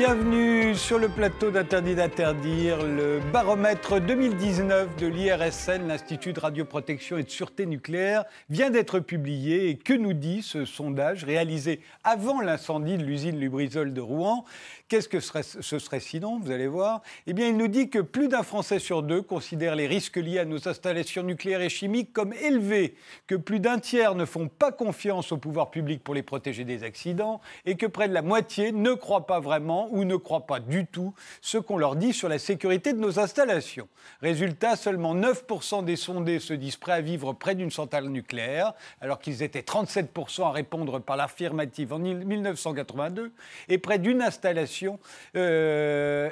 Bienvenue 0.00 0.59
sur 0.80 0.98
le 0.98 1.08
plateau 1.08 1.50
d'Interdit 1.50 1.94
d'interdire, 1.94 2.82
le 2.82 3.20
baromètre 3.32 4.00
2019 4.00 4.96
de 4.96 5.06
l'IRSN, 5.06 5.86
l'Institut 5.86 6.32
de 6.32 6.40
radioprotection 6.40 7.18
et 7.18 7.22
de 7.22 7.30
sûreté 7.30 7.66
nucléaire, 7.66 8.24
vient 8.48 8.70
d'être 8.70 8.98
publié. 8.98 9.68
Et 9.68 9.76
que 9.76 9.92
nous 9.92 10.14
dit 10.14 10.42
ce 10.42 10.64
sondage 10.64 11.24
réalisé 11.24 11.80
avant 12.02 12.40
l'incendie 12.40 12.96
de 12.96 13.04
l'usine 13.04 13.38
Lubrizol 13.38 13.92
de 13.92 14.00
Rouen? 14.00 14.44
Qu'est-ce 14.88 15.08
que 15.08 15.20
ce 15.20 15.78
serait 15.78 16.00
sinon 16.00 16.40
Vous 16.40 16.50
allez 16.50 16.66
voir? 16.66 17.02
Eh 17.26 17.32
bien, 17.32 17.46
il 17.48 17.56
nous 17.56 17.68
dit 17.68 17.90
que 17.90 18.00
plus 18.00 18.26
d'un 18.26 18.42
Français 18.42 18.80
sur 18.80 19.02
deux 19.02 19.22
considère 19.22 19.76
les 19.76 19.86
risques 19.86 20.16
liés 20.16 20.40
à 20.40 20.44
nos 20.44 20.66
installations 20.66 21.22
nucléaires 21.22 21.60
et 21.60 21.68
chimiques 21.68 22.12
comme 22.12 22.32
élevés, 22.32 22.96
que 23.28 23.36
plus 23.36 23.60
d'un 23.60 23.78
tiers 23.78 24.16
ne 24.16 24.24
font 24.24 24.48
pas 24.48 24.72
confiance 24.72 25.30
au 25.30 25.36
pouvoir 25.36 25.70
public 25.70 26.02
pour 26.02 26.14
les 26.14 26.24
protéger 26.24 26.64
des 26.64 26.82
accidents, 26.82 27.40
et 27.66 27.76
que 27.76 27.86
près 27.86 28.08
de 28.08 28.14
la 28.14 28.22
moitié 28.22 28.72
ne 28.72 28.94
croient 28.94 29.26
pas 29.26 29.38
vraiment 29.38 29.88
ou 29.92 30.04
ne 30.04 30.16
croient 30.16 30.46
pas 30.46 30.58
du 30.70 30.86
tout 30.86 31.12
ce 31.42 31.58
qu'on 31.58 31.76
leur 31.76 31.96
dit 31.96 32.12
sur 32.12 32.28
la 32.28 32.38
sécurité 32.38 32.92
de 32.92 32.98
nos 32.98 33.18
installations. 33.18 33.88
Résultat, 34.22 34.76
seulement 34.76 35.14
9% 35.14 35.84
des 35.84 35.96
sondés 35.96 36.38
se 36.38 36.54
disent 36.54 36.76
prêts 36.76 36.92
à 36.92 37.00
vivre 37.00 37.32
près 37.32 37.54
d'une 37.54 37.70
centrale 37.70 38.08
nucléaire, 38.08 38.72
alors 39.00 39.18
qu'ils 39.18 39.42
étaient 39.42 39.60
37% 39.60 40.44
à 40.44 40.52
répondre 40.52 41.00
par 41.00 41.16
l'affirmative 41.16 41.92
en 41.92 41.98
1982, 41.98 43.32
et 43.68 43.78
près 43.78 43.98
d'une 43.98 44.22
installation 44.22 44.98
euh, 45.36 46.30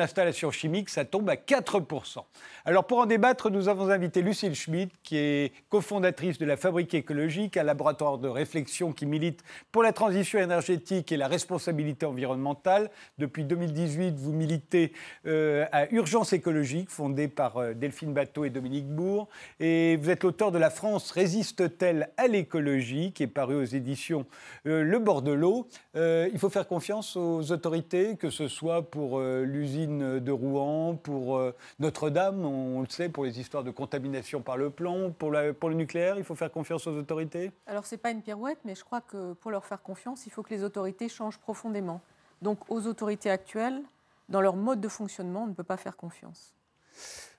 installation 0.00 0.50
chimique, 0.50 0.88
ça 0.88 1.04
tombe 1.04 1.28
à 1.28 1.34
4%. 1.34 2.18
Alors 2.64 2.86
pour 2.86 2.98
en 2.98 3.06
débattre, 3.06 3.50
nous 3.50 3.68
avons 3.68 3.90
invité 3.90 4.22
Lucille 4.22 4.54
Schmidt, 4.54 4.92
qui 5.02 5.16
est 5.16 5.52
cofondatrice 5.68 6.38
de 6.38 6.46
la 6.46 6.56
Fabrique 6.56 6.94
écologique, 6.94 7.56
un 7.56 7.62
laboratoire 7.62 8.18
de 8.18 8.28
réflexion 8.28 8.92
qui 8.92 9.06
milite 9.06 9.42
pour 9.72 9.82
la 9.82 9.92
transition 9.92 10.38
énergétique 10.38 11.12
et 11.12 11.16
la 11.16 11.28
responsabilité 11.28 12.06
environnementale. 12.06 12.90
Depuis 13.18 13.44
2018, 13.48 14.14
vous 14.16 14.32
militez 14.32 14.92
euh, 15.26 15.66
à 15.72 15.90
Urgence 15.92 16.32
écologique, 16.32 16.90
fondée 16.90 17.28
par 17.28 17.56
euh, 17.56 17.74
Delphine 17.74 18.12
Bateau 18.12 18.44
et 18.44 18.50
Dominique 18.50 18.86
Bourg. 18.86 19.28
Et 19.58 19.96
vous 19.96 20.10
êtes 20.10 20.22
l'auteur 20.22 20.52
de 20.52 20.58
La 20.58 20.70
France 20.70 21.10
résiste-t-elle 21.10 22.10
à 22.16 22.28
l'écologie, 22.28 23.12
qui 23.12 23.24
est 23.24 23.26
paru 23.26 23.56
aux 23.56 23.64
éditions 23.64 24.26
Le 24.64 24.98
Bord 24.98 25.22
de 25.22 25.32
l'eau. 25.32 25.66
il 25.94 26.38
faut 26.38 26.50
faire 26.50 26.68
confiance 26.68 27.16
aux 27.16 27.50
autorités 27.50 28.16
que 28.16 28.30
ce 28.30 28.48
soit 28.48 28.82
pour 28.82 29.18
euh, 29.18 29.44
l'usine 29.44 30.20
de 30.20 30.32
Rouen, 30.32 30.94
pour 30.94 31.36
euh, 31.36 31.54
Notre-Dame, 31.78 32.44
on, 32.44 32.80
le 32.80 32.88
sait, 32.88 33.08
pour 33.08 33.24
les 33.24 33.40
histoires 33.40 33.64
de 33.64 33.70
contamination 33.70 34.42
par 34.42 34.56
le 34.56 34.70
plomb, 34.70 35.12
pour, 35.12 35.34
pour 35.58 35.68
le 35.68 35.74
nucléaire, 35.74 36.16
il 36.18 36.24
faut 36.24 36.34
faire 36.34 36.50
confiance 36.50 36.86
aux 36.86 36.96
autorités? 36.96 37.50
Alors, 37.66 37.86
ce 37.86 37.94
n'est 37.94 38.00
pas 38.00 38.10
une 38.10 38.22
pirouette, 38.22 38.58
mais 38.64 38.74
je 38.74 38.84
crois 38.84 39.00
que 39.00 39.32
pour 39.34 39.50
leur 39.50 39.64
faire 39.64 39.82
confiance, 39.82 40.26
il 40.26 40.30
faut 40.30 40.42
que 40.42 40.54
les 40.54 40.64
autorités 40.64 41.08
changent 41.08 41.38
profondément. 41.38 42.00
Donc, 42.42 42.70
aux 42.70 42.86
autorités 42.86 43.30
actuelles, 43.30 43.82
dans 44.28 44.40
leur 44.40 44.56
mode 44.56 44.80
de 44.80 44.88
fonctionnement, 44.88 45.44
on 45.44 45.46
ne 45.48 45.54
peut 45.54 45.64
pas 45.64 45.76
faire 45.76 45.96
confiance. 45.96 46.54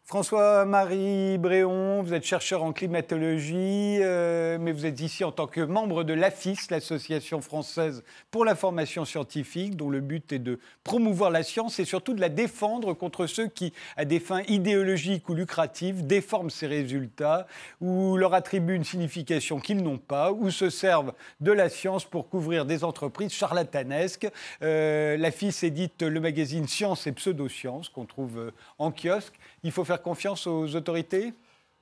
François-Marie 0.09 1.37
Bréon, 1.37 2.01
vous 2.01 2.15
êtes 2.15 2.23
chercheur 2.23 2.63
en 2.63 2.73
climatologie, 2.73 3.99
euh, 4.01 4.57
mais 4.59 4.71
vous 4.71 4.87
êtes 4.87 5.01
ici 5.01 5.23
en 5.23 5.31
tant 5.31 5.45
que 5.45 5.61
membre 5.61 6.03
de 6.03 6.15
l'AFIS, 6.15 6.71
l'Association 6.71 7.41
française 7.41 8.03
pour 8.31 8.43
l'information 8.43 9.05
scientifique, 9.05 9.75
dont 9.75 9.91
le 9.91 9.99
but 9.99 10.33
est 10.33 10.39
de 10.39 10.59
promouvoir 10.83 11.29
la 11.29 11.43
science 11.43 11.77
et 11.77 11.85
surtout 11.85 12.15
de 12.15 12.21
la 12.21 12.29
défendre 12.29 12.95
contre 12.95 13.27
ceux 13.27 13.45
qui, 13.45 13.71
à 13.97 14.05
des 14.05 14.19
fins 14.19 14.41
idéologiques 14.47 15.29
ou 15.29 15.35
lucratives, 15.35 16.07
déforment 16.07 16.49
ses 16.49 16.65
résultats 16.65 17.45
ou 17.79 18.17
leur 18.17 18.33
attribuent 18.33 18.77
une 18.77 18.83
signification 18.83 19.59
qu'ils 19.59 19.83
n'ont 19.83 19.99
pas 19.99 20.31
ou 20.31 20.49
se 20.49 20.71
servent 20.71 21.13
de 21.39 21.51
la 21.51 21.69
science 21.69 22.03
pour 22.03 22.29
couvrir 22.29 22.65
des 22.65 22.83
entreprises 22.83 23.33
charlatanesques. 23.33 24.27
Euh, 24.63 25.17
L'AFIS 25.17 25.59
édite 25.61 26.01
le 26.01 26.19
magazine 26.19 26.67
Science 26.67 27.05
et 27.05 27.11
Pseudosciences 27.11 27.89
qu'on 27.89 28.05
trouve 28.05 28.39
euh, 28.39 28.51
en 28.79 28.91
kiosque. 28.91 29.35
Il 29.63 29.71
faut 29.71 29.83
faire 29.83 30.01
confiance 30.01 30.47
aux 30.47 30.75
autorités? 30.75 31.33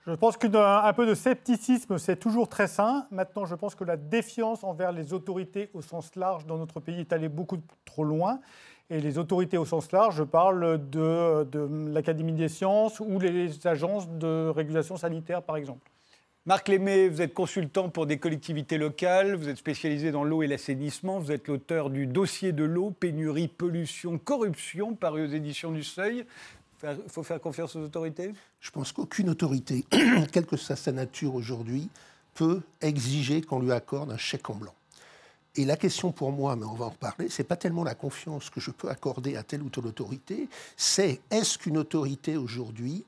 Je 0.06 0.14
pense 0.14 0.38
qu'un 0.38 0.94
peu 0.94 1.06
de 1.06 1.14
scepticisme, 1.14 1.98
c'est 1.98 2.16
toujours 2.16 2.48
très 2.48 2.68
sain. 2.68 3.08
Maintenant, 3.12 3.46
je 3.46 3.56
pense 3.56 3.76
que 3.76 3.84
la 3.84 3.98
défiance 3.98 4.64
envers 4.64 4.94
les 4.94 5.14
autorités 5.14 5.70
au 5.74 5.82
sens 5.82 6.16
large 6.16 6.46
dans 6.46 6.58
notre 6.58 6.80
pays 6.80 7.02
est 7.02 7.12
allée 7.12 7.28
beaucoup 7.28 7.58
trop 7.84 8.06
loin. 8.06 8.40
Et 8.90 9.02
les 9.02 9.18
autorités 9.18 9.58
au 9.58 9.66
sens 9.66 9.92
large, 9.92 10.16
je 10.16 10.24
parle 10.24 10.90
de, 10.90 11.44
de 11.44 11.90
l'Académie 11.92 12.32
des 12.32 12.48
sciences 12.48 13.02
ou 13.02 13.20
les 13.20 13.68
agences 13.68 14.08
de 14.08 14.48
régulation 14.48 14.96
sanitaire, 14.96 15.44
par 15.44 15.58
exemple. 15.58 15.92
Marc 16.46 16.70
Lémé, 16.70 17.10
vous 17.10 17.22
êtes 17.22 17.34
consultant 17.34 17.90
pour 17.90 18.06
des 18.06 18.20
collectivités 18.20 18.78
locales, 18.78 19.36
vous 19.36 19.50
êtes 19.50 19.58
spécialisé 19.58 20.12
dans 20.12 20.24
l'eau 20.24 20.44
et 20.44 20.48
l'assainissement, 20.48 21.20
vous 21.20 21.34
êtes 21.34 21.50
l'auteur 21.50 21.90
du 21.90 22.08
dossier 22.08 22.54
de 22.54 22.64
l'eau, 22.64 22.92
pénurie, 22.92 23.50
pollution, 23.50 24.18
corruption, 24.18 24.96
paru 24.96 25.26
aux 25.26 25.30
éditions 25.30 25.72
du 25.74 25.84
Seuil. 25.84 26.26
Il 26.84 27.10
faut 27.10 27.24
faire 27.24 27.42
confiance 27.42 27.76
aux 27.76 27.84
autorités? 27.84 28.34
Je 28.60 28.72
pense 28.72 28.92
qu'aucune 28.92 29.30
autorité, 29.30 29.86
quelle 30.32 30.46
que 30.46 30.58
soit 30.58 30.76
sa 30.76 30.92
nature 30.92 31.34
aujourd'hui, 31.34 31.90
peut 32.36 32.62
exiger 32.82 33.42
qu'on 33.42 33.60
lui 33.60 33.72
accorde 33.72 34.12
un 34.12 34.18
chèque 34.18 34.50
en 34.50 34.56
blanc. 34.56 34.74
Et 35.56 35.66
la 35.66 35.76
question 35.76 36.12
pour 36.12 36.32
moi, 36.32 36.56
mais 36.56 36.66
on 36.66 36.76
va 36.76 36.86
en 36.86 36.90
reparler, 36.90 37.30
c'est 37.30 37.44
pas 37.44 37.56
tellement 37.56 37.84
la 37.84 37.96
confiance 37.96 38.52
que 38.52 38.60
je 38.60 38.70
peux 38.70 38.90
accorder 38.90 39.36
à 39.36 39.44
telle 39.44 39.64
ou 39.64 39.70
telle 39.70 39.88
autorité, 39.88 40.48
c'est 40.76 41.20
est-ce 41.32 41.58
qu'une 41.58 41.80
autorité 41.80 42.38
aujourd'hui 42.38 43.04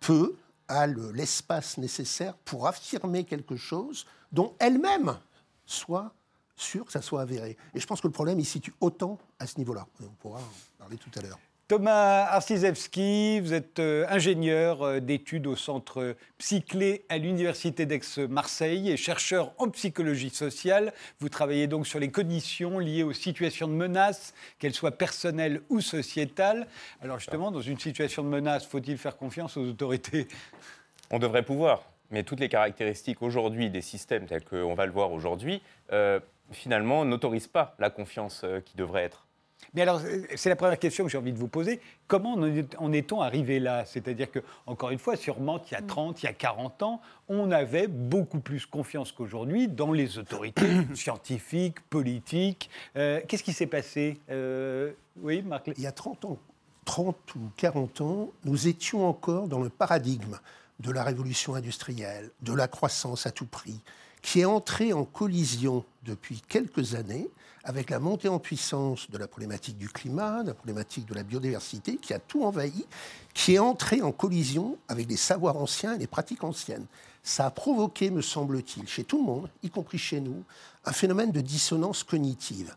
peut, 0.00 0.34
a 0.66 0.88
l'espace 0.88 1.78
nécessaire 1.78 2.34
pour 2.44 2.66
affirmer 2.66 3.22
quelque 3.22 3.56
chose 3.56 4.04
dont 4.32 4.52
elle-même 4.58 5.16
soit 5.64 6.12
sûre 6.56 6.86
que 6.86 6.92
ça 6.92 7.02
soit 7.02 7.20
avéré? 7.20 7.56
Et 7.72 7.78
je 7.78 7.86
pense 7.86 8.00
que 8.00 8.08
le 8.08 8.12
problème, 8.12 8.40
il 8.40 8.44
se 8.44 8.52
situe 8.52 8.74
autant 8.80 9.16
à 9.38 9.46
ce 9.46 9.58
niveau-là. 9.58 9.86
On 10.02 10.08
pourra 10.20 10.40
en 10.40 10.52
parler 10.78 10.96
tout 10.96 11.10
à 11.16 11.22
l'heure. 11.22 11.38
Thomas 11.72 12.26
Arcisewski, 12.26 13.40
vous 13.40 13.54
êtes 13.54 13.78
euh, 13.78 14.04
ingénieur 14.10 14.82
euh, 14.82 15.00
d'études 15.00 15.46
au 15.46 15.56
centre 15.56 16.16
Psyclé 16.36 17.06
à 17.08 17.16
l'Université 17.16 17.86
d'Aix-Marseille 17.86 18.90
et 18.90 18.98
chercheur 18.98 19.54
en 19.56 19.70
psychologie 19.70 20.28
sociale. 20.28 20.92
Vous 21.18 21.30
travaillez 21.30 21.68
donc 21.68 21.86
sur 21.86 21.98
les 21.98 22.10
conditions 22.10 22.78
liées 22.78 23.04
aux 23.04 23.14
situations 23.14 23.68
de 23.68 23.72
menace, 23.72 24.34
qu'elles 24.58 24.74
soient 24.74 24.90
personnelles 24.90 25.62
ou 25.70 25.80
sociétales. 25.80 26.66
Alors 27.00 27.18
justement, 27.18 27.50
dans 27.50 27.62
une 27.62 27.78
situation 27.78 28.22
de 28.22 28.28
menace, 28.28 28.66
faut-il 28.66 28.98
faire 28.98 29.16
confiance 29.16 29.56
aux 29.56 29.66
autorités? 29.66 30.28
On 31.10 31.18
devrait 31.18 31.42
pouvoir, 31.42 31.84
mais 32.10 32.22
toutes 32.22 32.40
les 32.40 32.50
caractéristiques 32.50 33.22
aujourd'hui 33.22 33.70
des 33.70 33.80
systèmes 33.80 34.26
tels 34.26 34.44
qu'on 34.44 34.74
va 34.74 34.84
le 34.84 34.92
voir 34.92 35.10
aujourd'hui, 35.10 35.62
euh, 35.90 36.20
finalement, 36.50 37.06
n'autorisent 37.06 37.48
pas 37.48 37.74
la 37.78 37.88
confiance 37.88 38.44
qui 38.66 38.76
devrait 38.76 39.04
être. 39.04 39.26
Mais 39.74 39.82
alors, 39.82 40.00
c'est 40.34 40.48
la 40.48 40.56
première 40.56 40.78
question 40.78 41.04
que 41.04 41.10
j'ai 41.10 41.18
envie 41.18 41.32
de 41.32 41.38
vous 41.38 41.48
poser. 41.48 41.80
Comment 42.06 42.34
en 42.34 42.92
est-on 42.92 43.20
arrivé 43.20 43.58
là? 43.58 43.84
C'est-à-dire 43.86 44.30
que, 44.30 44.40
encore 44.66 44.90
une 44.90 44.98
fois, 44.98 45.16
sûrement, 45.16 45.60
il 45.70 45.72
y 45.72 45.76
a 45.76 45.82
30, 45.82 46.22
il 46.22 46.26
y 46.26 46.28
a 46.28 46.32
40 46.34 46.82
ans, 46.82 47.00
on 47.28 47.50
avait 47.50 47.86
beaucoup 47.86 48.40
plus 48.40 48.66
confiance 48.66 49.12
qu'aujourd'hui 49.12 49.68
dans 49.68 49.92
les 49.92 50.18
autorités 50.18 50.86
scientifiques, 50.94 51.80
politiques. 51.88 52.68
Euh, 52.96 53.20
qu'est-ce 53.26 53.42
qui 53.42 53.52
s'est 53.52 53.66
passé? 53.66 54.18
Euh, 54.30 54.92
Oui, 55.22 55.42
Marc 55.42 55.70
Il 55.76 55.82
y 55.82 55.86
a 55.86 55.92
30 55.92 56.26
ans, 56.26 56.38
30 56.84 57.16
ou 57.36 57.50
40 57.56 58.00
ans, 58.02 58.30
nous 58.44 58.68
étions 58.68 59.08
encore 59.08 59.48
dans 59.48 59.60
le 59.60 59.70
paradigme 59.70 60.38
de 60.80 60.90
la 60.90 61.04
révolution 61.04 61.54
industrielle, 61.54 62.30
de 62.42 62.52
la 62.52 62.68
croissance 62.68 63.26
à 63.26 63.30
tout 63.30 63.46
prix, 63.46 63.80
qui 64.22 64.40
est 64.40 64.44
entré 64.44 64.92
en 64.92 65.04
collision 65.04 65.84
depuis 66.04 66.40
quelques 66.48 66.94
années 66.94 67.28
avec 67.64 67.90
la 67.90 68.00
montée 68.00 68.28
en 68.28 68.38
puissance 68.38 69.10
de 69.10 69.18
la 69.18 69.28
problématique 69.28 69.78
du 69.78 69.88
climat, 69.88 70.42
de 70.42 70.48
la 70.48 70.54
problématique 70.54 71.06
de 71.06 71.14
la 71.14 71.22
biodiversité, 71.22 71.96
qui 71.96 72.12
a 72.12 72.18
tout 72.18 72.44
envahi, 72.44 72.86
qui 73.34 73.54
est 73.54 73.58
entré 73.58 74.02
en 74.02 74.10
collision 74.10 74.76
avec 74.88 75.08
les 75.08 75.16
savoirs 75.16 75.56
anciens 75.56 75.94
et 75.94 75.98
les 75.98 76.06
pratiques 76.06 76.42
anciennes. 76.42 76.86
Ça 77.22 77.46
a 77.46 77.50
provoqué, 77.50 78.10
me 78.10 78.20
semble-t-il, 78.20 78.88
chez 78.88 79.04
tout 79.04 79.18
le 79.18 79.24
monde, 79.24 79.48
y 79.62 79.70
compris 79.70 79.98
chez 79.98 80.20
nous, 80.20 80.42
un 80.84 80.92
phénomène 80.92 81.30
de 81.30 81.40
dissonance 81.40 82.02
cognitive. 82.02 82.74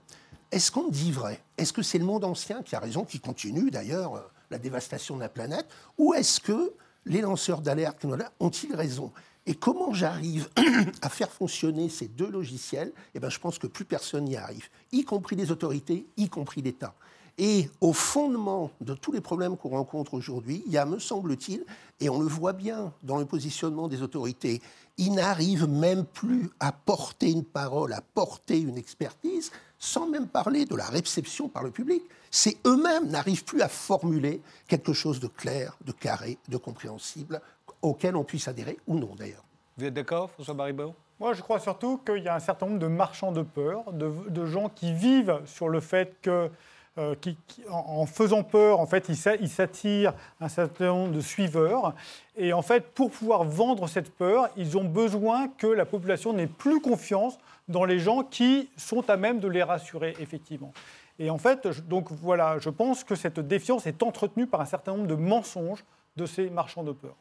Est-ce 0.51 0.71
qu'on 0.71 0.89
dit 0.89 1.11
vrai? 1.11 1.41
Est-ce 1.57 1.73
que 1.73 1.81
c'est 1.81 1.97
le 1.97 2.05
monde 2.05 2.23
ancien 2.23 2.61
qui 2.61 2.75
a 2.75 2.79
raison, 2.79 3.05
qui 3.05 3.19
continue 3.19 3.71
d'ailleurs 3.71 4.15
euh, 4.15 4.21
la 4.51 4.59
dévastation 4.59 5.15
de 5.15 5.21
la 5.21 5.29
planète? 5.29 5.65
Ou 5.97 6.13
est-ce 6.13 6.39
que 6.39 6.73
les 7.05 7.21
lanceurs 7.21 7.61
d'alerte 7.61 8.05
ont-ils 8.39 8.75
raison? 8.75 9.11
Et 9.45 9.55
comment 9.55 9.93
j'arrive 9.93 10.49
à 11.01 11.09
faire 11.09 11.31
fonctionner 11.31 11.89
ces 11.89 12.07
deux 12.07 12.29
logiciels? 12.29 12.91
Eh 13.13 13.19
bien, 13.19 13.29
je 13.29 13.39
pense 13.39 13.59
que 13.59 13.67
plus 13.67 13.85
personne 13.85 14.25
n'y 14.25 14.37
arrive, 14.37 14.69
y 14.91 15.03
compris 15.03 15.35
les 15.35 15.51
autorités, 15.51 16.05
y 16.17 16.29
compris 16.29 16.61
l'État. 16.61 16.95
Et 17.37 17.69
au 17.81 17.91
fondement 17.91 18.71
de 18.79 18.93
tous 18.93 19.11
les 19.11 19.19
problèmes 19.19 19.57
qu'on 19.57 19.69
rencontre 19.69 20.13
aujourd'hui, 20.13 20.63
il 20.65 20.71
y 20.71 20.77
a, 20.77 20.85
me 20.85 20.99
semble-t-il, 20.99 21.65
et 21.99 22.09
on 22.09 22.21
le 22.21 22.27
voit 22.27 22.53
bien 22.53 22.93
dans 23.03 23.17
le 23.17 23.25
positionnement 23.25 23.87
des 23.89 24.01
autorités, 24.01 24.61
ils 24.97 25.13
n'arrivent 25.13 25.67
même 25.67 26.05
plus 26.05 26.49
à 26.61 26.71
porter 26.71 27.29
une 27.29 27.43
parole, 27.43 27.91
à 27.91 28.01
porter 28.01 28.59
une 28.59 28.77
expertise, 28.77 29.51
sans 29.77 30.07
même 30.07 30.27
parler 30.27 30.63
de 30.63 30.75
la 30.75 30.85
réception 30.85 31.49
par 31.49 31.63
le 31.63 31.71
public. 31.71 32.03
C'est 32.31 32.57
eux-mêmes 32.65 33.09
n'arrivent 33.09 33.43
plus 33.43 33.61
à 33.61 33.67
formuler 33.67 34.41
quelque 34.67 34.93
chose 34.93 35.19
de 35.19 35.27
clair, 35.27 35.77
de 35.85 35.91
carré, 35.91 36.37
de 36.47 36.57
compréhensible 36.57 37.41
auquel 37.85 38.15
on 38.15 38.23
puisse 38.23 38.47
adhérer 38.47 38.77
ou 38.87 38.97
non 38.97 39.15
d'ailleurs. 39.15 39.43
Vous 39.77 39.85
êtes 39.85 39.93
d'accord, 39.93 40.29
François 40.31 40.53
Baribot 40.53 40.93
Moi, 41.19 41.33
je 41.33 41.41
crois 41.41 41.59
surtout 41.59 41.97
qu'il 42.05 42.23
y 42.23 42.27
a 42.27 42.35
un 42.35 42.39
certain 42.39 42.67
nombre 42.67 42.79
de 42.79 42.87
marchands 42.87 43.31
de 43.31 43.41
peur, 43.41 43.91
de, 43.91 44.45
gens 44.45 44.69
qui 44.69 44.93
vivent 44.93 45.41
sur 45.45 45.69
le 45.69 45.79
fait 45.79 46.15
que 46.21 46.49
euh, 46.97 47.13
qui, 47.19 47.37
en, 47.69 48.05
faisant 48.05 48.43
peur, 48.43 48.79
en 48.79 48.85
fait, 48.85 49.09
il 49.09 49.49
s'attire 49.49 50.13
un 50.39 50.47
certain 50.47 50.87
nombre 50.87 51.11
de 51.11 51.19
suiveurs. 51.19 51.93
Et 52.37 52.53
en 52.53 52.61
fait, 52.61 52.93
pour 52.93 53.11
pouvoir 53.11 53.43
vendre 53.43 53.87
cette 53.87 54.13
peur, 54.15 54.47
ils 54.55 54.77
ont 54.77 54.85
besoin 54.85 55.49
que 55.49 55.67
la 55.67 55.85
population 55.85 56.31
n'ait 56.31 56.47
plus 56.47 56.79
confiance 56.79 57.37
dans 57.67 57.83
les 57.83 57.99
gens 57.99 58.23
qui 58.23 58.69
sont 58.77 59.09
à 59.09 59.17
même 59.17 59.41
de 59.41 59.49
les 59.49 59.61
rassurer, 59.61 60.15
effectivement. 60.19 60.71
Et 61.19 61.29
en 61.29 61.37
fait, 61.37 61.67
donc 61.87 62.11
voilà, 62.11 62.59
je 62.59 62.69
pense 62.69 63.03
que 63.03 63.15
cette 63.15 63.41
défiance 63.41 63.85
est 63.87 64.01
entretenue 64.01 64.47
par 64.47 64.61
un 64.61 64.65
certain 64.65 64.93
nombre 64.93 65.07
de 65.07 65.15
mensonges 65.15 65.83
de 66.15 66.25
ces 66.25 66.49
marchands 66.49 66.83
de 66.83 66.93
peur. 66.93 67.15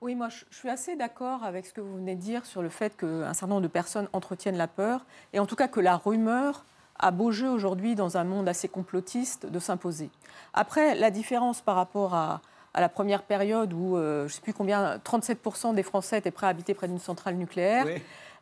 Oui, 0.00 0.14
moi 0.14 0.28
je 0.28 0.44
suis 0.56 0.68
assez 0.68 0.94
d'accord 0.94 1.42
avec 1.42 1.66
ce 1.66 1.72
que 1.72 1.80
vous 1.80 1.96
venez 1.96 2.14
de 2.14 2.20
dire 2.20 2.46
sur 2.46 2.62
le 2.62 2.68
fait 2.68 2.96
qu'un 2.96 3.34
certain 3.34 3.48
nombre 3.48 3.62
de 3.62 3.68
personnes 3.68 4.08
entretiennent 4.12 4.56
la 4.56 4.68
peur, 4.68 5.04
et 5.32 5.40
en 5.40 5.46
tout 5.46 5.56
cas 5.56 5.66
que 5.66 5.80
la 5.80 5.96
rumeur 5.96 6.64
a 6.98 7.10
beau 7.10 7.30
jeu 7.30 7.48
aujourd'hui 7.48 7.94
dans 7.94 8.16
un 8.16 8.24
monde 8.24 8.48
assez 8.48 8.68
complotiste 8.68 9.46
de 9.46 9.58
s'imposer. 9.58 10.10
Après, 10.54 10.94
la 10.94 11.10
différence 11.10 11.60
par 11.60 11.76
rapport 11.76 12.14
à, 12.14 12.40
la 12.74 12.88
première 12.88 13.22
période 13.22 13.72
où, 13.72 13.96
euh, 13.96 14.20
je 14.20 14.24
ne 14.24 14.28
sais 14.28 14.40
plus 14.40 14.52
combien, 14.52 14.98
37% 14.98 15.74
des 15.74 15.82
Français 15.82 16.18
étaient 16.18 16.30
prêts 16.30 16.46
à 16.46 16.50
habiter 16.50 16.74
près 16.74 16.86
d'une 16.86 17.00
centrale 17.00 17.34
nucléaire. 17.34 17.86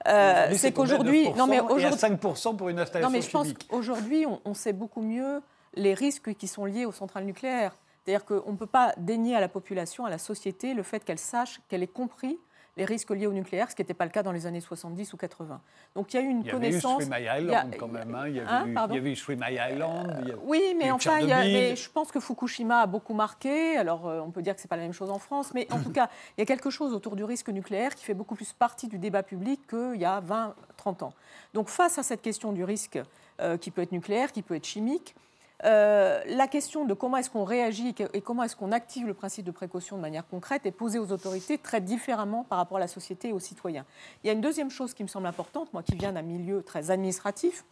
Euh, 0.06 0.52
c'est 0.54 0.72
qu'aujourd'hui, 0.72 1.30
non 1.32 1.46
mais 1.46 1.60
aujourd'hui, 1.60 1.98
5% 1.98 2.56
pour 2.56 2.68
une 2.68 2.78
installation 2.78 3.08
Non 3.08 3.16
mais 3.16 3.22
je 3.22 3.30
pense 3.30 3.48
qu'aujourd'hui, 3.54 4.26
on, 4.44 4.52
sait 4.54 4.74
beaucoup 4.74 5.00
mieux 5.00 5.40
les 5.74 5.94
risques 5.94 6.34
qui 6.34 6.48
sont 6.48 6.66
liés 6.66 6.84
aux 6.84 6.92
centrales 6.92 7.24
nucléaires. 7.24 7.74
C'est-à-dire 8.06 8.24
qu'on 8.24 8.52
ne 8.52 8.56
peut 8.56 8.66
pas 8.66 8.94
dénier 8.98 9.34
à 9.34 9.40
la 9.40 9.48
population, 9.48 10.06
à 10.06 10.10
la 10.10 10.18
société, 10.18 10.74
le 10.74 10.84
fait 10.84 11.04
qu'elle 11.04 11.18
sache, 11.18 11.60
qu'elle 11.68 11.82
ait 11.82 11.88
compris 11.88 12.38
les 12.76 12.84
risques 12.84 13.10
liés 13.10 13.26
au 13.26 13.32
nucléaire, 13.32 13.70
ce 13.70 13.74
qui 13.74 13.82
n'était 13.82 13.94
pas 13.94 14.04
le 14.04 14.10
cas 14.10 14.22
dans 14.22 14.32
les 14.32 14.46
années 14.46 14.60
70 14.60 15.14
ou 15.14 15.16
80. 15.16 15.60
Donc 15.94 16.12
il 16.12 16.18
y 16.18 16.20
a 16.20 16.22
eu 16.22 16.28
une 16.28 16.44
connaissance. 16.44 17.04
Il 17.04 17.08
y 17.08 17.28
avait 17.28 17.42
eu 17.42 17.44
Island 17.46 17.74
quand 17.78 17.88
même. 17.88 18.14
Hein. 18.14 18.28
Il, 18.28 18.36
y 18.36 18.40
avait 18.40 18.50
hein, 18.50 18.64
eu, 18.66 18.70
il 18.90 18.94
y 18.94 18.98
avait 18.98 19.12
eu 19.12 19.16
Three 19.16 19.38
Island. 19.40 20.36
oui, 20.44 20.76
mais 20.78 20.90
enfin, 20.90 21.18
il 21.20 21.28
y 21.28 21.76
je 21.76 21.90
pense 21.90 22.12
que 22.12 22.20
Fukushima 22.20 22.82
a 22.82 22.86
beaucoup 22.86 23.14
marqué. 23.14 23.76
Alors 23.78 24.06
euh, 24.06 24.20
on 24.20 24.30
peut 24.30 24.42
dire 24.42 24.54
que 24.54 24.60
ce 24.60 24.66
n'est 24.66 24.68
pas 24.68 24.76
la 24.76 24.82
même 24.82 24.92
chose 24.92 25.10
en 25.10 25.18
France, 25.18 25.52
mais 25.54 25.66
en 25.72 25.80
tout 25.80 25.90
cas, 25.90 26.10
il 26.36 26.40
y 26.40 26.42
a 26.42 26.46
quelque 26.46 26.70
chose 26.70 26.92
autour 26.92 27.16
du 27.16 27.24
risque 27.24 27.48
nucléaire 27.48 27.94
qui 27.94 28.04
fait 28.04 28.14
beaucoup 28.14 28.34
plus 28.34 28.52
partie 28.52 28.88
du 28.88 28.98
débat 28.98 29.22
public 29.22 29.66
qu'il 29.68 30.00
y 30.00 30.04
a 30.04 30.20
20, 30.20 30.54
30 30.76 31.02
ans. 31.02 31.14
Donc 31.54 31.70
face 31.70 31.98
à 31.98 32.02
cette 32.02 32.20
question 32.20 32.52
du 32.52 32.62
risque 32.62 32.98
euh, 33.40 33.56
qui 33.56 33.70
peut 33.70 33.82
être 33.82 33.92
nucléaire, 33.92 34.32
qui 34.32 34.42
peut 34.42 34.54
être 34.54 34.66
chimique, 34.66 35.14
euh, 35.64 36.22
la 36.26 36.48
question 36.48 36.84
de 36.84 36.92
comment 36.92 37.16
est-ce 37.16 37.30
qu'on 37.30 37.44
réagit 37.44 37.94
et 38.12 38.20
comment 38.20 38.42
est-ce 38.42 38.56
qu'on 38.56 38.72
active 38.72 39.06
le 39.06 39.14
principe 39.14 39.44
de 39.46 39.50
précaution 39.50 39.96
de 39.96 40.02
manière 40.02 40.26
concrète 40.26 40.66
est 40.66 40.70
posée 40.70 40.98
aux 40.98 41.12
autorités 41.12 41.56
très 41.56 41.80
différemment 41.80 42.44
par 42.44 42.58
rapport 42.58 42.76
à 42.76 42.80
la 42.80 42.88
société 42.88 43.28
et 43.28 43.32
aux 43.32 43.40
citoyens. 43.40 43.86
Il 44.22 44.26
y 44.26 44.30
a 44.30 44.34
une 44.34 44.42
deuxième 44.42 44.70
chose 44.70 44.92
qui 44.92 45.02
me 45.02 45.08
semble 45.08 45.26
importante, 45.26 45.72
moi 45.72 45.82
qui 45.82 45.94
viens 45.94 46.12
d'un 46.12 46.22
milieu 46.22 46.62
très 46.62 46.90
administratif, 46.90 47.64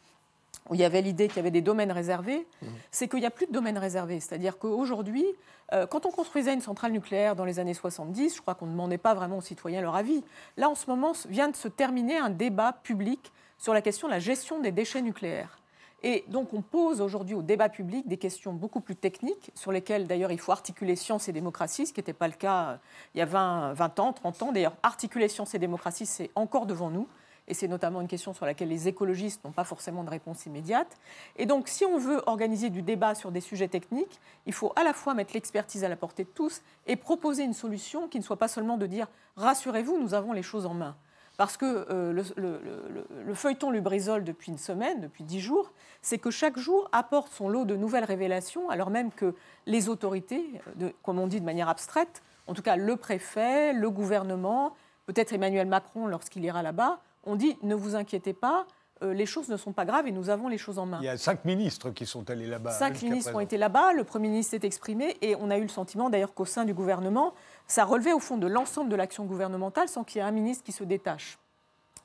où 0.70 0.74
il 0.74 0.80
y 0.80 0.84
avait 0.84 1.02
l'idée 1.02 1.28
qu'il 1.28 1.36
y 1.36 1.40
avait 1.40 1.50
des 1.50 1.60
domaines 1.60 1.92
réservés, 1.92 2.46
mmh. 2.62 2.66
c'est 2.90 3.08
qu'il 3.08 3.20
n'y 3.20 3.26
a 3.26 3.30
plus 3.30 3.46
de 3.46 3.52
domaines 3.52 3.76
réservés. 3.76 4.18
C'est-à-dire 4.20 4.56
qu'aujourd'hui, 4.56 5.26
euh, 5.74 5.86
quand 5.86 6.06
on 6.06 6.10
construisait 6.10 6.54
une 6.54 6.62
centrale 6.62 6.92
nucléaire 6.92 7.36
dans 7.36 7.44
les 7.44 7.58
années 7.58 7.74
70, 7.74 8.36
je 8.36 8.40
crois 8.40 8.54
qu'on 8.54 8.66
ne 8.66 8.72
demandait 8.72 8.96
pas 8.96 9.12
vraiment 9.12 9.38
aux 9.38 9.42
citoyens 9.42 9.82
leur 9.82 9.94
avis. 9.94 10.22
Là, 10.56 10.70
en 10.70 10.74
ce 10.74 10.88
moment, 10.88 11.12
vient 11.28 11.48
de 11.48 11.56
se 11.56 11.68
terminer 11.68 12.16
un 12.16 12.30
débat 12.30 12.72
public 12.82 13.32
sur 13.58 13.74
la 13.74 13.82
question 13.82 14.08
de 14.08 14.12
la 14.12 14.20
gestion 14.20 14.60
des 14.60 14.72
déchets 14.72 15.02
nucléaires. 15.02 15.58
Et 16.06 16.22
donc 16.28 16.52
on 16.52 16.60
pose 16.60 17.00
aujourd'hui 17.00 17.34
au 17.34 17.40
débat 17.40 17.70
public 17.70 18.06
des 18.06 18.18
questions 18.18 18.52
beaucoup 18.52 18.80
plus 18.80 18.94
techniques, 18.94 19.50
sur 19.54 19.72
lesquelles 19.72 20.06
d'ailleurs 20.06 20.30
il 20.30 20.38
faut 20.38 20.52
articuler 20.52 20.96
science 20.96 21.30
et 21.30 21.32
démocratie, 21.32 21.86
ce 21.86 21.94
qui 21.94 22.00
n'était 22.00 22.12
pas 22.12 22.28
le 22.28 22.34
cas 22.34 22.64
euh, 22.64 22.76
il 23.14 23.18
y 23.18 23.22
a 23.22 23.24
20, 23.24 23.72
20 23.72 23.98
ans, 24.00 24.12
30 24.12 24.42
ans. 24.42 24.52
D'ailleurs, 24.52 24.76
articuler 24.82 25.28
science 25.28 25.54
et 25.54 25.58
démocratie, 25.58 26.04
c'est 26.04 26.30
encore 26.34 26.66
devant 26.66 26.90
nous. 26.90 27.08
Et 27.48 27.54
c'est 27.54 27.68
notamment 27.68 28.02
une 28.02 28.08
question 28.08 28.34
sur 28.34 28.44
laquelle 28.44 28.68
les 28.68 28.86
écologistes 28.86 29.42
n'ont 29.44 29.52
pas 29.52 29.64
forcément 29.64 30.04
de 30.04 30.10
réponse 30.10 30.44
immédiate. 30.44 30.98
Et 31.36 31.46
donc, 31.46 31.68
si 31.68 31.86
on 31.86 31.98
veut 31.98 32.22
organiser 32.26 32.68
du 32.68 32.82
débat 32.82 33.14
sur 33.14 33.30
des 33.30 33.40
sujets 33.40 33.68
techniques, 33.68 34.20
il 34.46 34.52
faut 34.52 34.72
à 34.76 34.84
la 34.84 34.92
fois 34.92 35.14
mettre 35.14 35.32
l'expertise 35.32 35.84
à 35.84 35.88
la 35.88 35.96
portée 35.96 36.24
de 36.24 36.30
tous 36.34 36.60
et 36.86 36.96
proposer 36.96 37.44
une 37.44 37.54
solution 37.54 38.08
qui 38.08 38.18
ne 38.18 38.24
soit 38.24 38.38
pas 38.38 38.48
seulement 38.48 38.76
de 38.76 38.86
dire 38.86 39.08
rassurez-vous, 39.36 39.98
nous 39.98 40.12
avons 40.12 40.32
les 40.32 40.42
choses 40.42 40.66
en 40.66 40.74
main. 40.74 40.96
Parce 41.36 41.56
que 41.56 41.86
euh, 41.90 42.12
le, 42.12 43.34
feuilleton 43.34 43.70
Lubrizol 43.70 44.22
depuis 44.22 44.52
une 44.52 44.58
semaine, 44.58 45.00
depuis 45.00 45.24
dix 45.24 45.40
jours, 45.40 45.72
c'est 46.00 46.18
que 46.18 46.30
chaque 46.30 46.58
jour 46.58 46.88
apporte 46.92 47.32
son 47.32 47.48
lot 47.48 47.64
de 47.64 47.76
nouvelles 47.76 48.04
révélations, 48.04 48.70
alors 48.70 48.90
même 48.90 49.10
que 49.10 49.34
les 49.66 49.88
autorités, 49.88 50.60
comme 51.02 51.18
on 51.18 51.26
dit 51.26 51.40
de 51.40 51.44
manière 51.44 51.68
abstraite, 51.68 52.22
en 52.46 52.54
tout 52.54 52.62
cas 52.62 52.76
le 52.76 52.96
préfet, 52.96 53.72
le 53.72 53.90
gouvernement, 53.90 54.74
peut-être 55.06 55.32
Emmanuel 55.32 55.66
Macron 55.66 56.06
lorsqu'il 56.06 56.44
ira 56.44 56.62
là-bas, 56.62 57.00
ont 57.24 57.36
dit 57.36 57.56
ne 57.62 57.74
vous 57.74 57.96
inquiétez 57.96 58.32
pas, 58.32 58.66
euh, 59.02 59.12
les 59.12 59.26
choses 59.26 59.48
ne 59.48 59.56
sont 59.56 59.72
pas 59.72 59.84
graves 59.84 60.06
et 60.06 60.12
nous 60.12 60.30
avons 60.30 60.46
les 60.48 60.58
choses 60.58 60.78
en 60.78 60.86
main. 60.86 60.98
Il 61.02 61.06
y 61.06 61.08
a 61.08 61.16
cinq 61.16 61.44
ministres 61.44 61.90
qui 61.90 62.06
sont 62.06 62.30
allés 62.30 62.46
là-bas. 62.46 62.70
Cinq 62.70 63.02
ministres 63.02 63.34
ont 63.34 63.40
été 63.40 63.56
là-bas, 63.56 63.92
le 63.92 64.04
Premier 64.04 64.28
ministre 64.28 64.52
s'est 64.52 64.66
exprimé 64.66 65.16
et 65.20 65.34
on 65.36 65.50
a 65.50 65.58
eu 65.58 65.62
le 65.62 65.68
sentiment 65.68 66.10
d'ailleurs 66.10 66.32
qu'au 66.32 66.44
sein 66.44 66.64
du 66.64 66.74
gouvernement, 66.74 67.34
ça 67.66 67.84
relevait 67.84 68.12
au 68.12 68.18
fond 68.18 68.36
de 68.36 68.46
l'ensemble 68.46 68.90
de 68.90 68.96
l'action 68.96 69.24
gouvernementale 69.24 69.88
sans 69.88 70.04
qu'il 70.04 70.18
y 70.18 70.20
ait 70.20 70.28
un 70.28 70.32
ministre 70.32 70.64
qui 70.64 70.72
se 70.72 70.84
détache. 70.84 71.38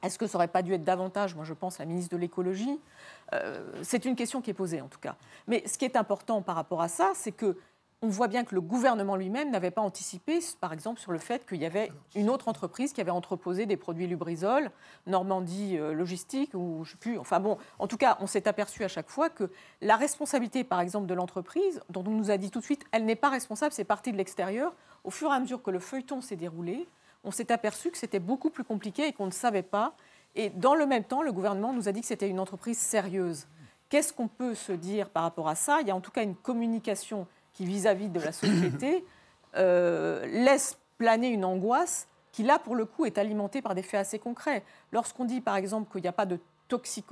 Est-ce 0.01 0.17
que 0.17 0.27
ça 0.27 0.37
n'aurait 0.37 0.47
pas 0.47 0.61
dû 0.61 0.73
être 0.73 0.83
davantage 0.83 1.35
Moi, 1.35 1.43
je 1.43 1.53
pense 1.53 1.79
la 1.79 1.85
ministre 1.85 2.15
de 2.15 2.21
l'écologie? 2.21 2.79
Euh, 3.33 3.69
c'est 3.83 4.05
une 4.05 4.15
question 4.15 4.41
qui 4.41 4.49
est 4.49 4.53
posée, 4.53 4.81
en 4.81 4.87
tout 4.87 4.99
cas. 4.99 5.15
Mais 5.47 5.67
ce 5.67 5.77
qui 5.77 5.85
est 5.85 5.97
important 5.97 6.41
par 6.41 6.55
rapport 6.55 6.81
à 6.81 6.87
ça, 6.87 7.11
c'est 7.15 7.33
que 7.33 7.57
on 8.01 8.07
voit 8.07 8.29
bien 8.29 8.45
que 8.45 8.55
le 8.55 8.61
gouvernement 8.61 9.17
lui-même 9.17 9.51
n'avait 9.51 9.71
pas 9.71 9.81
anticipé, 9.81 10.39
par 10.61 10.71
exemple, 10.71 11.01
sur 11.01 11.11
le 11.11 11.17
fait 11.17 11.45
qu'il 11.45 11.57
y 11.57 11.65
avait 11.65 11.91
une 12.15 12.29
autre 12.29 12.47
entreprise 12.47 12.93
qui 12.93 13.01
avait 13.01 13.11
entreposé 13.11 13.65
des 13.65 13.75
produits 13.75 14.07
Lubrizol, 14.07 14.71
Normandie 15.05 15.77
euh, 15.77 15.93
Logistique, 15.93 16.53
ou 16.53 16.85
je 16.85 16.91
ne 16.91 16.91
sais 16.93 16.97
plus. 16.97 17.17
Enfin 17.17 17.41
bon, 17.41 17.57
en 17.77 17.87
tout 17.87 17.97
cas, 17.97 18.17
on 18.21 18.27
s'est 18.27 18.47
aperçu 18.47 18.85
à 18.85 18.87
chaque 18.87 19.09
fois 19.09 19.29
que 19.29 19.51
la 19.81 19.97
responsabilité, 19.97 20.63
par 20.63 20.79
exemple, 20.79 21.07
de 21.07 21.13
l'entreprise, 21.13 21.81
dont 21.89 22.03
on 22.07 22.11
nous 22.11 22.31
a 22.31 22.37
dit 22.37 22.51
tout 22.51 22.59
de 22.59 22.65
suite, 22.65 22.85
elle 22.91 23.03
n'est 23.03 23.17
pas 23.17 23.29
responsable, 23.29 23.73
c'est 23.73 23.83
parti 23.83 24.13
de 24.13 24.17
l'extérieur. 24.17 24.73
Au 25.03 25.11
fur 25.11 25.29
et 25.31 25.35
à 25.35 25.39
mesure 25.39 25.61
que 25.61 25.71
le 25.71 25.79
feuilleton 25.79 26.21
s'est 26.21 26.37
déroulé, 26.37 26.87
on 27.25 27.31
s'est 27.31 27.51
aperçu 27.51 27.91
que 27.91 27.97
c'était 27.97 28.19
beaucoup 28.19 28.49
plus 28.49 28.63
compliqué 28.63 29.07
et 29.07 29.13
qu'on 29.13 29.25
ne 29.25 29.31
savait 29.31 29.61
pas. 29.61 29.93
Et 30.35 30.49
dans 30.51 30.75
le 30.75 30.85
même 30.85 31.03
temps, 31.03 31.21
le 31.21 31.33
gouvernement 31.33 31.73
nous 31.73 31.89
a 31.89 31.91
dit 31.91 31.99
que 31.99 32.07
c'était 32.07 32.29
une 32.29 32.39
entreprise 32.39 32.77
sérieuse. 32.77 33.45
Qu'est-ce 33.89 34.13
qu'on 34.13 34.27
peut 34.27 34.55
se 34.55 34.71
dire 34.71 35.09
par 35.09 35.23
rapport 35.23 35.49
à 35.49 35.55
ça? 35.55 35.79
Il 35.81 35.87
y 35.87 35.91
a 35.91 35.95
en 35.95 35.99
tout 35.99 36.11
cas 36.11 36.23
une 36.23 36.35
communication 36.35 37.27
qui, 37.59 37.65
vis-à-vis 37.65 38.07
de 38.07 38.21
la 38.21 38.31
société, 38.31 39.03
euh, 39.57 40.25
laisse 40.27 40.77
planer 40.97 41.27
une 41.27 41.43
angoisse 41.43 42.07
qui, 42.31 42.43
là, 42.43 42.57
pour 42.57 42.73
le 42.73 42.85
coup, 42.85 43.05
est 43.05 43.17
alimentée 43.17 43.61
par 43.61 43.75
des 43.75 43.81
faits 43.81 43.99
assez 43.99 44.17
concrets. 44.17 44.63
Lorsqu'on 44.93 45.25
dit, 45.25 45.41
par 45.41 45.57
exemple, 45.57 45.91
qu'il 45.91 46.01
n'y 46.01 46.07
a 46.07 46.13
pas 46.13 46.25
de 46.25 46.39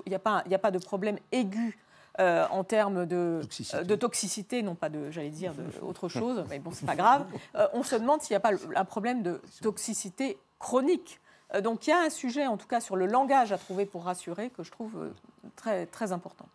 il 0.06 0.14
a, 0.14 0.20
pas, 0.20 0.44
il 0.46 0.54
a 0.54 0.60
pas 0.60 0.70
de 0.70 0.78
problème 0.78 1.18
aigu 1.32 1.80
euh, 2.20 2.46
en 2.52 2.64
termes 2.64 3.08
de 3.08 3.40
toxicité. 3.42 3.84
de 3.84 3.96
toxicité. 3.96 4.62
non 4.62 4.76
pas 4.76 4.88
de, 4.88 5.10
j'allais 5.10 5.32
dire, 5.32 5.54
de 5.56 5.64
autre 5.82 6.08
chose, 6.08 6.46
mais 6.48 6.60
bon, 6.60 6.70
c'est 6.72 6.86
pas 6.86 6.96
grave. 6.96 7.26
Euh, 7.56 7.68
on 7.74 7.82
se 7.82 7.96
demande 7.96 8.22
s'il 8.22 8.34
n'y 8.34 8.38
a 8.38 8.40
pas 8.40 8.52
un 8.76 8.86
problème 8.86 9.24
de 9.24 9.42
toxicité 9.64 10.38
chronique. 10.60 11.20
donc 11.64 11.88
il 11.88 11.90
y 11.90 11.94
a 11.94 12.02
un 12.02 12.12
sujet, 12.12 12.46
en 12.46 12.56
tout 12.56 12.68
cas, 12.68 12.80
sur 12.82 12.96
le 12.96 13.08
langage 13.08 13.52
à 13.52 13.58
trouver 13.58 13.88
pour 13.88 14.04
rassurer, 14.04 14.52
que 14.52 14.62
je 14.62 14.72
trouve 14.72 15.10
très, 15.56 15.88
très 15.88 16.12
important. 16.12 16.48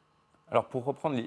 Alors 0.53 0.67
pour 0.67 0.85
reprendre 0.85 1.19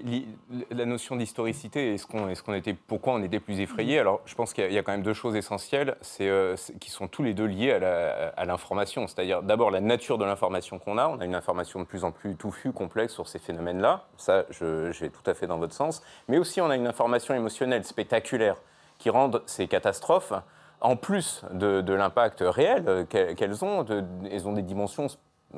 la 0.70 0.86
notion 0.86 1.16
d'historicité 1.16 1.96
et 1.96 1.98
ce 1.98 2.06
qu'on, 2.06 2.36
ce 2.36 2.52
était, 2.52 2.76
pourquoi 2.76 3.14
on 3.14 3.24
était 3.24 3.40
plus 3.40 3.60
effrayé, 3.60 3.98
alors 3.98 4.22
je 4.28 4.36
pense 4.36 4.54
qu'il 4.54 4.72
y, 4.72 4.78
a 4.78 4.84
quand 4.84 4.92
même 4.92 5.02
deux 5.02 5.16
choses 5.16 5.36
essentielles, 5.36 5.98
c'est, 6.02 6.30
euh, 6.30 6.56
qui 6.80 6.92
sont 6.92 7.08
tous 7.08 7.24
les 7.24 7.34
deux 7.34 7.48
liées 7.48 7.72
à, 7.72 8.46
l'information. 8.46 9.08
C'est-à-dire 9.08 9.42
d'abord 9.42 9.72
la 9.72 9.82
nature 9.82 10.20
de 10.20 10.26
l'information 10.26 10.78
qu'on 10.78 11.00
a. 11.00 11.08
On 11.08 11.20
a 11.20 11.26
une 11.26 11.34
information 11.34 11.80
de 11.80 11.86
plus 11.86 12.04
en 12.04 12.12
plus 12.12 12.36
touffue, 12.36 12.72
complexe 12.72 13.16
sur 13.16 13.28
ces 13.28 13.40
phénomènes-là. 13.40 14.06
Ça, 14.16 14.46
je, 14.52 14.92
vais 14.92 15.10
tout 15.10 15.28
à 15.28 15.34
fait 15.34 15.48
dans 15.48 15.58
votre 15.58 15.74
sens. 15.74 16.04
Mais 16.28 16.38
aussi 16.38 16.62
on 16.62 16.70
a 16.70 16.76
une 16.76 16.86
information 16.86 17.34
émotionnelle, 17.34 17.84
spectaculaire, 17.84 18.58
qui 19.00 19.10
rend 19.10 19.32
ces 19.48 19.68
catastrophes 19.68 20.34
en 20.82 20.98
plus 20.98 21.42
de, 21.52 21.94
l'impact 21.94 22.44
réel 22.46 22.84
euh, 22.88 23.06
qu'elles 23.06 23.66
ont, 23.66 23.84
elles 24.30 24.48
ont 24.48 24.54
des 24.54 24.62
dimensions 24.62 25.08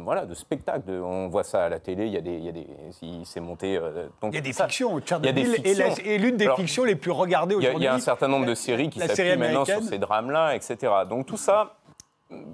voilà, 0.04 0.26
de 0.26 0.34
spectacle. 0.34 0.90
on 0.90 1.28
voit 1.28 1.44
ça 1.44 1.66
à 1.66 1.70
la 1.70 1.80
télé, 1.80 2.06
il 2.06 2.14
y 2.14 2.18
a 2.18 2.22
des, 2.22 2.36
il 2.36 2.46
y 2.46 2.50
a 2.50 2.52
des, 2.52 2.68
il 3.02 3.26
s'est 3.26 3.40
monté. 3.40 3.78
Euh, 3.78 4.08
il 4.24 4.36
y 4.36 4.38
a 4.38 4.42
des 4.42 4.54
fictions. 4.54 5.00
Tchernobyl 5.00 5.56
est 5.64 6.18
l'une 6.18 6.38
des 6.38 6.50
fictions 6.56 6.84
les 6.84 6.96
plus 6.96 7.12
regardées 7.12 7.56
aujourd'hui. 7.56 7.82
Il 7.82 7.86
y, 7.86 7.88
a 7.88 7.94
un 7.94 8.00
certain 8.00 8.28
nombre 8.28 8.46
de 8.46 8.56
séries 8.56 8.90
qui 8.90 9.00
s'appuient 9.00 9.38
maintenant 9.38 9.66
sur 9.66 9.84
ces 9.84 9.98
drames-là, 9.98 10.56
etc. 10.56 10.94
Donc 11.10 11.26
tout 11.26 11.38
ça 11.38 11.76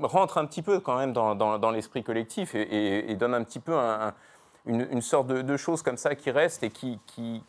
rentre 0.01 0.37
un 0.37 0.45
petit 0.45 0.61
peu 0.61 0.79
quand 0.79 0.97
même 0.97 1.13
dans, 1.13 1.35
dans, 1.35 1.71
l'esprit 1.71 2.03
collectif 2.03 2.53
et, 2.55 3.15
donne 3.15 3.33
un 3.33 3.43
petit 3.43 3.59
peu 3.59 3.75
une, 4.65 4.87
une, 4.91 5.01
sorte 5.01 5.27
de, 5.27 5.41
de, 5.41 5.57
chose 5.57 5.81
comme 5.81 5.97
ça 5.97 6.15
qui 6.15 6.29
reste 6.29 6.63
et 6.63 6.69
qui, 6.69 6.99
qui, 7.07 7.41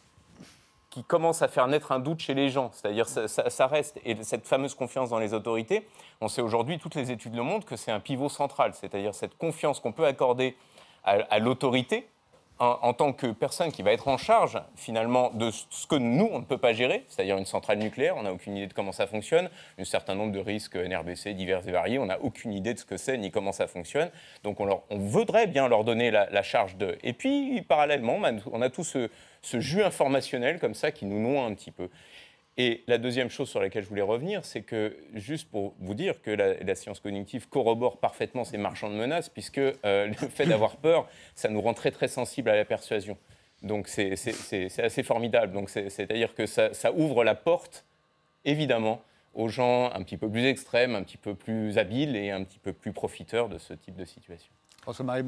qui 0.94 1.02
commence 1.02 1.42
à 1.42 1.48
faire 1.48 1.66
naître 1.66 1.90
un 1.90 1.98
doute 1.98 2.20
chez 2.20 2.34
les 2.34 2.50
gens. 2.50 2.70
C'est-à-dire 2.72 3.08
ça, 3.08 3.66
reste. 3.66 3.98
Et 4.04 4.16
cette 4.22 4.46
fameuse 4.46 4.76
confiance 4.76 5.10
dans 5.10 5.18
les 5.18 5.34
autorités, 5.34 5.88
on 6.20 6.28
sait 6.28 6.40
aujourd'hui, 6.40 6.78
toutes 6.78 6.94
les 6.94 7.10
études 7.10 7.34
le 7.34 7.42
montrent, 7.42 7.66
que 7.66 7.74
c'est 7.74 7.90
un 7.90 7.98
pivot 7.98 8.28
central. 8.28 8.74
C'est-à-dire 8.74 9.12
cette 9.12 9.36
confiance 9.36 9.80
qu'on 9.80 9.90
peut 9.90 10.06
accorder 10.06 10.56
à, 11.02 11.40
l'autorité 11.40 12.06
en, 12.58 12.92
tant 12.92 13.12
que 13.12 13.26
personne 13.26 13.73
qui 13.73 13.82
va 13.82 13.92
être 13.92 14.06
en 14.06 14.16
charge 14.16 14.61
finalement 14.76 15.30
de 15.30 15.50
ce 15.50 15.87
que 15.87 15.96
nous, 15.96 16.28
on 16.32 16.38
ne 16.38 16.44
peut 16.44 16.58
pas 16.58 16.73
gérer, 16.73 17.04
c'est-à-dire 17.08 17.37
une 17.37 17.46
centrale 17.46 17.78
nucléaire, 17.78 18.16
on 18.16 18.23
n'a 18.23 18.32
aucune 18.32 18.56
idée 18.56 18.68
de 18.68 18.73
comment 18.73 18.92
ça 18.92 19.06
fonctionne, 19.06 19.50
un 19.78 19.84
certain 19.84 20.14
nombre 20.14 20.32
de 20.32 20.38
risques 20.38 20.76
NRBC 20.76 21.34
divers 21.34 21.66
et 21.66 21.73
variés, 21.73 21.99
on 21.99 22.06
n'a 22.06 22.20
aucune 22.20 22.52
idée 22.52 22.73
de 22.73 22.78
ce 22.78 22.84
que 22.84 22.96
c'est 22.96 23.18
ni 23.18 23.30
comment 23.30 23.52
ça 23.52 23.66
fonctionne. 23.66 24.11
Donc 24.44 24.61
on, 24.61 24.82
voudrait 24.90 25.49
bien 25.49 25.68
leur 25.68 25.84
donner 25.84 26.11
la, 26.11 26.42
charge 26.42 26.76
de... 26.76 26.96
Et 27.02 27.12
puis 27.12 27.62
parallèlement, 27.62 28.20
on 28.52 28.62
a 28.62 28.70
tout 28.70 28.84
ce 28.84 29.08
jus 29.61 29.82
informationnel 29.82 30.61
comme 30.61 30.75
ça 30.75 30.92
qui 30.92 31.06
nous 31.06 31.20
noie 31.20 31.44
un 31.44 31.54
petit 31.54 31.73
peu. 31.73 31.88
Et 32.56 32.84
la 32.87 32.99
deuxième 32.99 33.30
chose 33.30 33.49
sur 33.49 33.61
laquelle 33.61 33.82
je 33.82 33.88
voulais 33.88 34.02
revenir, 34.02 34.44
c'est 34.44 34.62
que, 34.62 34.96
juste 35.14 35.50
pour 35.50 35.75
vous 35.80 35.94
dire 35.94 36.23
que 36.23 36.30
la, 36.30 36.75
science 36.76 37.00
cognitive 37.00 37.49
corrobore 37.49 37.99
parfaitement 37.99 38.44
ces 38.44 38.58
marchands 38.58 38.90
de 38.90 38.94
menaces, 38.94 39.28
puisque 39.28 39.58
euh, 39.58 39.75
le 39.84 40.28
fait 40.28 40.46
d'avoir 40.46 40.76
peur, 40.76 41.08
ça 41.34 41.49
nous 41.49 41.61
rend 41.61 41.75
très 41.75 41.90
très 41.90 42.06
sensibles 42.08 42.49
à 42.49 42.56
la 42.56 42.64
persuasion. 42.64 43.18
Donc 43.62 43.88
c'est 43.88 44.12
assez 44.78 45.02
formidable. 45.02 45.52
Donc 45.52 45.68
c'est-à-dire 45.70 46.34
que 46.34 46.46
ça, 46.46 46.73
ça, 46.75 46.92
ouvre 46.92 47.25
la 47.25 47.34
porte, 47.34 47.84
évidemment, 48.44 49.02
aux 49.34 49.49
gens 49.49 49.90
un 49.92 50.02
petit 50.02 50.16
peu 50.16 50.30
plus 50.30 50.44
extrêmes, 50.44 50.94
un 50.94 51.02
petit 51.02 51.16
peu 51.16 51.34
plus 51.34 51.78
habiles 51.78 52.14
et 52.14 52.30
un 52.30 52.44
petit 52.44 52.58
peu 52.58 52.73
plus 52.73 52.92
profiteurs 52.92 53.49
de 53.49 53.58
ce 53.58 53.75
type 53.75 53.96
de 53.96 54.04
situation. 54.04 54.52
François-Marie 54.85 55.25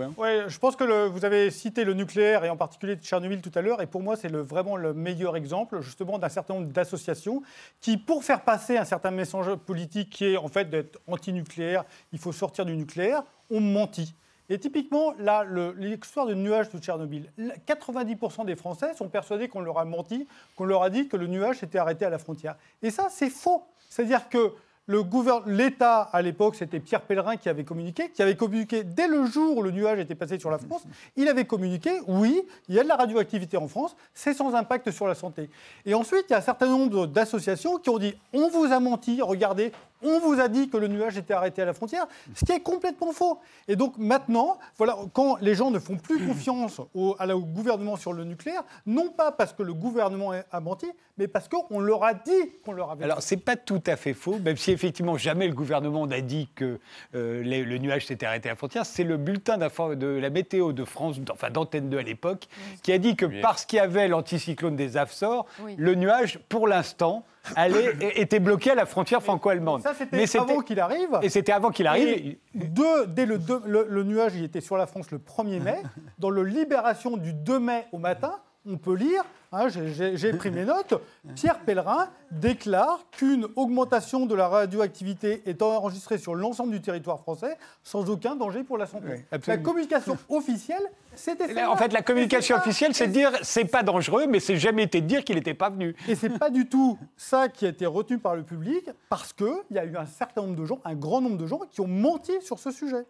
je 0.49 0.59
pense 0.59 0.77
que 0.77 1.09
vous 1.09 1.25
avez 1.25 1.51
cité 1.51 1.85
le 1.85 1.95
nucléaire 1.95 2.45
et 2.45 2.51
en 2.51 2.59
particulier 2.59 2.95
Tchernobyl 2.97 3.41
tout 3.41 3.51
à 3.55 3.63
l'heure. 3.63 3.81
Et 3.81 3.87
pour 3.87 4.03
moi, 4.03 4.15
c'est 4.15 4.31
vraiment 4.31 4.77
le 4.77 4.93
meilleur 4.93 5.35
exemple, 5.35 5.81
justement, 5.81 6.19
d'un 6.19 6.29
certain 6.29 6.55
nombre 6.55 6.67
d'associations 6.69 7.43
qui, 7.81 7.97
pour 7.97 8.23
faire 8.23 8.43
passer 8.43 8.77
un 8.77 8.85
certain 8.85 9.11
message 9.11 9.55
politique 9.55 10.11
qui 10.11 10.27
est 10.27 10.37
en 10.37 10.49
fait 10.49 10.69
d'être 10.69 11.01
anti-nucléaire, 11.07 11.85
il 12.13 12.19
faut 12.19 12.33
sortir 12.33 12.67
du 12.67 12.77
nucléaire, 12.77 13.23
ont 13.51 13.61
menti. 13.61 14.15
Et 14.51 14.59
typiquement, 14.59 15.15
là, 15.19 15.45
l'histoire 15.79 16.27
du 16.27 16.37
nuage 16.37 16.69
de 16.69 16.79
Tchernobyl, 16.79 17.31
90% 17.67 18.45
des 18.45 18.57
Français 18.57 18.93
sont 18.95 19.09
persuadés 19.09 19.49
qu'on 19.49 19.61
leur 19.61 19.79
a 19.79 19.87
menti, 19.87 20.29
qu'on 20.55 20.67
leur 20.67 20.83
a 20.83 20.91
dit 20.91 21.09
que 21.09 21.17
le 21.17 21.29
nuage 21.29 21.61
s'était 21.61 21.79
arrêté 21.79 22.05
à 22.05 22.11
la 22.11 22.19
frontière. 22.19 22.57
Et 22.83 22.91
ça, 22.91 23.09
c'est 23.11 23.31
faux. 23.31 23.65
C'est-à-dire 23.89 24.29
que 24.29 24.53
L'État, 24.88 26.02
à 26.12 26.23
l'époque, 26.23 26.55
c'était 26.55 26.78
Pierre 26.78 27.02
Pellerin 27.02 27.37
qui 27.37 27.49
avait 27.49 27.64
communiqué, 27.64 28.11
qui 28.11 28.23
avait 28.23 28.37
communiqué 28.37 28.85
dès 28.85 29.09
le 29.09 29.26
jour 29.26 29.57
où 29.57 29.62
le 29.62 29.73
nuage 29.73 29.99
était 29.99 30.14
passé 30.14 30.38
sur 30.38 30.50
la 30.50 30.59
France. 30.59 30.85
Il 31.16 31.28
avait 31.28 31.45
communiqué, 31.45 31.90
oui, 32.07 32.43
il 32.69 32.75
y 32.75 32.78
a 32.78 32.85
de 32.85 32.88
la 32.88 32.97
radioactivité 32.97 33.57
en 33.57 33.66
France, 33.66 33.97
c'est 34.14 34.35
sans 34.35 34.55
impact 34.55 34.90
sur 34.93 35.09
la 35.09 35.14
santé. 35.14 35.50
Et 35.85 35.95
ensuite, 35.95 36.26
il 36.28 36.33
y 36.33 36.35
a 36.35 36.38
un 36.38 36.43
certain 36.43 36.69
nombre 36.69 37.07
d'associations 37.07 37.78
qui 37.78 37.90
ont 37.90 37.99
dit 37.99 38.14
on 38.33 38.49
vous 38.49 38.73
a 38.73 38.78
menti, 38.78 39.21
regardez, 39.23 39.73
on 40.03 40.21
vous 40.21 40.41
a 40.41 40.49
dit 40.49 40.69
que 40.69 40.76
le 40.76 40.88
nuage 40.88 41.17
était 41.17 41.35
arrêté 41.35 41.62
à 41.62 41.65
la 41.65 41.73
frontière, 41.73 42.07
ce 42.35 42.45
qui 42.45 42.53
est 42.53 42.61
complètement 42.61 43.12
faux. 43.12 43.38
Et 43.69 43.76
donc 43.76 43.99
maintenant, 43.99 44.59
voilà, 44.76 44.97
quand 45.12 45.37
les 45.41 45.55
gens 45.55 45.71
ne 45.71 45.79
font 45.79 45.97
plus 45.97 46.26
confiance 46.26 46.81
au, 46.95 47.17
gouvernement 47.41 47.97
sur 47.97 48.12
le 48.12 48.25
nucléaire, 48.25 48.62
non 48.87 49.09
pas 49.09 49.33
parce 49.33 49.53
que 49.53 49.62
le 49.62 49.75
gouvernement 49.75 50.33
a 50.50 50.61
menti, 50.61 50.87
mais 51.19 51.29
parce 51.29 51.49
qu'on 51.49 51.81
leur 51.81 52.05
a 52.05 52.15
dit 52.15 52.31
qu'on 52.65 52.73
leur 52.73 52.91
avait. 52.91 53.05
Alors 53.05 53.23
c'est 53.23 53.37
pas 53.37 53.57
tout 53.57 53.83
à 53.87 53.97
fait 53.97 54.15
faux, 54.15 54.38
même 54.38 54.57
si 54.57 54.71
effectivement 54.71 55.17
jamais 55.17 55.49
le 55.49 55.55
gouvernement 55.55 56.07
n'a 56.07 56.21
dit 56.21 56.49
que 56.55 56.79
euh, 57.15 57.43
le 57.43 57.79
nuage 57.79 58.07
s'était 58.07 58.26
arrêté 58.26 58.49
à 58.49 58.53
la 58.53 58.57
frontière. 58.57 58.85
C'est 58.85 59.05
le 59.05 59.17
bulletin 59.17 59.57
de 59.57 60.07
la 60.07 60.31
météo 60.31 60.73
de 60.73 60.85
France, 60.85 61.17
enfin 61.31 61.50
d'Antenne 61.50 61.88
2 61.88 61.99
à 61.99 62.03
l'époque, 62.03 62.49
qui 62.83 62.93
a 62.93 62.99
dit 62.99 63.17
que 63.17 63.26
parce 63.41 63.65
qu'il 63.65 63.79
y 63.79 63.81
avait 63.81 64.09
l'anticyclone 64.09 64.76
des 64.76 64.97
Afsor, 64.97 65.47
le 65.76 65.95
nuage, 65.95 66.38
pour 66.49 66.69
l'instant, 66.69 67.25
allait, 67.55 67.97
était 68.17 68.41
bloqué 68.41 68.71
à 68.71 68.75
la 68.75 68.87
frontière 68.87 69.23
franco-allemande. 69.23 69.83
Ça, 69.83 69.95
c'était 69.95 70.38
avant 70.38 70.61
qu'il 70.61 70.81
arrive. 70.81 71.19
Et 71.23 71.29
c'était 71.29 71.53
avant 71.53 71.71
qu'il 71.71 71.87
arrive. 71.87 72.37
dès 72.55 73.26
le, 73.26 73.38
le, 73.67 74.03
nuage, 74.05 74.33
il 74.35 74.45
était 74.45 74.61
sur 74.61 74.76
la 74.76 74.87
France 74.87 75.11
le 75.11 75.19
1er 75.19 75.61
mai. 75.61 75.83
Dans 76.19 76.31
le 76.31 76.43
Libération 76.43 77.17
du 77.17 77.33
2 77.33 77.59
mai 77.59 77.87
au 77.93 77.99
matin, 77.99 78.35
on 78.66 78.76
peut 78.76 78.94
lire, 78.94 79.23
hein, 79.52 79.68
j'ai 79.68 80.32
pris 80.32 80.50
mes 80.50 80.64
notes, 80.64 80.94
Pierre 81.35 81.61
Pellerin 81.61 82.08
déclare 82.30 83.06
qu'une 83.12 83.46
augmentation 83.56 84.26
de 84.26 84.35
la 84.35 84.49
radioactivité 84.49 85.42
est 85.46 85.62
enregistrée 85.62 86.18
sur 86.18 86.35
l'ensemble 86.35 86.73
du 86.73 86.80
territoire 86.80 87.20
français 87.20 87.56
sans 87.82 88.11
aucun 88.11 88.35
danger 88.35 88.64
pour 88.64 88.78
la 88.78 88.87
santé. 88.87 89.25
la 89.46 89.58
communication 89.58 90.18
officielle, 90.28 90.82
c'était 91.14 91.52
ça. 91.54 91.70
En 91.70 91.76
fait, 91.76 91.92
la 91.92 92.02
communication 92.02 92.56
officielle, 92.56 92.94
c'est 92.94 93.06
de 93.06 93.12
dire 93.12 93.30
c'est 93.42 93.64
pas 93.64 93.82
dangereux, 93.82 94.26
mais 94.26 94.40
c'est 94.40 94.56
jamais 94.56 94.82
été 94.82 95.00
de 95.00 95.06
dire 95.06 95.25
qu'il 95.25 95.37
n'était 95.37 95.54
pas 95.54 95.70
venu. 95.70 95.94
Et 96.08 96.14
c'est 96.14 96.38
pas 96.38 96.50
du 96.50 96.68
tout 96.68 96.99
ça 97.16 97.49
qui 97.49 97.66
a 97.66 97.68
été 97.68 97.87
retenu 97.87 98.18
par 98.18 98.37
le 98.37 98.42
public, 98.42 98.90
parce 99.08 99.32
qu'il 99.32 99.46
y 99.70 99.78
a 99.78 99.85
eu 99.85 99.96
un 99.96 100.06
certain 100.06 100.42
nombre 100.42 100.56
de 100.56 100.64
gens, 100.64 100.80
un 100.85 100.94
grand 100.94 101.20
nombre 101.20 101.38
de 101.38 101.46
gens, 101.46 101.61
qui 101.70 101.80
ont 101.80 101.88
menti 101.88 102.32
sur 102.42 102.58
ce 102.58 102.70
sujet 102.70 103.04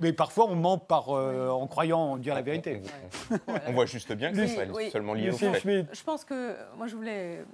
mais 0.00 0.12
parfois 0.12 0.46
on 0.48 0.56
ment 0.56 0.78
par, 0.78 1.10
euh, 1.10 1.48
en 1.50 1.66
croyant 1.66 2.16
dire 2.16 2.34
la 2.34 2.42
vérité. 2.42 2.82
On 3.66 3.72
voit 3.72 3.86
juste 3.86 4.12
bien 4.12 4.32
que 4.32 4.46
c'est 4.46 4.90
seulement 4.90 5.14
lié 5.14 5.30
au 5.30 5.36
fait. 5.36 5.86
Je 5.92 6.02
pense 6.02 6.24
que 6.24 6.56
moi 6.76 6.86
je 6.86 6.96
voulais 6.96 7.44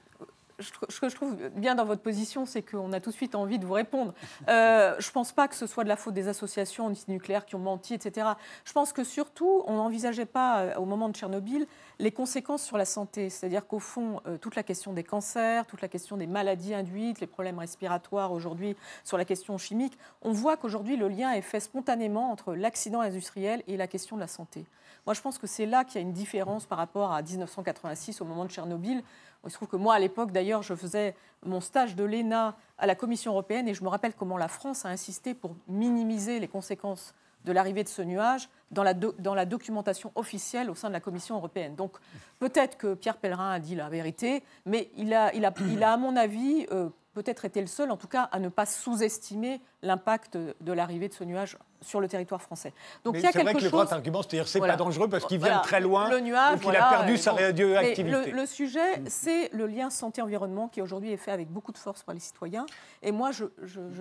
ce 0.61 1.01
que 1.01 1.09
je 1.09 1.15
trouve 1.15 1.37
bien 1.51 1.75
dans 1.75 1.85
votre 1.85 2.03
position, 2.03 2.47
c'est 2.47 2.63
qu'on 2.63 2.93
a 2.93 3.01
tout 3.01 3.11
de 3.11 3.15
suite 3.15 3.35
envie 3.35 3.59
de 3.59 3.67
vous 3.67 3.73
répondre. 3.73 4.15
Euh, 4.49 4.95
je 4.99 5.09
ne 5.09 5.13
pense 5.13 5.33
pas 5.33 5.49
que 5.49 5.55
ce 5.55 5.67
soit 5.67 5.85
de 5.85 5.89
la 5.89 5.97
faute 5.97 6.15
des 6.15 6.29
associations 6.29 6.87
antinucléaires 6.87 7.47
qui 7.47 7.55
ont 7.55 7.61
menti, 7.61 7.95
etc. 7.95 8.29
Je 8.65 8.73
pense 8.73 8.93
que 8.93 9.05
surtout, 9.05 9.63
on 9.67 9.75
n'envisageait 9.75 10.27
pas, 10.27 10.61
euh, 10.61 10.75
au 10.77 10.85
moment 10.85 11.09
de 11.09 11.15
Tchernobyl, 11.15 11.67
les 11.99 12.13
conséquences 12.13 12.63
sur 12.63 12.77
la 12.77 12.85
santé. 12.85 13.31
C'est-à-dire 13.31 13.67
qu'au 13.67 13.79
fond, 13.79 14.21
euh, 14.27 14.39
toute 14.39 14.57
la 14.57 14.63
question 14.63 14.93
des 14.93 15.05
cancers, 15.05 15.67
toute 15.67 15.83
la 15.83 15.89
question 15.89 16.17
des 16.17 16.27
maladies 16.27 16.75
induites, 16.75 17.21
les 17.21 17.27
problèmes 17.27 17.59
respiratoires 17.59 18.33
aujourd'hui, 18.33 18.77
sur 19.05 19.19
la 19.19 19.25
question 19.25 19.59
chimique, 19.59 19.99
on 20.23 20.33
voit 20.33 20.57
qu'aujourd'hui, 20.57 20.97
le 20.97 21.09
lien 21.09 21.33
est 21.33 21.43
fait 21.43 21.61
spontanément 21.61 22.31
entre 22.31 22.55
l'accident 22.55 23.01
industriel 23.01 23.63
et 23.67 23.77
la 23.77 23.87
question 23.87 24.17
de 24.17 24.21
la 24.21 24.29
santé. 24.29 24.65
Moi, 25.07 25.15
je 25.15 25.21
pense 25.21 25.39
que 25.39 25.47
c'est 25.47 25.67
là 25.67 25.85
qu'il 25.85 25.97
y 25.97 25.99
a 25.99 26.07
une 26.07 26.13
différence 26.13 26.67
par 26.67 26.79
rapport 26.79 27.13
à 27.13 27.23
1986, 27.23 28.21
au 28.21 28.25
moment 28.25 28.45
de 28.45 28.51
Tchernobyl. 28.51 29.03
Il 29.45 29.51
se 29.51 29.57
trouve 29.57 29.69
que 29.69 29.77
moi, 29.77 29.95
à 29.95 29.99
l'époque, 29.99 30.33
d'ailleurs, 30.33 30.63
je 30.63 30.75
faisais 30.75 31.15
mon 31.45 31.61
stage 31.61 31.97
de 31.97 32.05
l'ENA 32.05 32.57
à 32.79 32.87
la 32.87 32.95
Commission 32.95 33.33
européenne 33.33 33.69
et 33.69 33.75
je 33.75 33.83
me 33.83 33.89
rappelle 33.89 34.15
comment 34.15 34.37
la 34.37 34.49
France 34.49 34.85
a 34.85 34.89
insisté 34.89 35.35
pour 35.35 35.57
minimiser 35.67 36.41
les 36.41 36.49
conséquences 36.49 37.15
de 37.45 37.53
l'arrivée 37.53 37.83
de 37.83 37.89
ce 37.89 38.03
nuage 38.03 38.51
dans 38.71 38.83
la, 38.83 38.93
dans 38.93 39.35
la, 39.35 39.47
documentation 39.47 40.13
officielle 40.15 40.71
au 40.71 40.75
sein 40.75 40.89
de 40.89 40.93
la 40.93 41.01
Commission 41.01 41.37
européenne. 41.37 41.75
Donc 41.75 41.97
peut-être 42.39 42.77
que 42.77 42.93
Pierre 42.95 43.17
Pellerin 43.17 43.53
a 43.53 43.59
dit 43.59 43.75
la 43.75 43.89
vérité, 43.89 44.43
mais 44.67 44.91
il 44.97 45.15
a, 45.15 45.35
il 45.35 45.47
a, 45.47 45.55
il 45.73 45.83
a 45.83 45.95
à 45.95 45.97
mon 45.97 46.17
avis, 46.17 46.67
euh, 46.71 46.91
peut-être 47.15 47.47
été 47.47 47.63
le 47.63 47.67
seul, 47.67 47.91
en 47.91 47.97
tout 47.97 48.09
cas, 48.09 48.25
à 48.25 48.39
ne 48.39 48.49
pas 48.49 48.67
sous-estimer 48.67 49.61
l'impact 49.83 50.37
de 50.37 50.73
l'arrivée 50.73 51.09
de 51.09 51.15
ce 51.15 51.25
nuage 51.25 51.57
sur 51.83 52.01
le 52.01 52.09
territoire 52.09 52.43
français. 52.43 52.73
Donc 53.05 53.17
il 53.17 53.23
y 53.23 53.27
a 53.27 53.33
quelque 53.33 53.45
vrai 53.45 53.55
que 53.55 53.65
le 53.65 53.71
grand 53.71 53.91
argument, 53.93 54.23
c'est-à-dire 54.23 54.49
c'est 54.49 54.61
pas 54.61 54.77
dangereux 54.77 55.09
parce 55.09 55.25
qu'il 55.25 55.39
vient 55.39 55.61
très 55.61 55.81
loin, 55.81 56.11
le 56.11 56.21
nuage, 56.21 56.61
donc 56.61 56.73
il 56.73 56.77
a 56.77 56.91
perdu 56.91 57.17
sa 57.17 57.33
radioactivité. 57.33 58.31
Le, 58.31 58.37
le, 58.37 58.47
sujet, 58.47 59.03
c'est 59.07 59.51
le 59.53 59.67
lien 59.67 59.91
santé-environnement 59.91 60.69
qui 60.69 60.83
aujourd'hui 60.83 61.13
est 61.13 61.17
fait 61.17 61.31
avec 61.31 61.49
beaucoup 61.49 61.73
de 61.73 61.79
force 61.79 62.03
par 62.03 62.15
les 62.15 62.21
citoyens. 62.21 62.67
Et 63.03 63.13
moi, 63.13 63.31
je, 63.33 63.47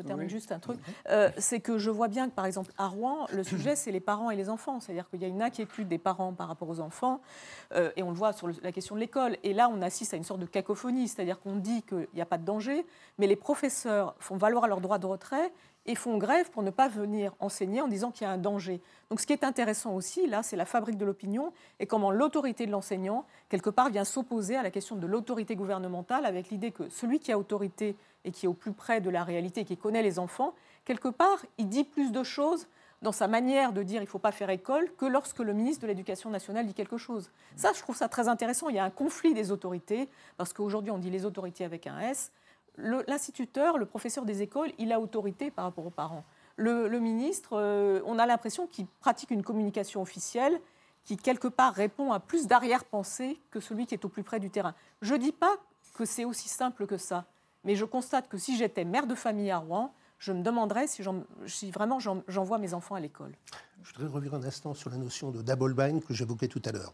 termine 0.02 0.30
juste 0.30 0.52
un 0.52 0.60
truc, 0.60 0.80
euh, 1.10 1.30
c'est 1.38 1.60
que 1.60 1.78
je 1.78 1.90
vois 1.90 2.08
bien 2.08 2.30
que 2.30 2.34
par 2.34 2.46
exemple 2.46 2.72
à 2.78 2.88
Rouen, 2.88 3.28
le 3.32 3.44
sujet 3.44 3.76
c'est 3.76 3.92
les 3.92 4.00
parents 4.00 4.32
et 4.32 4.36
les 4.36 4.50
enfants, 4.50 4.80
c'est-à-dire 4.80 5.10
qu'il 5.10 5.22
y 5.22 5.26
a 5.26 5.28
une 5.28 5.42
inquiétude 5.42 5.88
des 5.88 5.98
parents 5.98 6.34
par 6.34 6.48
rapport 6.48 6.70
aux 6.70 6.80
enfants, 6.80 7.22
euh, 7.74 7.92
et 7.96 8.04
on 8.04 8.10
le 8.10 8.16
voit 8.16 8.34
sur 8.34 8.50
la 8.62 8.72
question 8.72 8.96
de 8.96 9.00
l'école. 9.00 9.38
Et 9.44 9.54
là, 9.54 9.70
on 9.74 9.82
assiste 9.82 10.14
à 10.14 10.18
une 10.18 10.24
sorte 10.24 10.40
de 10.40 10.46
cacophonie, 10.46 11.08
c'est-à-dire 11.08 11.40
qu'on 11.40 11.56
dit 11.56 11.84
qu'il 11.84 12.08
n'y 12.14 12.22
a 12.22 12.26
pas 12.26 12.38
de 12.38 12.46
danger, 12.46 12.86
mais 13.18 13.28
les 13.28 13.36
professeurs 13.36 14.16
font 14.20 14.38
valoir 14.38 14.68
leur 14.68 14.82
droit 14.82 14.98
de 14.98 15.06
retrait 15.06 15.52
et 15.90 15.96
font 15.96 16.20
grève 16.20 16.52
pour 16.52 16.62
ne 16.62 16.70
pas 16.70 16.88
venir 16.88 17.34
enseigner 17.40 17.82
en 17.82 17.88
disant 17.88 18.12
qu'il 18.12 18.22
y 18.22 18.30
a 18.30 18.32
un 18.32 18.38
danger. 18.38 18.80
Donc 19.10 19.20
ce 19.20 19.26
qui 19.26 19.34
est 19.34 19.44
intéressant 19.44 19.96
aussi, 19.96 20.28
là, 20.28 20.44
c'est 20.44 20.56
la 20.56 20.66
fabrique 20.66 20.98
de 20.98 21.06
l'opinion 21.06 21.52
et 21.80 21.88
comment 21.88 22.12
l'autorité 22.12 22.68
de 22.68 22.72
l'enseignant, 22.72 23.26
quelque 23.50 23.72
part, 23.72 23.90
vient 23.90 24.04
s'opposer 24.04 24.56
à 24.56 24.62
la 24.62 24.70
question 24.70 24.96
de 24.98 25.08
l'autorité 25.08 25.56
gouvernementale 25.56 26.28
avec 26.28 26.52
l'idée 26.52 26.70
que 26.70 26.88
celui 26.90 27.20
qui 27.20 27.32
a 27.32 27.40
autorité 27.40 27.96
et 28.24 28.32
qui 28.32 28.46
est 28.46 28.48
au 28.48 28.54
plus 28.54 28.72
près 28.72 29.02
de 29.02 29.10
la 29.10 29.24
réalité, 29.24 29.66
qui 29.66 29.78
connaît 29.78 30.04
les 30.04 30.20
enfants, 30.20 30.54
quelque 30.86 31.08
part, 31.08 31.44
il 31.58 31.68
dit 31.68 31.86
plus 31.86 32.12
de 32.12 32.22
choses 32.22 32.68
dans 33.02 33.12
sa 33.12 33.28
manière 33.28 33.74
de 33.74 33.82
dire 33.82 34.02
il 34.04 34.06
ne 34.06 34.10
faut 34.10 34.20
pas 34.20 34.32
faire 34.32 34.52
école 34.52 34.92
que 34.96 35.08
lorsque 35.08 35.40
le 35.40 35.54
ministre 35.54 35.82
de 35.82 35.88
l'Éducation 35.88 36.30
nationale 36.30 36.68
dit 36.68 36.76
quelque 36.76 36.98
chose. 36.98 37.32
Ça, 37.56 37.72
je 37.74 37.82
trouve 37.82 37.96
ça 37.96 38.10
très 38.10 38.28
intéressant. 38.28 38.70
Il 38.70 38.76
y 38.76 38.80
a 38.80 38.84
un 38.84 38.92
conflit 38.92 39.34
des 39.34 39.52
autorités, 39.52 40.08
parce 40.38 40.54
qu'aujourd'hui, 40.54 40.92
on 40.92 41.00
dit 41.00 41.10
les 41.10 41.26
autorités 41.26 41.66
avec 41.66 41.88
un 41.88 42.00
S, 42.00 42.32
l'instituteur, 43.08 43.78
le, 43.78 43.86
professeur 43.86 44.26
des 44.26 44.42
écoles, 44.42 44.72
il 44.78 44.92
a 44.92 45.00
autorité 45.00 45.52
par 45.52 45.66
rapport 45.66 45.86
aux 45.86 45.92
parents. 45.92 46.24
Le, 46.56 47.00
ministre, 47.00 47.54
euh, 47.54 48.02
on 48.06 48.20
a 48.20 48.26
l'impression 48.26 48.68
qu'il 48.68 48.86
pratique 48.86 49.32
une 49.32 49.44
communication 49.44 50.02
officielle 50.02 50.60
qui, 51.06 51.16
quelque 51.16 51.48
part, 51.48 51.74
répond 51.74 52.12
à 52.12 52.20
plus 52.20 52.48
d'arrière-pensée 52.48 53.40
que 53.50 53.60
celui 53.60 53.86
qui 53.88 53.94
est 53.94 54.04
au 54.04 54.10
plus 54.10 54.24
près 54.24 54.40
du 54.40 54.50
terrain. 54.50 54.76
Je 55.02 55.14
ne 55.14 55.20
dis 55.20 55.32
pas 55.32 55.56
que 55.94 56.06
c'est 56.06 56.26
aussi 56.26 56.50
simple 56.50 56.86
que 56.86 56.98
ça, 56.98 57.26
mais 57.64 57.76
je 57.76 57.86
constate 57.86 58.28
que 58.28 58.38
si 58.38 58.58
j'étais 58.58 58.84
mère 58.84 59.08
de 59.08 59.16
famille 59.16 59.52
à 59.52 59.58
Rouen, 59.58 59.94
je 60.20 60.34
me 60.34 60.44
demanderais 60.44 60.88
si, 60.88 61.72
vraiment 61.72 62.00
j'envoie 62.00 62.58
mes 62.58 62.74
enfants 62.74 62.96
à 62.96 63.00
l'école. 63.00 63.32
Je 63.84 63.94
voudrais 63.94 64.14
revenir 64.14 64.34
un 64.34 64.44
instant 64.44 64.74
sur 64.74 64.90
la 64.90 64.98
notion 64.98 65.32
de 65.32 65.42
double 65.42 65.74
bind 65.74 66.04
que 66.04 66.14
j'évoquais 66.14 66.50
tout 66.50 66.62
à 66.66 66.72
l'heure. 66.72 66.94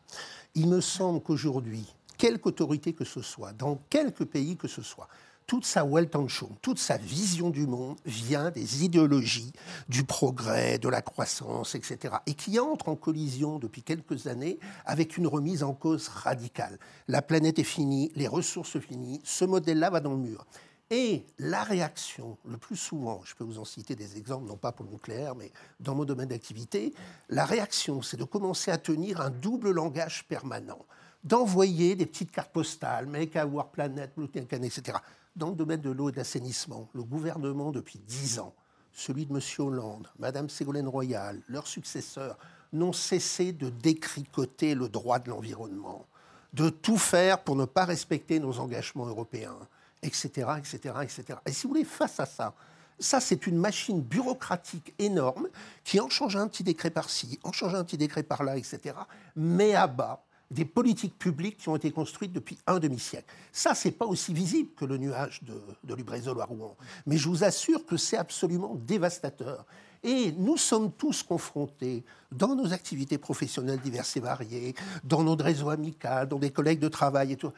Il 0.53 0.69
me 0.69 0.79
semble 0.79 1.21
qu'aujourd'hui, 1.21 1.91
quelque 2.17 2.47
autorité 2.47 2.93
que 2.93 3.03
ce 3.03 3.21
soit, 3.21 3.51
dans 3.53 3.77
quelque 3.89 4.23
pays 4.23 4.55
que 4.55 4.67
ce 4.67 4.83
soit, 4.83 5.07
toute 5.47 5.65
sa 5.65 5.85
Weltanschauung, 5.85 6.55
toute 6.61 6.79
sa 6.79 6.97
vision 6.97 7.49
du 7.49 7.67
monde 7.67 7.97
vient 8.05 8.51
des 8.51 8.83
idéologies 8.83 9.53
du 9.89 10.03
progrès, 10.03 10.77
de 10.77 10.89
la 10.89 11.01
croissance, 11.01 11.75
etc. 11.75 12.15
Et 12.25 12.33
qui 12.33 12.59
entre 12.59 12.89
en 12.89 12.95
collision 12.95 13.59
depuis 13.59 13.83
quelques 13.83 14.27
années 14.27 14.59
avec 14.85 15.17
une 15.17 15.27
remise 15.27 15.63
en 15.63 15.73
cause 15.73 16.07
radicale. 16.07 16.79
La 17.07 17.21
planète 17.21 17.59
est 17.59 17.63
finie, 17.63 18.11
les 18.15 18.27
ressources 18.27 18.79
finies, 18.79 19.21
ce 19.23 19.45
modèle-là 19.45 19.89
va 19.89 19.99
dans 19.99 20.13
le 20.13 20.17
mur. 20.17 20.45
Et 20.91 21.25
la 21.39 21.63
réaction, 21.63 22.37
le 22.45 22.57
plus 22.57 22.75
souvent, 22.75 23.21
je 23.25 23.33
peux 23.33 23.43
vous 23.43 23.57
en 23.57 23.65
citer 23.65 23.95
des 23.95 24.17
exemples, 24.17 24.47
non 24.47 24.55
pas 24.55 24.71
pour 24.71 24.85
le 24.85 24.91
nucléaire, 24.91 25.35
mais 25.35 25.51
dans 25.79 25.95
mon 25.95 26.05
domaine 26.05 26.29
d'activité, 26.29 26.93
la 27.29 27.43
réaction, 27.43 28.03
c'est 28.03 28.17
de 28.17 28.23
commencer 28.23 28.69
à 28.69 28.77
tenir 28.77 29.19
un 29.19 29.31
double 29.31 29.71
langage 29.71 30.25
permanent, 30.27 30.85
d'envoyer 31.23 31.95
des 31.95 32.05
petites 32.05 32.31
cartes 32.31 32.51
postales, 32.51 33.07
Make 33.07 33.35
Our 33.35 33.71
Planet, 33.71 34.11
etc. 34.15 34.97
Dans 35.35 35.49
le 35.49 35.55
domaine 35.55 35.81
de 35.81 35.89
l'eau 35.89 36.09
et 36.09 36.11
de 36.11 36.17
l'assainissement, 36.17 36.87
le 36.93 37.03
gouvernement, 37.03 37.71
depuis 37.71 37.99
dix 37.99 38.39
ans, 38.39 38.53
celui 38.93 39.25
de 39.25 39.33
M. 39.33 39.41
Hollande, 39.59 40.07
Mme 40.19 40.49
Ségolène 40.49 40.87
Royal, 40.87 41.41
leurs 41.47 41.67
successeurs, 41.67 42.37
n'ont 42.71 42.93
cessé 42.93 43.51
de 43.51 43.69
décricoter 43.69 44.75
le 44.75 44.87
droit 44.87 45.19
de 45.19 45.29
l'environnement, 45.29 46.05
de 46.53 46.69
tout 46.69 46.97
faire 46.97 47.43
pour 47.43 47.55
ne 47.55 47.65
pas 47.65 47.85
respecter 47.85 48.39
nos 48.39 48.59
engagements 48.59 49.05
européens 49.05 49.57
etc., 50.05 50.49
etc., 50.57 50.95
etc. 51.03 51.39
Et 51.45 51.51
si 51.51 51.63
vous 51.63 51.69
voulez, 51.69 51.83
face 51.83 52.19
à 52.19 52.25
ça, 52.25 52.53
ça, 52.97 53.19
c'est 53.19 53.45
une 53.47 53.57
machine 53.57 54.01
bureaucratique 54.01 54.93
énorme 54.99 55.49
qui, 55.83 55.99
en 55.99 56.09
changeant 56.09 56.39
un 56.39 56.47
petit 56.47 56.63
décret 56.63 56.91
par-ci, 56.91 57.39
en 57.43 57.51
changeant 57.51 57.77
un 57.77 57.83
petit 57.83 57.97
décret 57.97 58.23
par-là, 58.23 58.57
etc., 58.57 58.95
met 59.35 59.75
à 59.75 59.87
bas 59.87 60.23
des 60.51 60.65
politiques 60.65 61.17
publiques 61.17 61.57
qui 61.57 61.69
ont 61.69 61.75
été 61.75 61.91
construites 61.91 62.31
depuis 62.31 62.57
un 62.67 62.79
demi-siècle. 62.79 63.33
Ça, 63.51 63.73
c'est 63.73 63.91
pas 63.91 64.05
aussi 64.05 64.33
visible 64.33 64.69
que 64.75 64.85
le 64.85 64.97
nuage 64.97 65.41
de, 65.43 65.59
de 65.83 65.95
Lubrizol 65.95 66.39
à 66.39 66.45
Rouen. 66.45 66.75
Mais 67.05 67.17
je 67.17 67.27
vous 67.27 67.43
assure 67.43 67.85
que 67.85 67.97
c'est 67.97 68.17
absolument 68.17 68.75
dévastateur. 68.75 69.65
Et 70.03 70.31
nous 70.33 70.57
sommes 70.57 70.91
tous 70.91 71.23
confrontés, 71.23 72.03
dans 72.31 72.55
nos 72.55 72.73
activités 72.73 73.17
professionnelles 73.17 73.79
diverses 73.79 74.15
et 74.17 74.19
variées, 74.19 74.75
dans 75.03 75.23
notre 75.23 75.45
réseau 75.45 75.69
amical, 75.69 76.27
dans 76.27 76.37
des 76.37 76.51
collègues 76.51 76.79
de 76.79 76.89
travail 76.89 77.31
et 77.31 77.37
tout, 77.37 77.51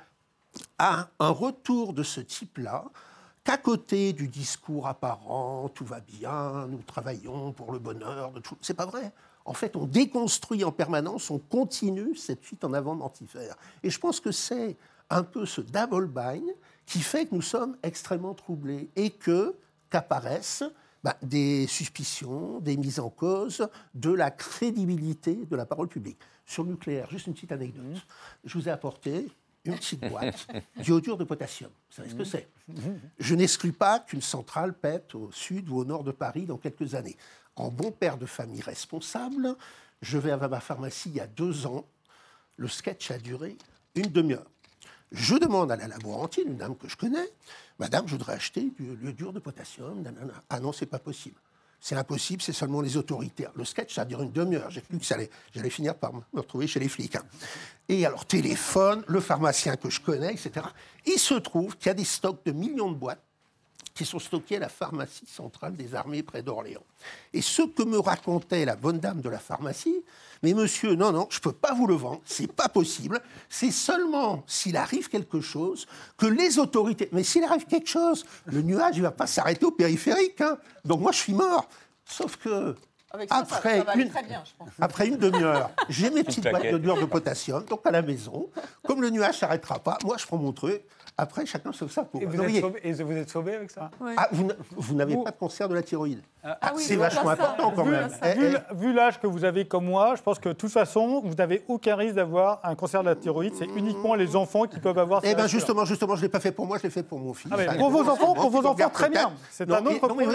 à 0.78 1.10
un 1.20 1.30
retour 1.30 1.94
de 1.94 2.04
ce 2.04 2.22
type-là, 2.22 2.86
qu'à 3.44 3.58
côté 3.58 4.14
du 4.14 4.28
discours 4.28 4.88
apparent, 4.88 5.70
tout 5.74 5.86
va 5.86 6.00
bien, 6.00 6.68
nous 6.68 6.82
travaillons 6.84 7.52
pour 7.52 7.74
le 7.74 7.80
bonheur 7.80 8.32
de 8.32 8.40
tout. 8.40 8.58
C'est 8.62 8.74
pas 8.74 8.86
vrai. 8.86 9.12
En 9.48 9.54
fait, 9.54 9.78
on 9.78 9.86
déconstruit 9.86 10.66
en 10.66 10.74
permanence, 10.74 11.32
on 11.32 11.40
continue 11.40 12.16
cette 12.16 12.44
fuite 12.44 12.66
en 12.66 12.74
avant 12.74 12.96
mortifère. 12.96 13.56
Et 13.82 13.90
je 13.90 13.98
pense 13.98 14.20
que 14.20 14.32
c'est 14.32 14.76
un 15.10 15.24
peu 15.24 15.46
ce 15.46 15.62
double 15.62 16.08
bind 16.08 16.44
qui 16.86 17.00
fait 17.00 17.26
que 17.26 17.34
nous 17.34 17.42
sommes 17.42 17.78
extrêmement 17.82 18.34
troublés 18.34 18.90
et 18.98 19.10
que 19.10 19.56
qu'apparaissent 19.90 20.66
bah, 21.02 21.16
des 21.22 21.66
suspicions, 21.66 22.60
des 22.60 22.76
mises 22.76 23.00
en 23.00 23.10
cause 23.10 23.70
de 23.96 24.12
la 24.12 24.32
crédibilité 24.32 25.36
de 25.50 25.56
la 25.56 25.66
parole 25.66 25.88
publique. 25.88 26.20
Sur 26.46 26.64
le 26.64 26.72
nucléaire, 26.72 27.10
juste 27.10 27.28
une 27.28 27.34
petite 27.34 27.54
anecdote. 27.54 28.06
Je 28.44 28.58
vous 28.58 28.68
ai 28.68 28.72
apporté 28.72 29.30
une 29.64 29.76
petite 29.76 30.02
boîte 30.10 30.46
d'iodure 30.78 31.18
de 31.18 31.24
potassium. 31.24 31.70
Vous 31.90 31.96
savez 31.96 32.10
ce 32.10 32.16
que 32.16 32.24
c'est? 32.26 32.50
Je 33.20 33.36
n'exclus 33.36 33.72
pas 33.72 34.00
qu'une 34.00 34.22
centrale 34.22 34.74
pète 34.74 35.16
au 35.16 35.32
sud 35.32 35.70
ou 35.70 35.78
au 35.78 35.86
nord 35.86 36.04
de 36.04 36.12
Paris 36.12 36.46
dans 36.46 36.58
quelques 36.58 36.96
années. 36.96 37.16
En 37.58 37.70
bon 37.70 37.92
père 37.92 38.18
de 38.18 38.26
famille 38.26 38.62
responsable, 38.62 39.56
je 40.02 40.18
vais 40.18 40.32
à 40.32 40.38
ma 40.38 40.60
pharmacie 40.60 41.10
il 41.10 41.16
y 41.16 41.20
a 41.20 41.28
deux 41.28 41.66
ans. 41.66 41.86
Le 42.56 42.68
sketch 42.68 43.12
a 43.12 43.18
duré 43.18 43.58
une 43.96 44.08
demi-heure. 44.12 44.50
Je 45.12 45.36
demande 45.36 45.72
à 45.72 45.76
la 45.76 45.88
laborantine, 45.88 46.48
une 46.48 46.58
dame 46.58 46.76
que 46.76 46.88
je 46.88 46.96
connais, 46.96 47.28
Madame, 47.80 48.08
je 48.08 48.12
voudrais 48.12 48.34
acheter 48.34 48.72
du 48.78 48.96
l'iodure 48.98 49.34
de 49.34 49.40
potassium. 49.40 50.04
Ah 50.50 50.60
non, 50.60 50.72
c'est 50.72 50.86
pas 50.86 51.00
possible. 51.00 51.40
C'est 51.80 51.96
impossible, 51.96 52.42
c'est 52.42 52.54
seulement 52.54 52.82
les 52.82 52.98
autorités. 52.98 53.48
Le 53.56 53.64
sketch, 53.64 53.94
ça 53.94 54.02
a 54.02 54.06
duré 54.06 54.24
une 54.24 54.32
demi-heure. 54.32 54.72
J'ai 54.72 54.82
cru 54.82 54.98
que 54.98 55.06
j'allais 55.06 55.70
finir 55.70 55.96
par 55.96 56.14
me 56.14 56.22
retrouver 56.34 56.66
chez 56.66 56.80
les 56.80 56.90
flics. 56.90 57.16
Hein. 57.16 57.24
Et 57.88 58.06
alors, 58.06 58.26
téléphone, 58.26 59.04
le 59.08 59.20
pharmacien 59.20 59.76
que 59.78 59.90
je 59.90 60.02
connais, 60.02 60.34
etc. 60.34 60.66
Il 61.06 61.20
se 61.20 61.36
trouve 61.36 61.78
qu'il 61.78 61.88
y 61.88 61.90
a 61.90 61.94
des 61.94 62.04
stocks 62.04 62.44
de 62.46 62.52
millions 62.52 62.92
de 62.92 62.98
boîtes 62.98 63.24
qui 63.94 64.06
sont 64.06 64.20
stockés 64.20 64.58
à 64.58 64.60
la 64.60 64.70
pharmacie 64.70 65.26
centrale 65.28 65.76
des 65.76 65.96
armées 65.96 66.24
près 66.24 66.42
d'Orléans. 66.42 66.84
Et 67.34 67.42
ce 67.42 67.62
que 67.62 67.84
me 67.84 68.00
racontait 68.00 68.66
la 68.66 68.76
bonne 68.76 69.00
dame 69.00 69.22
de 69.22 69.30
la 69.30 69.40
pharmacie, 69.40 70.04
mais 70.44 70.54
monsieur, 70.54 70.96
non, 70.96 71.12
non, 71.12 71.28
je 71.30 71.38
ne 71.38 71.42
peux 71.42 71.52
pas 71.52 71.74
vous 71.74 71.88
le 71.88 71.96
vendre, 71.96 72.22
c'est 72.26 72.52
pas 72.52 72.70
possible. 72.70 73.22
C'est 73.50 73.72
seulement 73.72 74.44
s'il 74.48 74.78
arrive 74.78 75.10
quelque 75.10 75.42
chose 75.42 75.88
que 76.18 76.26
les 76.26 76.60
autorités. 76.60 77.10
Mais 77.12 77.24
s'il 77.24 77.44
arrive 77.44 77.66
quelque 77.66 77.90
chose, 77.90 78.26
le 78.46 78.62
nuage, 78.62 78.98
ne 78.98 79.04
va 79.04 79.12
pas 79.12 79.28
s'arrêter 79.28 79.66
au 79.66 79.72
périphérique. 79.72 80.42
Hein. 80.42 80.58
Donc 80.86 81.02
moi, 81.02 81.12
je 81.12 81.18
suis 81.18 81.34
mort. 81.34 81.68
Sauf 82.06 82.38
que. 82.38 82.76
Après, 83.30 83.84
une, 83.96 84.12
après 84.82 85.08
une 85.08 85.18
demi-heure, 85.18 85.72
j'ai 85.90 86.10
mes 86.10 86.24
petites 86.26 86.44
boîtes 86.44 86.64
de 86.64 86.78
de 86.78 87.06
potassium, 87.06 87.64
donc 87.66 87.82
à 87.86 87.92
la 87.92 88.02
maison. 88.02 88.50
Comme 88.84 89.02
le 89.02 89.10
nuage 89.10 89.36
ne 89.36 89.40
s'arrêtera 89.40 89.80
pas, 89.80 89.98
moi 90.04 90.18
je 90.18 90.26
prends 90.26 90.38
mon 90.38 90.52
truc, 90.52 90.84
après, 91.20 91.48
chacun 91.48 91.72
sauve 91.72 91.92
ça 91.92 92.04
pour. 92.04 92.22
Et 92.22 92.26
vous, 92.26 92.40
êtes 92.40 92.62
sauvé, 92.62 92.80
et 92.84 92.94
vous 92.94 93.14
êtes 93.14 93.30
sauvé 93.30 93.56
avec 93.56 93.72
ça 93.72 93.90
ah, 94.16 94.30
Vous, 94.32 94.94
n'avez 94.94 95.16
pas 95.16 95.32
de 95.32 95.36
cancer 95.36 95.68
de 95.68 95.74
la 95.74 95.82
thyroïde. 95.82 96.22
Ah, 96.44 96.60
ah 96.62 96.74
c'est 96.78 96.96
vachement 96.96 97.30
important 97.30 97.72
quand 97.76 97.86
même. 97.86 98.08
Vu, 98.38 98.56
vu 98.76 98.94
l'âge 98.94 99.20
que 99.20 99.26
vous 99.26 99.44
avez 99.44 99.66
comme 99.66 99.86
moi, 99.86 100.14
je 100.16 100.22
pense 100.22 100.38
que 100.38 100.50
de 100.50 100.54
toute 100.54 100.72
façon, 100.72 101.24
vous 101.26 101.34
n'avez 101.34 101.64
aucun 101.68 101.96
risque 101.96 102.14
d'avoir 102.14 102.60
un 102.64 102.76
cancer 102.76 103.02
de 103.02 103.10
la 103.10 103.16
thyroïde. 103.16 103.54
C'est 103.58 103.66
uniquement 103.66 104.14
les 104.14 104.36
enfants 104.36 104.66
qui 104.66 104.80
peuvent 104.80 105.00
avoir. 105.00 105.22
Eh 105.24 105.34
bien, 105.34 105.48
justement, 105.48 105.86
justement, 105.86 106.16
je 106.16 106.22
ne 106.22 106.26
l'ai 106.28 106.30
pas 106.30 106.40
fait 106.40 106.52
pour 106.52 106.68
moi, 106.68 106.78
je 106.78 106.84
l'ai 106.84 106.92
fait 106.92 107.04
pour 107.04 107.20
mon 107.20 107.34
fils. 107.34 107.52
Ah, 107.52 107.74
pour 107.74 107.90
vos 107.90 108.08
enfants, 108.08 108.34
pour 108.36 108.52
vos 108.52 108.66
enfants, 108.68 108.90
très 108.90 109.10
bien. 109.10 109.32
C'est 109.50 109.70
un 109.72 109.86
autre 109.88 110.08
problème. 110.08 110.30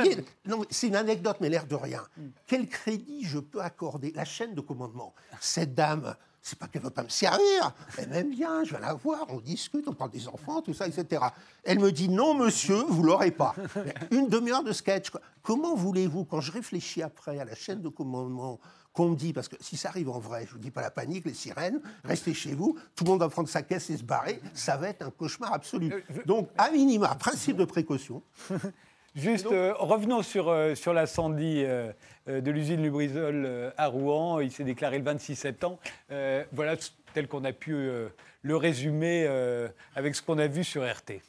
c'est 0.68 0.88
une 0.88 0.96
anecdote, 0.96 1.36
mais 1.40 1.48
l'air 1.48 1.64
de 1.64 1.76
rien. 1.76 2.00
Hmm. 2.16 2.28
Quel 2.62 2.68
crédit 2.68 3.24
je 3.24 3.38
peux 3.40 3.60
accorder? 3.60 4.12
La 4.14 4.24
chaîne 4.24 4.54
de 4.54 4.60
commandement. 4.60 5.14
Cette 5.40 5.74
dame 5.74 6.14
c'est 6.44 6.58
pas 6.58 6.66
qu'elle 6.66 6.82
veut 6.82 6.90
pas 6.90 7.04
me 7.04 7.08
servir. 7.08 7.72
Elle 7.96 8.08
m'aime 8.08 8.30
bien, 8.30 8.64
je 8.64 8.74
vais 8.74 8.80
la 8.80 8.94
voir, 8.94 9.26
on 9.28 9.38
discute, 9.38 9.86
on 9.86 9.92
parle 9.92 10.10
des 10.10 10.26
enfants, 10.26 10.60
tout 10.60 10.74
ça, 10.74 10.88
etc. 10.88 11.22
Elle 11.62 11.78
me 11.78 11.92
dit 11.92 12.08
non, 12.08 12.34
monsieur, 12.34 12.82
vous 12.88 13.04
l'aurez 13.04 13.30
pas. 13.30 13.54
Une 14.10 14.28
demi-heure 14.28 14.64
de 14.64 14.72
sketch. 14.72 15.12
Comment 15.44 15.76
voulez-vous, 15.76 16.24
quand 16.24 16.40
je 16.40 16.50
réfléchis 16.50 17.00
après 17.00 17.38
à 17.38 17.44
la 17.44 17.54
chaîne 17.54 17.80
de 17.80 17.88
commandement, 17.88 18.58
qu'on 18.92 19.10
me 19.10 19.16
dit, 19.16 19.32
parce 19.32 19.46
que 19.46 19.54
si 19.60 19.76
ça 19.76 19.90
arrive 19.90 20.10
en 20.10 20.18
vrai, 20.18 20.44
je 20.44 20.52
vous 20.54 20.58
dis 20.58 20.72
pas 20.72 20.82
la 20.82 20.90
panique, 20.90 21.26
les 21.26 21.34
sirènes, 21.34 21.80
restez 22.02 22.34
chez 22.34 22.54
vous, 22.54 22.76
tout 22.96 23.04
le 23.04 23.10
monde 23.10 23.20
va 23.20 23.28
prendre 23.28 23.48
sa 23.48 23.62
caisse 23.62 23.88
et 23.90 23.96
se 23.96 24.02
barrer, 24.02 24.40
ça 24.52 24.76
va 24.76 24.88
être 24.88 25.02
un 25.02 25.10
cauchemar 25.10 25.52
absolu. 25.52 25.92
Euh, 25.92 26.22
Donc, 26.26 26.48
à 26.58 26.72
minima, 26.72 27.14
principe 27.14 27.56
de 27.56 27.64
précaution. 27.64 28.20
Juste, 29.14 29.46
euh, 29.46 29.74
revenons 29.74 30.22
sur, 30.22 30.48
euh, 30.48 30.74
sur 30.74 30.94
l'incendie 30.94 31.64
euh, 31.66 31.92
de 32.26 32.50
l'usine 32.50 32.82
Lubrizol 32.82 33.72
à 33.76 33.86
Rouen. 33.88 34.40
Il 34.40 34.50
s'est 34.50 34.64
déclaré 34.64 34.98
le 34.98 35.04
26 35.04 35.36
septembre. 35.36 35.78
voilà 36.52 36.76
tel 37.12 37.28
qu'on 37.28 37.44
a 37.44 37.52
pu 37.52 37.74
le 38.42 38.56
résumer 38.56 39.26
avec 39.94 40.14
ce 40.14 40.22
qu'on 40.22 40.38
a 40.38 40.46
vu 40.46 40.64
sur 40.64 40.82
RT. 40.82 41.20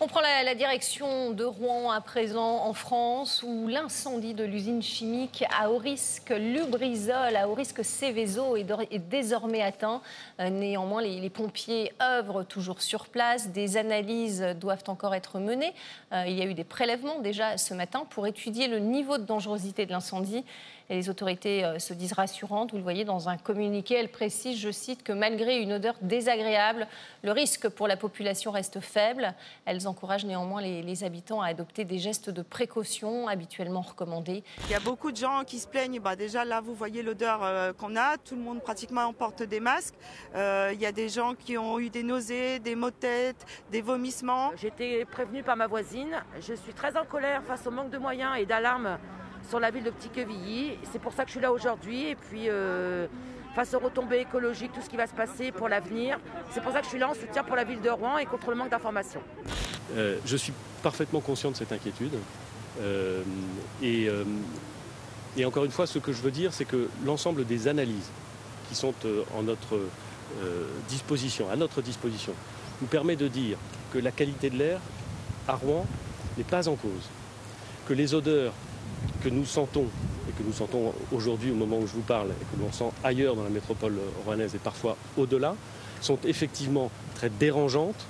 On 0.00 0.06
prend 0.06 0.20
la, 0.20 0.54
direction 0.54 1.32
de 1.32 1.42
Rouen 1.42 1.90
à 1.90 2.00
présent 2.00 2.64
en 2.64 2.72
France 2.72 3.42
où 3.44 3.66
l'incendie 3.66 4.32
de 4.32 4.44
l'usine 4.44 4.80
chimique 4.80 5.44
à 5.58 5.72
haut 5.72 5.78
risque 5.78 6.30
Lubrizol, 6.30 7.34
à 7.34 7.48
haut 7.48 7.54
risque 7.54 7.84
Céveso 7.84 8.54
est, 8.56 8.98
désormais 9.10 9.60
atteint. 9.60 10.00
Euh, 10.38 10.50
néanmoins, 10.50 11.02
les, 11.02 11.30
pompiers 11.30 11.92
œuvrent 12.00 12.44
toujours 12.44 12.80
sur 12.80 13.06
place. 13.06 13.48
Des 13.48 13.76
analyses 13.76 14.40
doivent 14.60 14.84
encore 14.86 15.16
être 15.16 15.40
menées. 15.40 15.74
Euh, 16.12 16.26
il 16.28 16.38
y 16.38 16.42
a 16.42 16.44
eu 16.44 16.54
des 16.54 16.62
prélèvements 16.62 17.18
déjà 17.18 17.58
ce 17.58 17.74
matin 17.74 18.06
pour 18.08 18.28
étudier 18.28 18.68
le 18.68 18.78
niveau 18.78 19.18
de 19.18 19.24
dangerosité 19.24 19.84
de 19.84 19.90
l'incendie 19.90 20.44
et 20.90 20.94
les 20.94 21.10
autorités 21.10 21.64
euh, 21.64 21.78
se 21.78 21.92
disent 21.92 22.14
rassurantes. 22.14 22.70
Vous 22.70 22.78
le 22.78 22.82
voyez 22.82 23.04
dans 23.04 23.28
un 23.28 23.36
communiqué, 23.36 23.94
elles 23.94 24.10
précisent, 24.10 24.58
je 24.58 24.70
cite, 24.70 25.02
que 25.02 25.12
malgré 25.12 25.60
une 25.60 25.74
odeur 25.74 25.94
désagréable, 26.00 26.86
le 27.22 27.32
risque 27.32 27.68
pour 27.68 27.88
la 27.88 27.96
population 27.96 28.50
reste 28.50 28.80
faible. 28.80 29.34
Elles 29.66 29.86
encouragent 29.86 30.24
néanmoins 30.24 30.62
les, 30.62 31.04
habitants 31.04 31.40
à 31.40 31.48
adopter 31.48 31.84
des 31.84 31.98
gestes 31.98 32.30
de 32.30 32.42
précaution 32.42 33.28
habituellement 33.28 33.82
recommandés. 33.82 34.42
Il 34.64 34.70
y 34.70 34.74
a 34.74 34.80
beaucoup 34.80 35.12
de 35.12 35.16
gens 35.16 35.44
qui 35.46 35.60
se 35.60 35.68
plaignent. 35.68 36.00
Bah, 36.00 36.16
déjà 36.16 36.44
là, 36.44 36.60
vous 36.60 36.74
voyez 36.74 37.02
l'odeur 37.02 37.44
euh, 37.44 37.72
qu'on 37.72 37.94
a. 37.94 38.16
Tout 38.18 38.34
le 38.34 38.42
monde 38.42 38.60
pratiquement 38.60 39.12
porte 39.12 39.44
des 39.44 39.60
masques. 39.60 39.94
Euh, 40.34 40.70
il 40.74 40.80
y 40.80 40.86
a 40.86 40.92
des 40.92 41.08
gens 41.08 41.34
qui 41.34 41.56
ont 41.56 41.78
eu 41.78 41.88
des 41.88 42.02
nausées, 42.02 42.58
des 42.58 42.74
maux 42.74 42.90
de 42.90 42.96
tête, 42.96 43.46
des 43.70 43.80
vomissements. 43.80 44.50
J'ai 44.56 44.68
été 44.68 45.04
prévenue 45.04 45.44
par 45.44 45.56
ma 45.56 45.68
voisine. 45.68 46.20
Je 46.40 46.54
suis 46.54 46.72
très 46.72 46.96
en 46.96 47.04
colère 47.04 47.44
face 47.44 47.66
au 47.66 47.70
manque 47.70 47.90
de 47.90 47.98
moyens 47.98 48.32
et 48.38 48.46
d'alarmes 48.46 48.98
sur 49.48 49.60
la 49.60 49.70
ville 49.70 49.84
de 49.84 49.90
Petit-Quevilly. 49.90 50.78
C'est 50.92 51.00
pour 51.00 51.12
ça 51.12 51.22
que 51.22 51.28
je 51.28 51.32
suis 51.32 51.40
là 51.40 51.52
aujourd'hui. 51.52 52.08
Et 52.08 52.14
puis, 52.14 52.48
euh, 52.48 53.06
face 53.54 53.74
aux 53.74 53.78
retombées 53.78 54.20
écologiques, 54.20 54.72
tout 54.72 54.82
ce 54.82 54.90
qui 54.90 54.96
va 54.96 55.06
se 55.06 55.14
passer 55.14 55.52
pour 55.52 55.68
l'avenir, 55.68 56.18
c'est 56.52 56.62
pour 56.62 56.72
ça 56.72 56.80
que 56.80 56.84
je 56.84 56.90
suis 56.90 56.98
là 56.98 57.08
en 57.08 57.14
soutien 57.14 57.42
pour 57.42 57.56
la 57.56 57.64
ville 57.64 57.80
de 57.80 57.90
Rouen 57.90 58.18
et 58.18 58.26
contre 58.26 58.50
le 58.50 58.56
manque 58.56 58.70
d'informations. 58.70 59.22
Euh, 59.96 60.18
je 60.26 60.36
suis 60.36 60.52
parfaitement 60.82 61.20
conscient 61.20 61.50
de 61.50 61.56
cette 61.56 61.72
inquiétude. 61.72 62.12
Euh, 62.80 63.22
et, 63.82 64.08
et, 65.36 65.44
encore 65.44 65.64
une 65.64 65.70
fois, 65.70 65.86
ce 65.86 65.98
que 65.98 66.12
je 66.12 66.22
veux 66.22 66.30
dire, 66.30 66.52
c'est 66.52 66.64
que 66.64 66.88
l'ensemble 67.04 67.44
des 67.44 67.66
analyses 67.66 68.10
qui 68.68 68.74
sont 68.74 68.94
en 69.34 69.42
notre 69.42 69.80
disposition, 70.88 71.50
à 71.50 71.56
notre 71.56 71.80
disposition, 71.80 72.34
nous 72.80 72.86
permet 72.86 73.16
de 73.16 73.26
dire 73.26 73.56
que 73.92 73.98
la 73.98 74.12
qualité 74.12 74.50
de 74.50 74.58
l'air 74.58 74.80
à 75.48 75.54
Rouen 75.54 75.86
n'est 76.36 76.44
pas 76.44 76.68
en 76.68 76.76
cause, 76.76 77.08
que 77.88 77.94
les 77.94 78.14
odeurs 78.14 78.52
que 79.22 79.28
nous 79.28 79.44
sentons 79.44 79.86
et 80.28 80.32
que 80.32 80.42
nous 80.46 80.52
sentons 80.52 80.92
aujourd'hui 81.12 81.50
au 81.50 81.54
moment 81.54 81.78
où 81.78 81.86
je 81.86 81.92
vous 81.92 82.02
parle 82.02 82.28
et 82.28 82.56
que 82.56 82.62
l'on 82.62 82.72
sent 82.72 82.92
ailleurs 83.02 83.36
dans 83.36 83.44
la 83.44 83.50
métropole 83.50 83.94
rouennaise 84.24 84.54
et 84.54 84.58
parfois 84.58 84.96
au-delà, 85.16 85.54
sont 86.00 86.18
effectivement 86.24 86.90
très 87.14 87.30
dérangeantes, 87.30 88.06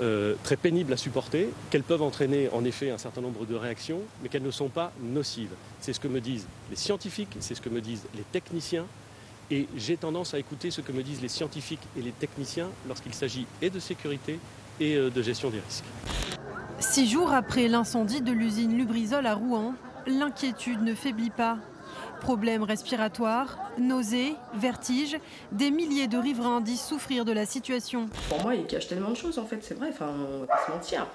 euh, 0.00 0.34
très 0.42 0.56
pénibles 0.56 0.92
à 0.92 0.96
supporter, 0.96 1.50
qu'elles 1.70 1.82
peuvent 1.82 2.02
entraîner 2.02 2.48
en 2.50 2.64
effet 2.64 2.90
un 2.90 2.98
certain 2.98 3.20
nombre 3.20 3.44
de 3.44 3.54
réactions, 3.54 4.00
mais 4.22 4.28
qu'elles 4.28 4.42
ne 4.42 4.50
sont 4.50 4.68
pas 4.68 4.92
nocives. 5.02 5.52
C'est 5.80 5.92
ce 5.92 6.00
que 6.00 6.08
me 6.08 6.20
disent 6.20 6.46
les 6.70 6.76
scientifiques, 6.76 7.36
c'est 7.40 7.54
ce 7.54 7.60
que 7.60 7.68
me 7.68 7.80
disent 7.80 8.06
les 8.14 8.22
techniciens, 8.22 8.86
et 9.50 9.68
j'ai 9.76 9.98
tendance 9.98 10.32
à 10.32 10.38
écouter 10.38 10.70
ce 10.70 10.80
que 10.80 10.92
me 10.92 11.02
disent 11.02 11.20
les 11.20 11.28
scientifiques 11.28 11.82
et 11.98 12.00
les 12.00 12.12
techniciens 12.12 12.68
lorsqu'il 12.88 13.12
s'agit 13.12 13.46
et 13.60 13.68
de 13.68 13.78
sécurité 13.78 14.38
et 14.80 14.96
euh, 14.96 15.10
de 15.10 15.22
gestion 15.22 15.50
des 15.50 15.60
risques. 15.60 15.84
Six 16.78 17.08
jours 17.08 17.32
après 17.32 17.68
l'incendie 17.68 18.22
de 18.22 18.32
l'usine 18.32 18.76
Lubrizol 18.76 19.26
à 19.26 19.34
Rouen, 19.34 19.74
l'inquiétude 20.06 20.82
ne 20.82 20.94
faiblit 20.94 21.30
pas. 21.30 21.58
Problèmes 22.20 22.62
respiratoires, 22.62 23.58
nausées, 23.78 24.34
vertiges, 24.54 25.18
des 25.50 25.70
milliers 25.70 26.06
de 26.06 26.18
riverains 26.18 26.60
disent 26.60 26.80
souffrir 26.80 27.24
de 27.24 27.32
la 27.32 27.46
situation. 27.46 28.08
Pour 28.28 28.42
moi, 28.42 28.54
il 28.54 28.66
cache 28.66 28.86
tellement 28.86 29.10
de 29.10 29.16
choses 29.16 29.38
en 29.38 29.44
fait, 29.44 29.58
c'est 29.62 29.74
vrai, 29.74 29.88
enfin, 29.90 30.14
on 30.34 30.40
va 30.40 30.46
pas 30.46 30.60
se 30.66 30.70
mentir. 30.70 31.06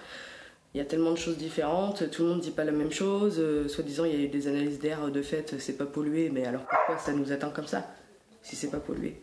Il 0.73 0.78
y 0.80 0.82
a 0.82 0.86
tellement 0.86 1.12
de 1.12 1.17
choses 1.17 1.38
différentes, 1.38 2.12
tout 2.12 2.23
le 2.23 2.30
monde 2.30 2.38
ne 2.39 2.43
dit 2.43 2.52
pas 2.52 2.65
la 2.65 2.73
même 2.73 2.91
chose. 2.91 3.38
Euh, 3.39 3.67
Soi-disant, 3.69 4.04
il 4.04 4.13
y 4.13 4.15
a 4.15 4.26
eu 4.26 4.28
des 4.28 4.47
analyses 4.47 4.80
d'air 4.80 5.10
de 5.10 5.21
fait, 5.21 5.56
c'est 5.60 5.78
pas 5.78 5.86
pollué, 5.86 6.30
mais 6.30 6.45
alors 6.45 6.65
pourquoi 6.65 6.97
ça 6.97 7.13
nous 7.13 7.32
atteint 7.32 7.50
comme 7.50 7.67
ça 7.67 7.88
si 8.41 8.56
c'est 8.56 8.69
pas 8.69 8.80
pollué? 8.80 9.19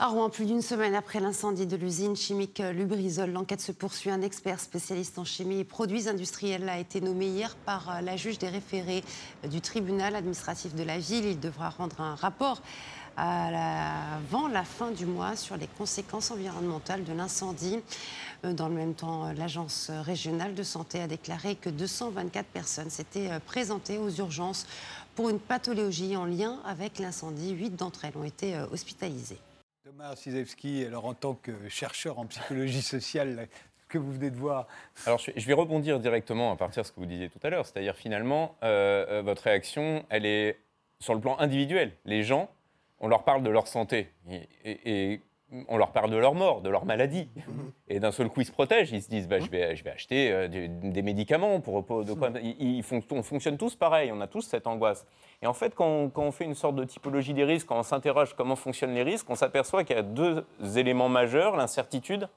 À 0.00 0.06
Rouen, 0.06 0.30
plus 0.30 0.46
d'une 0.46 0.62
semaine 0.62 0.94
après 0.94 1.18
l'incendie 1.18 1.66
de 1.66 1.74
l'usine 1.74 2.14
chimique 2.14 2.60
Lubrizol, 2.60 3.32
l'enquête 3.32 3.60
se 3.60 3.72
poursuit. 3.72 4.10
Un 4.10 4.22
expert 4.22 4.60
spécialiste 4.60 5.18
en 5.18 5.24
chimie 5.24 5.58
et 5.58 5.64
produits 5.64 6.08
industriels 6.08 6.68
a 6.68 6.78
été 6.78 7.00
nommé 7.00 7.26
hier 7.26 7.56
par 7.56 8.00
la 8.00 8.16
juge 8.16 8.38
des 8.38 8.48
référés 8.48 9.02
du 9.50 9.60
tribunal 9.60 10.14
administratif 10.14 10.72
de 10.76 10.84
la 10.84 10.98
ville. 10.98 11.24
Il 11.24 11.40
devra 11.40 11.70
rendre 11.70 12.00
un 12.00 12.14
rapport 12.14 12.62
avant 13.16 14.46
la 14.46 14.62
fin 14.62 14.92
du 14.92 15.04
mois 15.04 15.34
sur 15.34 15.56
les 15.56 15.66
conséquences 15.66 16.30
environnementales 16.30 17.02
de 17.02 17.12
l'incendie. 17.12 17.80
Dans 18.44 18.68
le 18.68 18.74
même 18.76 18.94
temps, 18.94 19.32
l'agence 19.32 19.90
régionale 19.90 20.54
de 20.54 20.62
santé 20.62 21.00
a 21.00 21.08
déclaré 21.08 21.56
que 21.56 21.70
224 21.70 22.46
personnes 22.46 22.90
s'étaient 22.90 23.30
présentées 23.46 23.98
aux 23.98 24.10
urgences 24.10 24.64
pour 25.16 25.28
une 25.28 25.40
pathologie 25.40 26.16
en 26.16 26.24
lien 26.24 26.60
avec 26.64 27.00
l'incendie. 27.00 27.50
Huit 27.50 27.74
d'entre 27.74 28.04
elles 28.04 28.16
ont 28.16 28.22
été 28.22 28.56
hospitalisées. 28.70 29.40
Thomas 29.88 30.16
Sizewski, 30.16 30.84
alors 30.84 31.06
en 31.06 31.14
tant 31.14 31.32
que 31.32 31.50
chercheur 31.70 32.18
en 32.18 32.26
psychologie 32.26 32.82
sociale, 32.82 33.48
que 33.88 33.96
vous 33.96 34.12
venez 34.12 34.28
de 34.28 34.36
voir 34.36 34.66
Alors, 35.06 35.18
je 35.18 35.46
vais 35.46 35.54
rebondir 35.54 35.98
directement 35.98 36.52
à 36.52 36.56
partir 36.56 36.82
de 36.82 36.86
ce 36.86 36.92
que 36.92 37.00
vous 37.00 37.06
disiez 37.06 37.30
tout 37.30 37.38
à 37.42 37.48
l'heure. 37.48 37.64
C'est-à-dire, 37.64 37.96
finalement, 37.96 38.58
euh, 38.62 39.06
euh, 39.08 39.22
votre 39.22 39.44
réaction, 39.44 40.04
elle 40.10 40.26
est 40.26 40.58
sur 41.00 41.14
le 41.14 41.20
plan 41.22 41.38
individuel. 41.38 41.92
Les 42.04 42.22
gens, 42.22 42.50
on 43.00 43.08
leur 43.08 43.24
parle 43.24 43.42
de 43.42 43.48
leur 43.48 43.66
santé. 43.66 44.12
On 45.68 45.76
leur 45.78 45.92
parle 45.92 46.10
de 46.10 46.16
leur 46.16 46.34
mort, 46.34 46.60
de 46.60 46.68
leur 46.68 46.84
maladie. 46.84 47.28
Mhm. 47.48 47.72
Et 47.88 47.98
d'un 47.98 48.12
seul 48.12 48.28
coup, 48.28 48.42
ils 48.42 48.44
se 48.46 48.52
protègent. 48.52 48.92
Ils 48.92 49.02
se 49.02 49.08
disent 49.08 49.26
bah, 49.26 49.38
je, 49.38 49.48
vais, 49.48 49.74
je 49.74 49.82
vais 49.82 49.90
acheter 49.90 50.30
euh, 50.30 50.48
des, 50.48 51.02
médicaments. 51.02 51.60
Pour, 51.60 52.04
de 52.04 52.12
quoi, 52.12 52.28
mhm. 52.28 52.40
ils, 52.42 52.84
on 53.10 53.22
fonctionne 53.22 53.56
tous 53.56 53.74
pareil. 53.74 54.12
On 54.12 54.20
a 54.20 54.26
tous 54.26 54.42
cette 54.42 54.66
angoisse. 54.66 55.06
Et 55.40 55.46
en 55.46 55.54
fait, 55.54 55.74
quand 55.74 56.10
on, 56.14 56.32
fait 56.32 56.44
une 56.44 56.54
sorte 56.54 56.76
de 56.76 56.84
typologie 56.84 57.32
des 57.32 57.44
risques, 57.44 57.66
quand 57.68 57.78
on 57.78 57.82
s'interroge 57.82 58.34
comment 58.34 58.56
fonctionnent 58.56 58.94
les 58.94 59.02
risques, 59.02 59.30
on 59.30 59.34
s'aperçoit 59.34 59.84
qu'il 59.84 59.96
y 59.96 59.98
a 59.98 60.02
deux 60.02 60.44
éléments 60.76 61.08
majeurs 61.08 61.56
l'incertitude, 61.56 62.28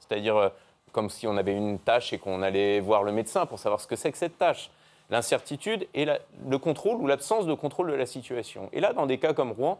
c'est-à-dire 0.00 0.36
euh, 0.36 0.48
comme 0.90 1.10
si 1.10 1.26
on 1.26 1.36
avait 1.36 1.56
une 1.56 1.78
tâche 1.78 2.12
et 2.12 2.18
qu'on 2.18 2.42
allait 2.42 2.80
voir 2.80 3.02
le 3.02 3.12
médecin 3.12 3.46
pour 3.46 3.58
savoir 3.58 3.80
ce 3.80 3.86
que 3.86 3.96
c'est 3.96 4.10
que 4.10 4.18
cette 4.18 4.38
tâche. 4.38 4.70
L'incertitude 5.10 5.86
et 5.94 6.04
le 6.04 6.58
contrôle 6.58 6.96
ou 6.96 7.06
l'absence 7.06 7.46
de 7.46 7.54
contrôle 7.54 7.90
de 7.90 7.94
la 7.94 8.06
situation. 8.06 8.68
Et 8.72 8.80
là, 8.80 8.92
dans 8.92 9.06
des 9.06 9.18
cas 9.18 9.34
comme 9.34 9.52
Rouen, 9.52 9.78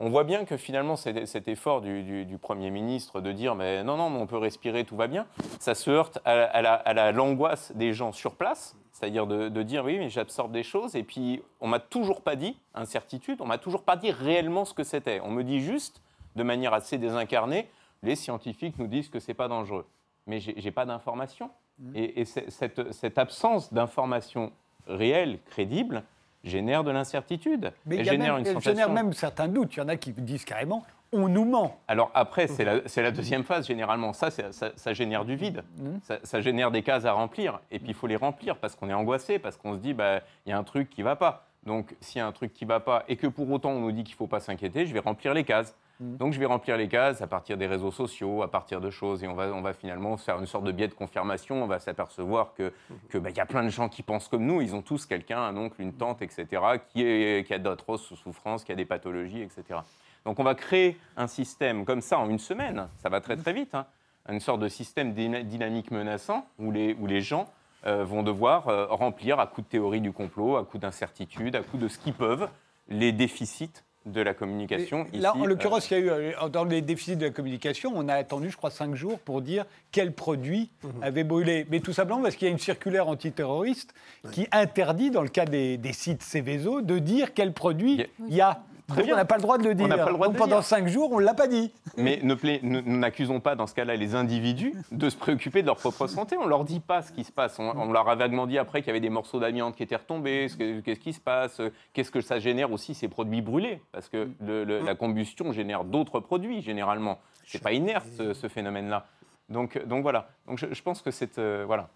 on 0.00 0.08
voit 0.08 0.24
bien 0.24 0.46
que 0.46 0.56
finalement 0.56 0.96
cet, 0.96 1.46
effort 1.46 1.82
du, 1.82 2.38
Premier 2.40 2.70
ministre 2.70 3.20
de 3.20 3.32
dire 3.32 3.54
mais 3.54 3.84
non, 3.84 3.96
non, 3.96 4.06
on 4.06 4.26
peut 4.26 4.38
respirer, 4.38 4.84
tout 4.84 4.96
va 4.96 5.06
bien, 5.06 5.26
ça 5.58 5.74
se 5.74 5.90
heurte 5.90 6.18
à, 6.24 7.12
l'angoisse 7.12 7.72
des 7.76 7.92
gens 7.92 8.10
sur 8.10 8.34
place, 8.34 8.76
c'est-à-dire 8.92 9.26
de, 9.26 9.62
dire 9.62 9.84
oui, 9.84 9.98
mais 9.98 10.08
j'absorbe 10.08 10.52
des 10.52 10.62
choses, 10.62 10.96
et 10.96 11.02
puis 11.02 11.42
on 11.60 11.68
m'a 11.68 11.78
toujours 11.78 12.22
pas 12.22 12.34
dit, 12.34 12.58
incertitude, 12.74 13.40
on 13.40 13.46
m'a 13.46 13.58
toujours 13.58 13.82
pas 13.82 13.96
dit 13.96 14.10
réellement 14.10 14.64
ce 14.64 14.72
que 14.72 14.84
c'était. 14.84 15.20
On 15.20 15.30
me 15.30 15.44
dit 15.44 15.60
juste, 15.60 16.00
de 16.34 16.42
manière 16.42 16.72
assez 16.72 16.96
désincarnée, 16.96 17.68
les 18.02 18.16
scientifiques 18.16 18.78
nous 18.78 18.86
disent 18.86 19.10
que 19.10 19.20
c'est 19.20 19.34
pas 19.34 19.48
dangereux. 19.48 19.86
Mais 20.26 20.40
j'ai 20.40 20.70
pas 20.70 20.86
d'information. 20.86 21.50
Mmh. 21.78 21.92
Et, 21.94 22.24
cette, 22.24 22.92
cette 22.92 23.18
absence 23.18 23.72
d'information 23.72 24.52
réelle, 24.86 25.38
crédible, 25.50 26.04
génère 26.44 26.84
de 26.84 26.90
l'incertitude. 26.90 27.72
Mais 27.86 27.96
il 27.96 28.04
génère, 28.04 28.36
même, 28.36 28.46
une 28.46 28.60
génère 28.60 28.90
même 28.90 29.12
certains 29.12 29.48
doutes. 29.48 29.74
Il 29.76 29.80
y 29.80 29.82
en 29.82 29.88
a 29.88 29.96
qui 29.96 30.12
disent 30.12 30.44
carrément 30.44 30.84
on 31.12 31.28
nous 31.28 31.44
ment. 31.44 31.76
Alors 31.88 32.10
après, 32.14 32.46
c'est 32.46 32.64
la, 32.64 33.10
deuxième 33.10 33.42
phase 33.42 33.66
généralement. 33.66 34.12
Ça, 34.12 34.28
ça, 34.30 34.92
génère 34.92 35.24
du 35.24 35.34
vide. 35.34 35.64
Mmh. 35.78 36.14
Ça, 36.22 36.40
génère 36.40 36.70
des 36.70 36.82
cases 36.82 37.04
à 37.04 37.12
remplir. 37.12 37.60
Et 37.70 37.78
puis 37.78 37.88
il 37.88 37.94
faut 37.94 38.06
les 38.06 38.16
remplir 38.16 38.56
parce 38.56 38.76
qu'on 38.76 38.88
est 38.88 38.94
angoissé, 38.94 39.38
parce 39.38 39.56
qu'on 39.56 39.74
se 39.74 39.78
dit, 39.78 39.92
bah, 39.92 40.20
il 40.46 40.50
y 40.50 40.52
a 40.52 40.58
un 40.58 40.64
truc 40.64 40.88
qui 40.88 41.00
ne 41.00 41.06
va 41.06 41.16
pas. 41.16 41.48
Donc 41.66 41.94
s'il 42.00 42.18
y 42.18 42.22
a 42.22 42.26
un 42.26 42.32
truc 42.32 42.52
qui 42.52 42.64
ne 42.64 42.68
va 42.68 42.80
pas 42.80 43.04
et 43.08 43.16
que 43.16 43.26
pour 43.26 43.50
autant 43.50 43.70
on 43.70 43.80
nous 43.80 43.92
dit 43.92 44.04
qu'il 44.04 44.14
ne 44.14 44.18
faut 44.18 44.26
pas 44.26 44.40
s'inquiéter, 44.40 44.86
je 44.86 44.94
vais 44.94 45.00
remplir 45.00 45.34
les 45.34 45.44
cases. 45.44 45.76
Mm. 46.00 46.16
Donc 46.16 46.32
je 46.32 46.40
vais 46.40 46.46
remplir 46.46 46.76
les 46.76 46.88
cases 46.88 47.22
à 47.22 47.26
partir 47.26 47.56
des 47.56 47.66
réseaux 47.66 47.92
sociaux, 47.92 48.42
à 48.42 48.50
partir 48.50 48.80
de 48.80 48.90
choses, 48.90 49.22
et 49.22 49.28
on 49.28 49.34
va, 49.34 49.48
on 49.48 49.60
va 49.60 49.72
finalement 49.72 50.16
faire 50.16 50.38
une 50.38 50.46
sorte 50.46 50.64
de 50.64 50.72
biais 50.72 50.88
de 50.88 50.94
confirmation. 50.94 51.62
On 51.62 51.66
va 51.66 51.78
s'apercevoir 51.78 52.54
que 52.54 52.72
qu'il 53.10 53.20
mm-hmm. 53.20 53.22
bah, 53.22 53.30
y 53.30 53.40
a 53.40 53.46
plein 53.46 53.62
de 53.62 53.68
gens 53.68 53.88
qui 53.88 54.02
pensent 54.02 54.28
comme 54.28 54.44
nous. 54.44 54.60
Ils 54.60 54.74
ont 54.74 54.82
tous 54.82 55.06
quelqu'un, 55.06 55.40
un 55.40 55.56
oncle, 55.56 55.80
une 55.80 55.92
tante, 55.92 56.22
etc., 56.22 56.46
qui, 56.92 57.02
est, 57.02 57.46
qui 57.46 57.54
a 57.54 57.58
d'autres 57.58 57.96
souffrances, 57.96 58.64
qui 58.64 58.72
a 58.72 58.76
des 58.76 58.84
pathologies, 58.84 59.42
etc. 59.42 59.80
Donc 60.24 60.38
on 60.38 60.44
va 60.44 60.54
créer 60.54 60.98
un 61.16 61.26
système 61.26 61.84
comme 61.84 62.00
ça 62.00 62.18
en 62.18 62.28
une 62.28 62.38
semaine. 62.38 62.88
Ça 62.98 63.08
va 63.08 63.20
très 63.20 63.36
très 63.36 63.52
vite. 63.52 63.74
Hein. 63.74 63.86
Une 64.28 64.40
sorte 64.40 64.60
de 64.60 64.68
système 64.68 65.12
dynamique 65.12 65.90
menaçant 65.90 66.46
où 66.58 66.70
les, 66.70 66.94
où 66.94 67.06
les 67.06 67.20
gens 67.20 67.46
euh, 67.86 68.04
vont 68.04 68.22
devoir 68.22 68.68
euh, 68.68 68.86
remplir 68.86 69.40
à 69.40 69.46
coup 69.46 69.62
de 69.62 69.66
théorie 69.66 70.02
du 70.02 70.12
complot, 70.12 70.56
à 70.56 70.64
coup 70.64 70.78
d'incertitude, 70.78 71.56
à 71.56 71.62
coup 71.62 71.78
de 71.78 71.88
ce 71.88 71.98
qu'ils 71.98 72.12
peuvent, 72.12 72.48
les 72.88 73.12
déficits 73.12 73.72
de 74.06 74.20
la 74.20 74.32
communication. 74.32 75.06
là, 75.12 75.36
en 75.36 75.44
l'occurrence, 75.44 75.90
il 75.90 75.94
y 75.94 75.96
a 75.96 76.00
eu, 76.00 76.08
euh, 76.10 76.48
dans 76.48 76.64
les 76.64 76.80
déficits 76.80 77.16
de 77.16 77.26
la 77.26 77.30
communication, 77.30 77.92
on 77.94 78.08
a 78.08 78.14
attendu, 78.14 78.50
je 78.50 78.56
crois, 78.56 78.70
cinq 78.70 78.94
jours 78.94 79.18
pour 79.18 79.42
dire 79.42 79.66
quel 79.92 80.12
produit 80.12 80.70
mhm. 80.82 81.02
avait 81.02 81.24
brûlé. 81.24 81.66
Mais 81.70 81.80
tout 81.80 81.92
simplement 81.92 82.22
parce 82.22 82.36
qu'il 82.36 82.46
y 82.46 82.50
a 82.50 82.52
une 82.52 82.58
circulaire 82.58 83.08
antiterroriste 83.08 83.94
qui 84.32 84.46
interdit, 84.52 85.10
dans 85.10 85.22
le 85.22 85.28
cas 85.28 85.44
des, 85.44 85.76
des 85.76 85.92
sites 85.92 86.22
Céveso, 86.22 86.80
de 86.80 86.98
dire 86.98 87.34
quel 87.34 87.52
produit 87.52 88.06
il 88.28 88.34
y 88.34 88.40
a. 88.40 88.62
On 88.96 89.16
n'a 89.16 89.24
pas 89.24 89.36
le 89.36 89.42
droit 89.42 89.58
de 89.58 89.64
le 89.64 89.74
dire. 89.74 89.88
pendant 90.36 90.62
cinq 90.62 90.88
jours, 90.88 91.12
on 91.12 91.20
ne 91.20 91.24
l'a 91.24 91.34
pas 91.34 91.46
dit. 91.46 91.72
Mais 91.96 92.20
ne 92.22 92.80
n'accusons 92.80 93.40
pas 93.40 93.54
dans 93.54 93.66
ce 93.66 93.74
cas-là 93.74 93.96
les 93.96 94.14
individus 94.14 94.74
de 94.90 95.10
se 95.10 95.16
préoccuper 95.16 95.62
de 95.62 95.66
leur 95.66 95.76
propre 95.76 96.06
santé. 96.06 96.36
On 96.36 96.44
ne 96.44 96.48
leur 96.48 96.64
dit 96.64 96.80
pas 96.80 97.02
ce 97.02 97.12
qui 97.12 97.24
se 97.24 97.32
passe. 97.32 97.58
On, 97.58 97.92
leur 97.92 98.08
a 98.08 98.14
vaguement 98.14 98.46
dit 98.46 98.58
après 98.58 98.80
qu'il 98.80 98.88
y 98.88 98.90
avait 98.90 99.00
des 99.00 99.10
morceaux 99.10 99.40
d'amiante 99.40 99.76
qui 99.76 99.82
étaient 99.82 99.96
retombés. 99.96 100.48
Qu'est-ce 100.84 101.00
qui 101.00 101.12
se 101.12 101.20
passe 101.20 101.60
Qu'est-ce 101.92 102.10
que 102.10 102.20
ça 102.20 102.38
génère 102.38 102.72
aussi 102.72 102.94
ces 102.94 103.08
produits 103.08 103.42
brûlés 103.42 103.82
Parce 103.92 104.08
que 104.08 104.28
la 104.40 104.94
combustion 104.94 105.52
génère 105.52 105.84
d'autres 105.84 106.20
produits 106.20 106.62
généralement. 106.62 107.18
C'est 107.46 107.62
pas 107.62 107.72
inerte 107.72 108.06
ce, 108.16 108.48
phénomène-là. 108.48 109.06
Donc, 109.48 109.84
donc 109.86 110.02
voilà. 110.02 110.28
Donc 110.46 110.58
je, 110.58 110.82
pense 110.82 111.02
que 111.02 111.10
c'est 111.10 111.38
euh, 111.38 111.64
voilà. 111.66 111.88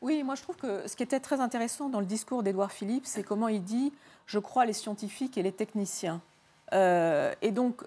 Oui, 0.00 0.22
moi 0.22 0.34
je 0.34 0.42
trouve 0.42 0.56
que 0.56 0.86
ce 0.86 0.96
qui 0.96 1.02
était 1.02 1.20
très 1.20 1.40
intéressant 1.40 1.88
dans 1.88 2.00
le 2.00 2.06
discours 2.06 2.42
d'Édouard 2.42 2.72
Philippe, 2.72 3.06
c'est 3.06 3.22
comment 3.22 3.48
il 3.48 3.62
dit 3.62 3.92
je 4.28 4.38
crois 4.38 4.66
les 4.66 4.74
scientifiques 4.74 5.36
et 5.38 5.42
les 5.42 5.52
techniciens. 5.52 6.20
Euh, 6.74 7.34
et 7.42 7.50
donc, 7.50 7.82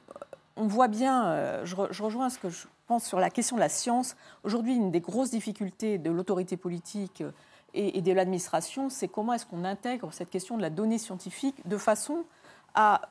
on 0.57 0.65
voit 0.65 0.87
bien, 0.87 1.27
euh, 1.27 1.65
je, 1.65 1.75
rejoins 1.75 2.29
ce 2.29 2.39
que 2.39 2.49
je 2.49 2.65
pense 2.87 3.05
sur 3.05 3.19
la 3.19 3.29
question 3.29 3.55
de 3.55 3.61
la 3.61 3.69
science. 3.69 4.15
Aujourd'hui, 4.43 4.75
une 4.75 4.91
des 4.91 4.99
grosses 4.99 5.29
difficultés 5.29 5.99
de 5.99 6.09
l'autorité 6.09 6.57
politique 6.57 7.21
euh, 7.21 7.31
et, 7.75 7.99
et 7.99 8.01
de 8.01 8.11
l'administration, 8.11 8.89
c'est 8.89 9.07
comment 9.07 9.33
est-ce 9.33 9.45
qu'on 9.45 9.63
intègre 9.63 10.11
cette 10.11 10.31
question 10.31 10.57
de 10.57 10.63
la 10.63 10.71
donnée 10.71 10.97
scientifique 10.97 11.55
de 11.67 11.77
façon 11.77 12.25
à 12.73 13.01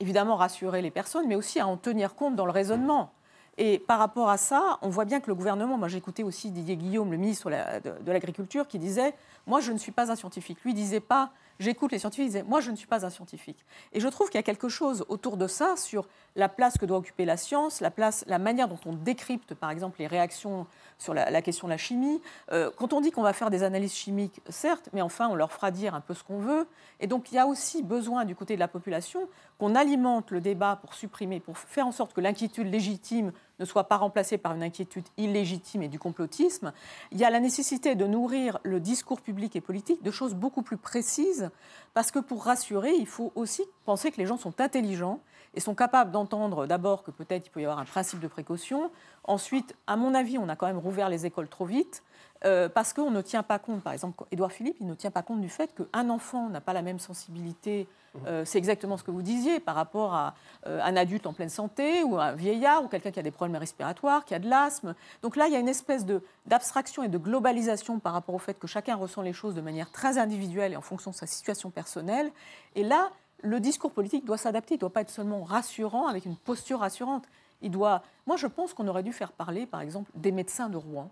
évidemment 0.00 0.34
rassurer 0.34 0.82
les 0.82 0.90
personnes, 0.90 1.28
mais 1.28 1.36
aussi 1.36 1.60
à 1.60 1.68
en 1.68 1.76
tenir 1.76 2.16
compte 2.16 2.34
dans 2.34 2.44
le 2.44 2.52
raisonnement. 2.52 3.12
Et 3.56 3.78
par 3.78 3.98
rapport 3.98 4.30
à 4.30 4.36
ça, 4.36 4.78
on 4.82 4.88
voit 4.88 5.04
bien 5.04 5.20
que 5.20 5.26
le 5.28 5.34
gouvernement, 5.34 5.76
moi 5.76 5.88
j'écoutais 5.88 6.22
aussi 6.22 6.50
Didier 6.50 6.76
Guillaume, 6.76 7.10
le 7.10 7.18
ministre 7.18 7.50
de, 7.50 8.10
l'Agriculture, 8.12 8.66
qui 8.66 8.78
disait, 8.78 9.14
moi 9.46 9.60
je 9.60 9.70
ne 9.70 9.78
suis 9.78 9.92
pas 9.92 10.10
un 10.10 10.16
scientifique. 10.16 10.58
Lui 10.64 10.72
disait 10.72 11.00
pas, 11.00 11.30
j'écoute 11.60 11.92
les 11.92 11.98
scientifiques, 11.98 12.24
il 12.24 12.28
disait, 12.30 12.42
moi 12.42 12.60
je 12.60 12.70
ne 12.70 12.76
suis 12.76 12.88
pas 12.88 13.06
un 13.06 13.10
scientifique. 13.10 13.64
Et 13.92 14.00
je 14.00 14.08
trouve 14.08 14.28
qu'il 14.28 14.38
y 14.38 14.40
a 14.40 14.42
quelque 14.42 14.68
chose 14.68 15.04
autour 15.08 15.36
de 15.36 15.46
ça 15.46 15.76
sur 15.76 16.08
la 16.34 16.48
place 16.48 16.78
que 16.78 16.86
doit 16.86 16.98
occuper 16.98 17.24
la 17.24 17.36
science, 17.36 17.80
la 17.80 17.90
place, 17.90 18.24
la 18.26 18.38
manière 18.38 18.66
dont 18.66 18.78
on 18.86 18.92
décrypte 18.92 19.54
par 19.54 19.70
exemple 19.70 20.00
les 20.00 20.06
réactions 20.06 20.66
sur 20.98 21.14
la, 21.14 21.42
question 21.42 21.66
de 21.66 21.72
la 21.72 21.78
chimie. 21.78 22.20
Euh, 22.52 22.70
quand 22.76 22.92
on 22.92 23.00
dit 23.00 23.10
qu'on 23.10 23.22
va 23.22 23.32
faire 23.32 23.50
des 23.50 23.62
analyses 23.62 23.94
chimiques, 23.94 24.40
certes, 24.48 24.88
mais 24.92 25.02
enfin 25.02 25.28
on 25.28 25.34
leur 25.34 25.52
fera 25.52 25.70
dire 25.70 25.94
un 25.94 26.00
peu 26.00 26.14
ce 26.14 26.24
qu'on 26.24 26.38
veut. 26.38 26.66
Et 26.98 27.06
donc 27.06 27.30
il 27.30 27.36
y 27.36 27.38
a 27.38 27.46
aussi 27.46 27.82
besoin 27.82 28.24
du 28.24 28.34
côté 28.34 28.54
de 28.54 28.60
la 28.60 28.68
population 28.68 29.28
qu'on 29.58 29.74
alimente 29.74 30.30
le 30.30 30.40
débat 30.40 30.76
pour 30.80 30.94
supprimer, 30.94 31.40
pour 31.40 31.58
faire 31.58 31.86
en 31.86 31.92
sorte 31.92 32.14
que 32.14 32.20
l'inquiétude 32.20 32.66
légitime 32.66 33.32
ne 33.60 33.64
soit 33.64 33.84
pas 33.84 33.98
remplacée 33.98 34.38
par 34.38 34.54
une 34.54 34.62
inquiétude 34.62 35.04
illégitime 35.18 35.82
et 35.82 35.88
du 35.88 35.98
complotisme, 35.98 36.72
il 37.12 37.18
y 37.18 37.24
a 37.24 37.30
la 37.30 37.38
nécessité 37.38 37.94
de 37.94 38.06
nourrir 38.06 38.58
le 38.64 38.80
discours 38.80 39.20
public 39.20 39.54
et 39.54 39.60
politique 39.60 40.02
de 40.02 40.10
choses 40.10 40.34
beaucoup 40.34 40.62
plus 40.62 40.78
précises, 40.78 41.50
parce 41.94 42.10
que 42.10 42.18
pour 42.18 42.44
rassurer, 42.44 42.92
il 42.98 43.06
faut 43.06 43.32
aussi 43.34 43.62
penser 43.84 44.10
que 44.10 44.16
les 44.16 44.26
gens 44.26 44.38
sont 44.38 44.60
intelligents 44.60 45.20
et 45.54 45.60
sont 45.60 45.74
capables 45.74 46.10
d'entendre 46.10 46.66
d'abord 46.66 47.02
que 47.02 47.10
peut-être 47.10 47.48
il 47.48 47.50
peut 47.50 47.60
y 47.60 47.64
avoir 47.64 47.78
un 47.78 47.84
principe 47.84 48.20
de 48.20 48.28
précaution. 48.28 48.90
Ensuite, 49.24 49.76
à 49.86 49.96
mon 49.96 50.14
avis, 50.14 50.38
on 50.38 50.48
a 50.48 50.56
quand 50.56 50.66
même 50.66 50.78
rouvert 50.78 51.08
les 51.08 51.26
écoles 51.26 51.48
trop 51.48 51.66
vite. 51.66 52.02
Euh, 52.44 52.68
parce 52.68 52.92
qu'on 52.92 53.10
ne 53.10 53.20
tient 53.20 53.42
pas 53.42 53.58
compte, 53.58 53.82
par 53.82 53.92
exemple, 53.92 54.24
Édouard 54.30 54.52
Philippe, 54.52 54.76
il 54.80 54.86
ne 54.86 54.94
tient 54.94 55.10
pas 55.10 55.22
compte 55.22 55.40
du 55.40 55.50
fait 55.50 55.74
qu'un 55.74 56.08
enfant 56.08 56.48
n'a 56.48 56.60
pas 56.60 56.72
la 56.72 56.82
même 56.82 56.98
sensibilité, 56.98 57.86
euh, 58.26 58.44
c'est 58.44 58.58
exactement 58.58 58.96
ce 58.96 59.04
que 59.04 59.10
vous 59.10 59.22
disiez, 59.22 59.60
par 59.60 59.74
rapport 59.74 60.14
à 60.14 60.34
euh, 60.66 60.80
un 60.82 60.96
adulte 60.96 61.26
en 61.26 61.32
pleine 61.32 61.48
santé, 61.48 62.02
ou 62.02 62.18
un 62.18 62.32
vieillard, 62.32 62.84
ou 62.84 62.88
quelqu'un 62.88 63.10
qui 63.10 63.20
a 63.20 63.22
des 63.22 63.30
problèmes 63.30 63.60
respiratoires, 63.60 64.24
qui 64.24 64.34
a 64.34 64.38
de 64.38 64.48
l'asthme. 64.48 64.94
Donc 65.22 65.36
là, 65.36 65.46
il 65.46 65.52
y 65.52 65.56
a 65.56 65.58
une 65.58 65.68
espèce 65.68 66.04
d'abstraction 66.46 67.02
et 67.02 67.08
de 67.08 67.18
globalisation 67.18 67.98
par 67.98 68.12
rapport 68.12 68.34
au 68.34 68.38
fait 68.38 68.58
que 68.58 68.66
chacun 68.66 68.96
ressent 68.96 69.22
les 69.22 69.32
choses 69.32 69.54
de 69.54 69.60
manière 69.60 69.90
très 69.90 70.18
individuelle 70.18 70.72
et 70.72 70.76
en 70.76 70.82
fonction 70.82 71.10
de 71.10 71.16
sa 71.16 71.26
situation 71.26 71.70
personnelle. 71.70 72.32
Et 72.74 72.84
là, 72.84 73.10
le 73.42 73.60
discours 73.60 73.92
politique 73.92 74.24
doit 74.24 74.38
s'adapter, 74.38 74.74
il 74.74 74.78
ne 74.78 74.80
doit 74.80 74.92
pas 74.92 75.02
être 75.02 75.10
seulement 75.10 75.42
rassurant, 75.42 76.08
avec 76.08 76.24
une 76.24 76.36
posture 76.36 76.80
rassurante. 76.80 77.24
Il 77.62 77.70
doit... 77.70 78.02
Moi, 78.26 78.36
je 78.36 78.46
pense 78.46 78.74
qu'on 78.74 78.88
aurait 78.88 79.02
dû 79.02 79.12
faire 79.12 79.32
parler, 79.32 79.66
par 79.66 79.82
exemple, 79.82 80.10
des 80.14 80.32
médecins 80.32 80.68
de 80.68 80.76
Rouen, 80.76 81.10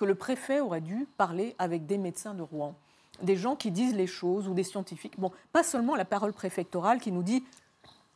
que 0.00 0.06
le 0.06 0.14
préfet 0.14 0.60
aurait 0.60 0.80
dû 0.80 1.06
parler 1.18 1.54
avec 1.58 1.84
des 1.84 1.98
médecins 1.98 2.32
de 2.32 2.40
Rouen, 2.40 2.74
des 3.22 3.36
gens 3.36 3.54
qui 3.54 3.70
disent 3.70 3.94
les 3.94 4.06
choses 4.06 4.48
ou 4.48 4.54
des 4.54 4.64
scientifiques. 4.64 5.12
Bon, 5.18 5.30
pas 5.52 5.62
seulement 5.62 5.94
la 5.94 6.06
parole 6.06 6.32
préfectorale 6.32 7.00
qui 7.00 7.12
nous 7.12 7.22
dit 7.22 7.44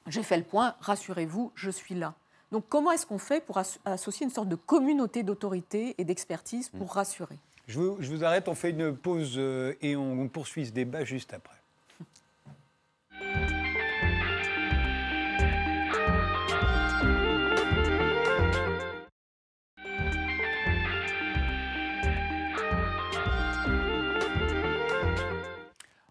j'ai 0.06 0.22
fait 0.22 0.38
le 0.38 0.44
point, 0.44 0.76
rassurez-vous, 0.80 1.52
je 1.54 1.70
suis 1.70 1.94
là. 1.94 2.14
Donc 2.52 2.64
comment 2.70 2.90
est-ce 2.90 3.04
qu'on 3.04 3.18
fait 3.18 3.44
pour 3.44 3.58
associer 3.84 4.24
une 4.24 4.32
sorte 4.32 4.48
de 4.48 4.54
communauté 4.54 5.22
d'autorité 5.22 5.94
et 5.98 6.04
d'expertise 6.04 6.70
pour 6.70 6.86
mm. 6.86 6.96
rassurer? 6.96 7.38
Je 7.66 7.78
vous, 7.78 7.96
je 8.00 8.10
vous, 8.10 8.24
arrête, 8.24 8.48
on 8.48 8.54
fait 8.54 8.70
une 8.70 8.96
pause 8.96 9.34
euh, 9.36 9.74
et 9.82 9.94
on 9.94 10.26
poursuit 10.28 10.64
ce 10.64 10.72
débat 10.72 11.04
juste 11.04 11.34
après. 11.34 11.56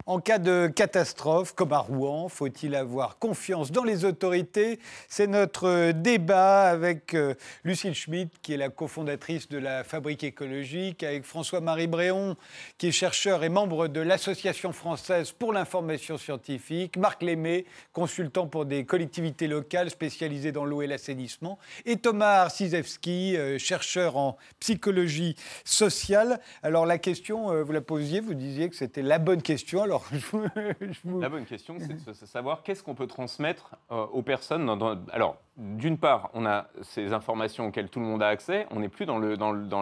En 0.06 0.20
cas 0.20 0.38
de 0.38 0.66
catastrophe, 0.66 1.54
comme 1.54 1.72
à 1.72 1.78
Rouen, 1.78 2.28
faut-il 2.28 2.74
avoir 2.74 3.18
confiance 3.18 3.72
dans 3.72 3.84
les 3.84 4.04
autorités? 4.04 4.78
C'est 5.08 5.26
notre 5.26 5.92
débat 5.92 6.64
avec 6.64 7.14
euh, 7.14 7.32
Lucille 7.64 7.94
Schmitt, 7.94 8.30
qui 8.42 8.52
est 8.52 8.58
la 8.58 8.68
cofondatrice 8.68 9.48
de 9.48 9.56
la 9.56 9.82
Fabrique 9.82 10.22
écologique, 10.22 11.02
avec 11.02 11.24
François-Marie 11.24 11.86
Bréon, 11.86 12.36
qui 12.76 12.88
est 12.88 12.92
chercheur 12.92 13.44
et 13.44 13.48
membre 13.48 13.88
de 13.88 14.00
l'Association 14.02 14.72
française 14.72 15.32
pour 15.32 15.54
l'information 15.54 16.18
scientifique, 16.18 16.98
Marc 16.98 17.22
Lémé, 17.22 17.64
consultant 17.94 18.46
pour 18.46 18.66
des 18.66 18.84
collectivités 18.84 19.48
locales 19.48 19.88
spécialisées 19.88 20.52
dans 20.52 20.66
l'eau 20.66 20.82
et 20.82 20.86
l'assainissement, 20.86 21.58
et 21.86 21.96
Thomas 21.96 22.42
Arsizewski, 22.42 23.38
euh, 23.38 23.56
chercheur 23.56 24.18
en 24.18 24.36
psychologie 24.60 25.34
sociale. 25.64 26.40
Alors 26.62 26.84
la 26.84 26.98
question, 26.98 27.50
euh, 27.52 27.62
vous 27.62 27.72
la 27.72 27.80
posiez, 27.80 28.20
vous 28.20 28.34
disiez 28.34 28.68
que 28.68 28.76
c'était 28.76 29.00
la 29.00 29.18
bonne 29.18 29.40
question. 29.40 29.93
La 31.20 31.28
bonne 31.28 31.44
question, 31.44 31.76
c'est 31.78 32.04
de 32.04 32.26
savoir 32.26 32.62
qu'est-ce 32.62 32.82
qu'on 32.82 32.94
peut 32.94 33.06
transmettre 33.06 33.76
euh, 33.90 34.06
aux 34.06 34.22
personnes. 34.22 34.68
Alors, 35.12 35.36
d'une 35.56 35.98
part, 35.98 36.30
on 36.34 36.46
a 36.46 36.66
ces 36.82 37.12
informations 37.12 37.66
auxquelles 37.66 37.88
tout 37.88 38.00
le 38.00 38.06
monde 38.06 38.22
a 38.22 38.28
accès. 38.28 38.66
On 38.70 38.80
n'est 38.80 38.88
plus 38.88 39.06
dans 39.06 39.18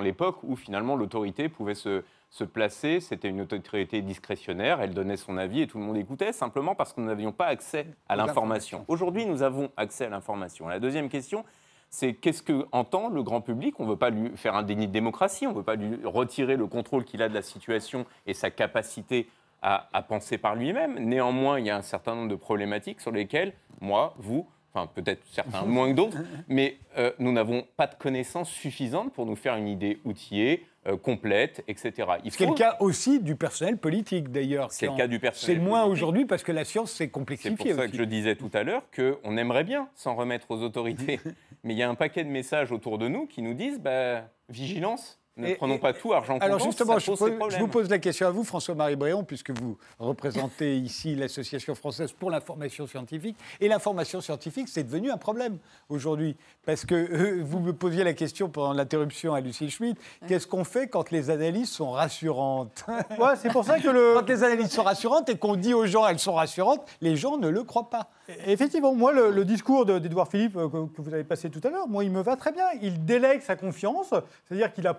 l'époque 0.00 0.38
dans, 0.42 0.48
où 0.48 0.56
finalement 0.56 0.96
l'autorité 0.96 1.48
pouvait 1.48 1.74
se, 1.74 2.02
se 2.30 2.44
placer. 2.44 3.00
C'était 3.00 3.28
une 3.28 3.42
autorité 3.42 4.00
discrétionnaire. 4.02 4.80
Elle 4.80 4.94
donnait 4.94 5.16
son 5.16 5.36
avis 5.36 5.62
et 5.62 5.66
tout 5.66 5.78
le 5.78 5.84
monde 5.84 5.98
écoutait 5.98 6.32
simplement 6.32 6.74
parce 6.74 6.92
que 6.92 7.00
nous 7.00 7.06
n'avions 7.06 7.32
pas 7.32 7.46
accès 7.46 7.86
à 8.08 8.16
l'information. 8.16 8.84
Aujourd'hui, 8.88 9.26
nous 9.26 9.42
avons 9.42 9.70
accès 9.76 10.06
à 10.06 10.08
l'information. 10.08 10.66
La 10.66 10.80
deuxième 10.80 11.08
question, 11.08 11.44
c'est 11.90 12.14
qu'est-ce 12.14 12.42
que 12.42 12.66
entend 12.72 13.10
le 13.10 13.22
grand 13.22 13.42
public 13.42 13.78
On 13.78 13.84
ne 13.84 13.90
veut 13.90 13.96
pas 13.96 14.08
lui 14.08 14.30
faire 14.34 14.56
un 14.56 14.62
déni 14.62 14.86
de 14.86 14.92
démocratie, 14.92 15.46
on 15.46 15.50
ne 15.50 15.56
veut 15.56 15.62
pas 15.62 15.74
lui 15.74 15.98
retirer 16.04 16.56
le 16.56 16.66
contrôle 16.66 17.04
qu'il 17.04 17.20
a 17.20 17.28
de 17.28 17.34
la 17.34 17.42
situation 17.42 18.06
et 18.26 18.32
sa 18.32 18.50
capacité 18.50 19.28
à, 19.62 20.04
penser 20.08 20.38
par 20.38 20.56
lui-même. 20.56 20.98
Néanmoins, 20.98 21.58
il 21.58 21.66
y 21.66 21.70
a 21.70 21.76
un 21.76 21.82
certain 21.82 22.14
nombre 22.14 22.28
de 22.28 22.34
problématiques 22.34 23.00
sur 23.00 23.12
lesquelles 23.12 23.52
moi, 23.80 24.14
vous, 24.18 24.46
enfin 24.74 24.88
peut-être 24.92 25.22
certains 25.30 25.62
moins 25.66 25.90
que 25.90 25.96
d'autres, 25.96 26.18
mais 26.48 26.76
euh, 26.98 27.12
nous 27.18 27.32
n'avons 27.32 27.64
pas 27.76 27.86
de 27.86 27.94
connaissances 27.94 28.50
suffisantes 28.50 29.12
pour 29.12 29.26
nous 29.26 29.36
faire 29.36 29.56
une 29.56 29.68
idée 29.68 30.00
outillée, 30.04 30.66
euh, 30.88 30.96
complète, 30.96 31.62
etc. 31.68 32.08
C'est 32.28 32.44
le 32.44 32.54
cas 32.54 32.76
aussi 32.80 33.20
du 33.20 33.36
personnel 33.36 33.78
politique 33.78 34.32
d'ailleurs. 34.32 34.72
C'est 34.72 34.86
le 34.86 34.96
cas 34.96 35.06
du 35.06 35.20
personnel. 35.20 35.58
C'est 35.58 35.62
moins 35.62 35.84
aujourd'hui 35.84 36.24
parce 36.24 36.42
que 36.42 36.50
la 36.50 36.64
science 36.64 36.90
s'est 36.90 37.08
complexifiée. 37.08 37.56
C'est 37.56 37.74
pour 37.74 37.82
ça 37.82 37.88
que 37.88 37.96
je 37.96 38.02
disais 38.02 38.34
tout 38.34 38.50
à 38.52 38.64
l'heure 38.64 38.82
qu'on 38.94 39.36
aimerait 39.36 39.62
bien 39.64 39.88
s'en 39.94 40.16
remettre 40.16 40.50
aux 40.50 40.60
autorités, 40.62 41.20
mais 41.62 41.74
il 41.74 41.78
y 41.78 41.84
a 41.84 41.88
un 41.88 41.94
paquet 41.94 42.24
de 42.24 42.30
messages 42.30 42.72
autour 42.72 42.98
de 42.98 43.06
nous 43.06 43.26
qui 43.26 43.42
nous 43.42 43.54
disent 43.54 43.78
bah, 43.78 44.24
vigilance. 44.48 45.21
Ne 45.36 45.54
prenons 45.54 45.78
pas 45.78 45.94
tout 45.94 46.12
argent 46.12 46.34
comptant. 46.34 46.44
Alors 46.44 46.58
justement, 46.58 46.98
je, 46.98 47.58
vous 47.58 47.68
pose 47.68 47.88
la 47.88 47.98
question 47.98 48.26
à 48.26 48.30
vous, 48.30 48.44
François-Marie 48.44 48.96
Bréon, 48.96 49.24
puisque 49.24 49.50
vous 49.50 49.78
représentez 49.98 50.76
ici 50.76 51.14
l'Association 51.14 51.74
française 51.74 52.12
pour 52.12 52.30
l'information 52.30 52.86
scientifique. 52.86 53.36
Et 53.58 53.68
l'information 53.68 54.20
scientifique, 54.20 54.68
c'est 54.68 54.84
devenu 54.84 55.10
un 55.10 55.16
problème 55.16 55.56
aujourd'hui. 55.88 56.36
Parce 56.66 56.84
que 56.84 56.94
euh, 56.94 57.42
vous 57.42 57.60
me 57.60 57.72
posiez 57.72 58.04
la 58.04 58.12
question 58.12 58.50
pendant 58.50 58.74
l'interruption 58.74 59.32
à 59.32 59.40
Lucie 59.40 59.70
Schmitt, 59.70 59.96
qu'est-ce 60.28 60.46
qu'on 60.46 60.64
fait 60.64 60.88
quand 60.88 61.10
les 61.10 61.30
analyses 61.30 61.70
sont 61.70 61.92
rassurantes 61.92 62.84
ouais, 63.18 63.36
C'est 63.40 63.50
pour 63.50 63.64
ça 63.64 63.80
que 63.80 63.88
le... 63.88 64.14
Quand 64.14 64.28
les 64.28 64.44
analyses 64.44 64.70
sont 64.70 64.82
rassurantes 64.82 65.30
et 65.30 65.38
qu'on 65.38 65.56
dit 65.56 65.72
aux 65.72 65.86
gens 65.86 66.06
elles 66.06 66.18
sont 66.18 66.34
rassurantes, 66.34 66.86
les 67.00 67.16
gens 67.16 67.38
ne 67.38 67.48
le 67.48 67.64
croient 67.64 67.88
pas. 67.88 68.10
Effectivement, 68.46 68.94
moi, 68.94 69.12
le, 69.12 69.44
discours 69.44 69.86
d'Edouard 69.86 70.28
Philippe 70.28 70.56
euh, 70.56 70.68
que, 70.68 70.94
que 70.94 71.02
vous 71.02 71.12
avez 71.12 71.24
passé 71.24 71.48
tout 71.48 71.60
à 71.64 71.70
l'heure, 71.70 71.88
moi, 71.88 72.04
il 72.04 72.10
me 72.10 72.20
va 72.20 72.36
très 72.36 72.52
bien. 72.52 72.64
Il 72.82 73.04
délègue 73.04 73.40
sa 73.40 73.56
confiance, 73.56 74.12
c'est-à-dire 74.44 74.72
qu'il 74.72 74.86
a 74.86 74.94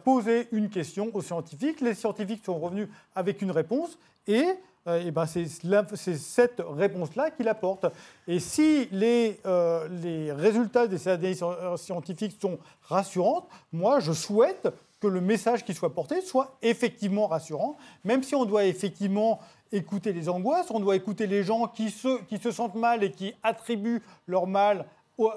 une 0.52 0.70
question 0.70 1.10
aux 1.14 1.22
scientifiques, 1.22 1.82
les 1.82 1.94
scientifiques 1.94 2.44
sont 2.46 2.58
revenus 2.60 2.88
avec 3.16 3.42
une 3.42 3.52
réponse, 3.52 3.98
et 4.28 4.46
euh, 4.88 5.12
ben 5.12 5.26
c'est 5.26 5.48
cette 5.48 6.62
réponse-là 6.62 7.32
qu'il 7.32 7.48
apporte. 7.48 7.86
Et 8.28 8.40
si 8.40 8.88
les, 8.92 9.40
euh, 9.46 9.88
les 10.02 10.32
résultats 10.32 10.88
des 10.88 11.08
analyses 11.08 11.44
scientifiques 11.78 12.38
sont 12.42 12.60
rassurants, 12.84 13.48
moi, 13.72 14.00
je 14.00 14.12
souhaite 14.12 14.68
que 15.00 15.08
le 15.08 15.22
message 15.22 15.66
qui 15.66 15.74
soit 15.74 15.94
porté 15.94 16.22
soit 16.22 16.58
effectivement 16.62 17.28
rassurant, 17.28 17.76
même 18.04 18.24
si 18.24 18.36
on 18.36 18.46
doit 18.46 18.66
effectivement 18.66 19.40
écouter 19.74 20.14
les 20.14 20.30
angoisses, 20.30 20.70
on 20.70 20.80
doit 20.80 20.96
écouter 20.96 21.28
les 21.28 21.44
gens 21.44 21.68
qui 21.68 21.90
se, 21.90 22.22
qui 22.24 22.38
se 22.38 22.52
sentent 22.52 22.76
mal 22.76 23.04
et 23.04 23.12
qui 23.12 23.34
attribuent 23.44 24.02
leur 24.28 24.48
mal 24.48 24.86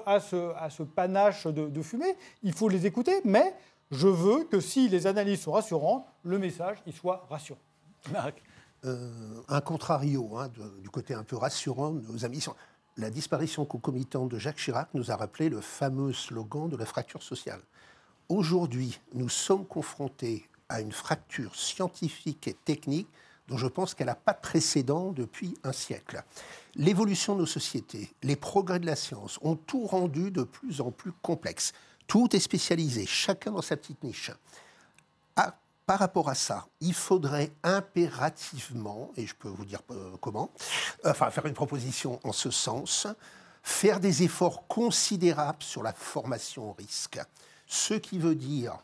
à 0.05 0.19
ce, 0.19 0.53
à 0.55 0.69
ce 0.69 0.83
panache 0.83 1.47
de, 1.47 1.67
de, 1.67 1.81
fumée. 1.81 2.15
Il 2.43 2.53
faut 2.53 2.69
les 2.69 2.85
écouter, 2.85 3.19
mais 3.25 3.53
je 3.91 4.07
veux 4.07 4.43
que 4.45 4.59
si 4.59 4.89
les 4.89 5.07
analyses 5.07 5.41
sont 5.41 5.53
rassurantes, 5.53 6.05
le 6.23 6.39
message 6.39 6.77
il 6.85 6.93
soit 6.93 7.25
rassurant. 7.29 7.59
Euh, 8.85 9.41
un 9.47 9.61
contrario 9.61 10.37
hein, 10.37 10.49
du 10.81 10.89
côté 10.89 11.13
un 11.13 11.23
peu 11.23 11.35
rassurant 11.35 11.91
de 11.91 12.01
nos 12.01 12.25
amis. 12.25 12.43
La 12.95 13.09
disparition 13.09 13.65
concomitante 13.65 14.29
de 14.29 14.37
Jacques 14.37 14.57
Chirac 14.57 14.89
nous 14.93 15.11
a 15.11 15.15
rappelé 15.15 15.49
le 15.49 15.61
fameux 15.61 16.13
slogan 16.13 16.69
de 16.69 16.77
la 16.77 16.85
fracture 16.85 17.23
sociale. 17.23 17.61
Aujourd'hui, 18.29 18.99
nous 19.13 19.29
sommes 19.29 19.65
confrontés 19.65 20.47
à 20.69 20.81
une 20.81 20.91
fracture 20.91 21.55
scientifique 21.55 22.47
et 22.47 22.53
technique 22.53 23.07
dont 23.47 23.57
je 23.57 23.67
pense 23.67 23.93
qu'elle 23.93 24.07
n'a 24.07 24.15
pas 24.15 24.33
de 24.33 24.41
précédent 24.41 25.11
depuis 25.11 25.57
un 25.63 25.71
siècle. 25.71 26.23
L'évolution 26.75 27.35
de 27.35 27.41
nos 27.41 27.45
sociétés, 27.45 28.11
les 28.21 28.35
progrès 28.35 28.79
de 28.79 28.85
la 28.85 28.95
science 28.95 29.39
ont 29.41 29.55
tout 29.55 29.85
rendu 29.85 30.31
de 30.31 30.43
plus 30.43 30.81
en 30.81 30.91
plus 30.91 31.13
complexe. 31.21 31.73
Tout 32.07 32.35
est 32.35 32.39
spécialisé, 32.39 33.05
chacun 33.05 33.51
dans 33.51 33.61
sa 33.61 33.77
petite 33.77 34.01
niche. 34.03 34.31
Ah, 35.35 35.55
par 35.85 35.99
rapport 35.99 36.29
à 36.29 36.35
ça, 36.35 36.67
il 36.81 36.93
faudrait 36.93 37.51
impérativement, 37.63 39.11
et 39.17 39.27
je 39.27 39.35
peux 39.35 39.49
vous 39.49 39.65
dire 39.65 39.81
euh, 39.91 40.15
comment, 40.19 40.51
enfin 41.05 41.29
faire 41.29 41.45
une 41.45 41.53
proposition 41.53 42.19
en 42.23 42.31
ce 42.31 42.49
sens, 42.49 43.07
faire 43.61 43.99
des 43.99 44.23
efforts 44.23 44.67
considérables 44.67 45.61
sur 45.63 45.83
la 45.83 45.93
formation 45.93 46.71
au 46.71 46.73
risque. 46.73 47.19
Ce 47.67 47.93
qui 47.93 48.17
veut 48.17 48.35
dire, 48.35 48.77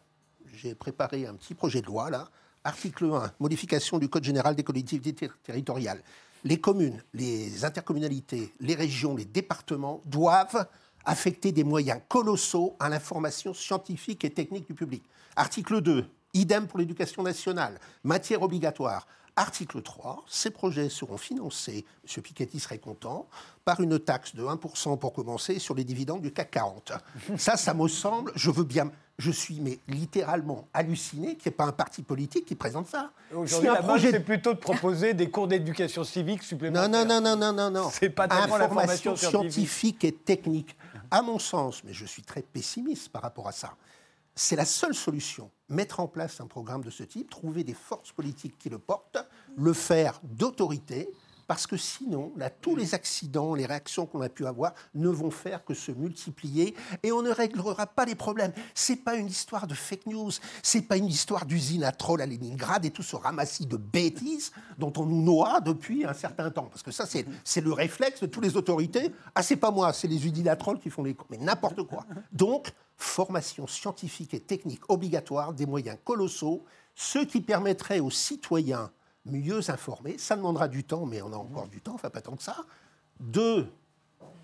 j'ai 0.53 0.75
préparé 0.75 1.25
un 1.25 1.33
petit 1.35 1.53
projet 1.53 1.81
de 1.81 1.87
loi 1.87 2.09
là, 2.09 2.29
Article 2.63 3.05
1, 3.05 3.33
modification 3.39 3.97
du 3.99 4.07
Code 4.07 4.23
général 4.23 4.55
des 4.55 4.63
collectivités 4.63 5.29
territoriales. 5.43 6.01
Les 6.45 6.59
communes, 6.59 7.01
les 7.13 7.65
intercommunalités, 7.65 8.53
les 8.59 8.75
régions, 8.75 9.15
les 9.15 9.25
départements 9.25 10.01
doivent 10.05 10.67
affecter 11.05 11.51
des 11.51 11.63
moyens 11.63 12.01
colossaux 12.07 12.75
à 12.79 12.89
l'information 12.89 13.53
scientifique 13.53 14.23
et 14.25 14.29
technique 14.29 14.67
du 14.67 14.73
public. 14.73 15.03
Article 15.35 15.81
2, 15.81 16.05
Idem 16.33 16.67
pour 16.67 16.79
l'éducation 16.79 17.23
nationale, 17.23 17.79
matière 18.03 18.41
obligatoire. 18.41 19.07
Article 19.35 19.81
3, 19.81 20.23
ces 20.27 20.51
projets 20.51 20.89
seront 20.89 21.17
financés, 21.17 21.85
M. 22.03 22.21
Piketty 22.21 22.59
serait 22.59 22.77
content, 22.77 23.27
par 23.65 23.81
une 23.81 23.97
taxe 23.97 24.35
de 24.35 24.43
1% 24.43 24.99
pour 24.99 25.13
commencer 25.13 25.57
sur 25.57 25.73
les 25.73 25.83
dividendes 25.83 26.21
du 26.21 26.31
CAC 26.31 26.51
40. 26.51 26.93
Ça, 27.37 27.57
ça 27.57 27.73
me 27.73 27.87
semble, 27.87 28.31
je 28.35 28.51
veux 28.51 28.63
bien, 28.63 28.91
je 29.17 29.31
suis 29.31 29.59
mais 29.59 29.79
littéralement 29.87 30.67
halluciné 30.73 31.35
qu'il 31.35 31.49
n'y 31.49 31.53
ait 31.53 31.57
pas 31.57 31.65
un 31.65 31.71
parti 31.71 32.01
politique 32.01 32.45
qui 32.45 32.55
présente 32.55 32.87
ça. 32.87 33.11
Aujourd'hui, 33.33 33.69
la 33.69 33.83
projet... 33.83 34.11
c'est 34.11 34.19
plutôt 34.19 34.53
de 34.53 34.59
proposer 34.59 35.13
des 35.13 35.29
cours 35.29 35.47
d'éducation 35.47 36.03
civique 36.03 36.43
supplémentaires. 36.43 36.89
Non, 36.89 37.05
non, 37.05 37.21
non, 37.21 37.35
non, 37.35 37.53
non, 37.53 37.69
non. 37.69 37.89
C'est 37.91 38.09
pas 38.09 38.27
tellement 38.27 38.57
l'information 38.57 39.15
scientifique 39.15 40.03
et 40.03 40.11
technique. 40.11 40.75
À 41.13 41.21
mon 41.21 41.37
sens, 41.37 41.83
mais 41.83 41.93
je 41.93 42.07
suis 42.07 42.23
très 42.23 42.41
pessimiste 42.41 43.09
par 43.09 43.21
rapport 43.21 43.47
à 43.47 43.51
ça, 43.51 43.75
c'est 44.33 44.55
la 44.55 44.65
seule 44.65 44.95
solution. 44.95 45.51
Mettre 45.69 45.99
en 45.99 46.07
place 46.07 46.41
un 46.41 46.47
programme 46.47 46.83
de 46.83 46.89
ce 46.89 47.03
type, 47.03 47.29
trouver 47.29 47.63
des 47.63 47.75
forces 47.75 48.11
politiques 48.11 48.57
qui 48.57 48.67
le 48.69 48.79
portent, 48.79 49.19
le 49.55 49.73
faire 49.73 50.19
d'autorité, 50.23 51.13
parce 51.47 51.67
que 51.67 51.77
sinon, 51.77 52.31
tous 52.61 52.75
les 52.75 52.93
accidents, 52.93 53.55
les 53.55 53.65
réactions 53.65 54.05
qu'on 54.05 54.21
a 54.21 54.29
pu 54.29 54.45
avoir 54.45 54.73
ne 54.95 55.09
vont 55.09 55.31
faire 55.31 55.63
que 55.63 55.73
se 55.73 55.91
multiplier 55.91 56.75
et 57.03 57.11
on 57.11 57.21
ne 57.21 57.31
réglera 57.31 57.87
pas 57.87 58.05
les 58.05 58.15
problèmes. 58.15 58.53
C'est 58.73 58.97
pas 58.97 59.15
une 59.15 59.27
histoire 59.27 59.67
de 59.67 59.73
fake 59.73 60.07
news, 60.07 60.31
c'est 60.61 60.81
pas 60.81 60.97
une 60.97 61.07
histoire 61.07 61.45
d'usine 61.45 61.83
à 61.83 61.91
troll 61.91 62.21
à 62.21 62.25
Leningrad 62.25 62.85
et 62.85 62.91
tout 62.91 63.03
ce 63.03 63.15
ramassis 63.15 63.65
de 63.65 63.77
bêtises 63.77 64.51
dont 64.77 64.93
on 64.97 65.05
nous 65.05 65.21
noie 65.21 65.61
depuis 65.61 66.05
un 66.05 66.13
certain 66.13 66.49
temps. 66.49 66.65
Parce 66.65 66.83
que 66.83 66.91
ça, 66.91 67.05
c'est 67.05 67.61
le 67.61 67.73
réflexe 67.73 68.21
de 68.21 68.27
toutes 68.27 68.43
les 68.43 68.57
autorités. 68.57 69.11
Ah, 69.35 69.43
c'est 69.43 69.55
pas 69.55 69.71
moi, 69.71 69.93
c'est 69.93 70.07
les 70.07 70.25
usines 70.25 70.47
à 70.47 70.55
qui 70.55 70.89
font 70.89 71.03
les. 71.03 71.15
Mais 71.29 71.37
n'importe 71.37 71.83
quoi. 71.83 72.05
Donc, 72.31 72.71
formation 72.95 73.67
scientifique 73.67 74.33
et 74.33 74.39
technique 74.39 74.81
obligatoire, 74.89 75.53
des 75.53 75.65
moyens 75.65 75.97
colossaux, 76.03 76.63
ce 76.95 77.19
qui 77.19 77.41
permettrait 77.41 77.99
aux 77.99 78.11
citoyens 78.11 78.91
mieux 79.25 79.69
informés, 79.69 80.17
ça 80.17 80.35
demandera 80.35 80.67
du 80.67 80.83
temps, 80.83 81.05
mais 81.05 81.21
on 81.21 81.31
a 81.31 81.37
encore 81.37 81.67
du 81.67 81.81
temps, 81.81 81.95
enfin 81.95 82.09
pas 82.09 82.21
tant 82.21 82.35
que 82.35 82.43
ça, 82.43 82.57
de 83.19 83.67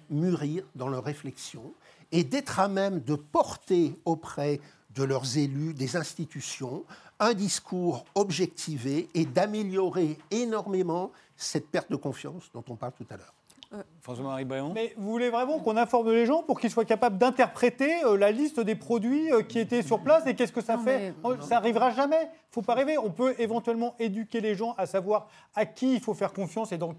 mûrir 0.09 0.63
dans 0.75 0.87
leur 0.87 1.03
réflexion 1.03 1.73
et 2.11 2.23
d'être 2.23 2.59
à 2.59 2.67
même 2.67 3.01
de 3.01 3.15
porter 3.15 3.99
auprès 4.05 4.59
de 4.95 5.03
leurs 5.03 5.37
élus, 5.37 5.73
des 5.73 5.95
institutions, 5.95 6.83
un 7.19 7.33
discours 7.33 8.05
objectivé 8.15 9.09
et 9.13 9.25
d'améliorer 9.25 10.17
énormément 10.31 11.11
cette 11.35 11.67
perte 11.67 11.91
de 11.91 11.95
confiance 11.95 12.49
dont 12.53 12.63
on 12.69 12.75
parle 12.75 12.93
tout 12.93 13.05
à 13.09 13.17
l'heure. 13.17 13.33
Euh, 13.71 13.83
François-Marie 14.01 14.45
Bayon 14.45 14.71
Mais 14.73 14.95
vous 14.97 15.11
voulez 15.11 15.29
vraiment 15.29 15.59
qu'on 15.59 15.77
informe 15.77 16.09
les 16.09 16.25
gens 16.25 16.41
pour 16.41 16.59
qu'ils 16.59 16.71
soient 16.71 16.85
capables 16.85 17.19
d'interpréter 17.19 18.03
euh, 18.03 18.17
la 18.17 18.31
liste 18.31 18.59
des 18.59 18.73
produits 18.73 19.31
euh, 19.31 19.43
qui 19.43 19.59
étaient 19.59 19.83
sur 19.83 19.99
place 19.99 20.25
et 20.25 20.33
qu'est-ce 20.33 20.51
que 20.51 20.61
ça 20.61 20.79
fait 20.79 21.13
oh, 21.23 21.35
Ça 21.39 21.55
n'arrivera 21.55 21.91
jamais. 21.91 22.17
Il 22.19 22.49
ne 22.49 22.53
faut 22.53 22.61
pas 22.63 22.73
rêver. 22.73 22.97
On 22.97 23.11
peut 23.11 23.35
éventuellement 23.37 23.93
éduquer 23.99 24.41
les 24.41 24.55
gens 24.55 24.73
à 24.79 24.87
savoir 24.87 25.27
à 25.53 25.67
qui 25.67 25.93
il 25.93 25.99
faut 25.99 26.15
faire 26.15 26.33
confiance 26.33 26.71
et 26.71 26.79
dans, 26.79 26.95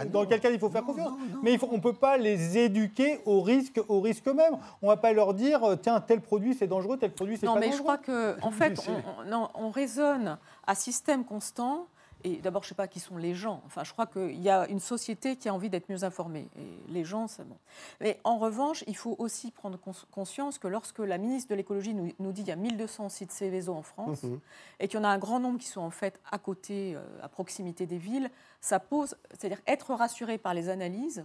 ah 0.00 0.04
dans 0.06 0.26
quel 0.26 0.40
cas 0.40 0.50
il 0.50 0.58
faut 0.58 0.70
faire 0.70 0.82
confiance. 0.82 1.12
Mais 1.44 1.56
on 1.70 1.76
ne 1.76 1.80
peut 1.80 1.92
pas 1.92 2.16
les 2.16 2.58
éduquer 2.58 3.20
au 3.24 3.40
risque, 3.40 3.80
au 3.86 4.00
risque 4.00 4.26
même. 4.26 4.58
On 4.82 4.86
ne 4.86 4.90
va 4.90 4.96
pas 4.96 5.12
leur 5.12 5.34
dire 5.34 5.76
tiens, 5.80 6.00
tel 6.00 6.20
produit 6.20 6.52
c'est 6.54 6.66
dangereux, 6.66 6.96
tel 6.96 7.12
produit 7.12 7.36
c'est 7.36 7.46
pas 7.46 7.52
dangereux. 7.52 7.64
Non, 7.64 7.70
mais 7.70 7.76
je 7.76 7.80
crois 7.80 7.98
qu'en 7.98 8.48
en 8.48 8.50
fait, 8.50 8.90
on, 9.24 9.48
on 9.54 9.70
raisonne 9.70 10.36
à 10.66 10.74
système 10.74 11.24
constant 11.24 11.86
et 12.24 12.36
d'abord, 12.36 12.62
je 12.62 12.66
ne 12.66 12.68
sais 12.70 12.74
pas 12.74 12.88
qui 12.88 12.98
sont 12.98 13.16
les 13.16 13.34
gens. 13.34 13.62
Enfin, 13.66 13.84
je 13.84 13.92
crois 13.92 14.06
qu'il 14.06 14.40
y 14.42 14.50
a 14.50 14.66
une 14.68 14.80
société 14.80 15.36
qui 15.36 15.48
a 15.48 15.54
envie 15.54 15.70
d'être 15.70 15.88
mieux 15.88 16.02
informée. 16.02 16.48
Et 16.58 16.92
les 16.92 17.04
gens, 17.04 17.28
c'est 17.28 17.46
bon. 17.46 17.56
Mais 18.00 18.18
en 18.24 18.38
revanche, 18.38 18.82
il 18.88 18.96
faut 18.96 19.14
aussi 19.18 19.52
prendre 19.52 19.78
conscience 20.10 20.58
que 20.58 20.66
lorsque 20.66 20.98
la 20.98 21.16
ministre 21.16 21.50
de 21.50 21.54
l'écologie 21.54 21.94
nous, 21.94 22.32
dit 22.32 22.42
qu'il 22.42 22.48
y 22.48 22.52
a 22.52 22.56
1200 22.56 23.08
sites 23.08 23.30
Céveso 23.30 23.72
en 23.72 23.82
France 23.82 24.24
mhm. 24.24 24.40
et 24.80 24.88
qu'il 24.88 24.98
y 24.98 25.00
en 25.00 25.04
a 25.04 25.08
un 25.08 25.18
grand 25.18 25.38
nombre 25.38 25.58
qui 25.58 25.68
sont 25.68 25.80
en 25.80 25.90
fait 25.90 26.18
à 26.30 26.38
côté, 26.38 26.96
euh, 26.96 27.02
à 27.22 27.28
proximité 27.28 27.86
des 27.86 27.98
villes, 27.98 28.30
ça 28.60 28.80
pose, 28.80 29.16
c'est-à-dire 29.30 29.60
être 29.68 29.94
rassuré 29.94 30.38
par 30.38 30.54
les 30.54 30.68
analyses, 30.68 31.24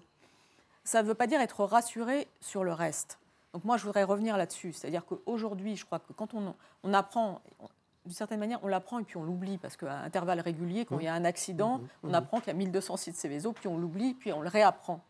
ça 0.84 1.02
ne 1.02 1.08
veut 1.08 1.16
pas 1.16 1.28
dire 1.28 1.42
être 1.42 1.64
rassuré 1.64 2.28
sur 2.40 2.64
le 2.64 2.74
reste. 2.74 3.18
Donc 3.54 3.66
moi, 3.66 3.78
je 3.78 3.86
voudrais 3.86 4.04
revenir 4.04 4.36
là-dessus. 4.36 4.74
C'est-à-dire 4.74 5.06
qu'aujourd'hui, 5.06 5.76
je 5.76 5.86
crois 5.86 6.00
que 6.00 6.12
quand 6.14 6.34
on, 6.34 6.56
on 6.84 6.94
apprend, 6.94 7.42
d'une 8.06 8.14
certaine 8.14 8.40
manière, 8.40 8.60
on 8.64 8.68
l'apprend 8.68 9.00
et 9.00 9.04
puis 9.04 9.18
on 9.18 9.24
l'oublie, 9.24 9.58
parce 9.58 9.78
qu'à 9.78 10.00
intervalles 10.00 10.42
réguliers, 10.42 10.86
quand 10.86 11.00
il 11.00 11.06
y 11.06 11.08
a 11.08 11.14
un 11.14 11.26
accident, 11.26 11.78
mmh, 11.78 11.82
mmh, 11.82 11.88
on 12.04 12.10
mmh. 12.10 12.16
apprend 12.16 12.40
qu'il 12.40 12.48
y 12.48 12.52
a 12.52 12.58
1200 12.58 12.98
sites 12.98 13.16
Céveso, 13.16 13.54
puis 13.54 13.68
on 13.68 13.78
l'oublie, 13.78 14.14
puis 14.14 14.34
on 14.34 14.42
le 14.42 14.50
réapprend. 14.50 15.02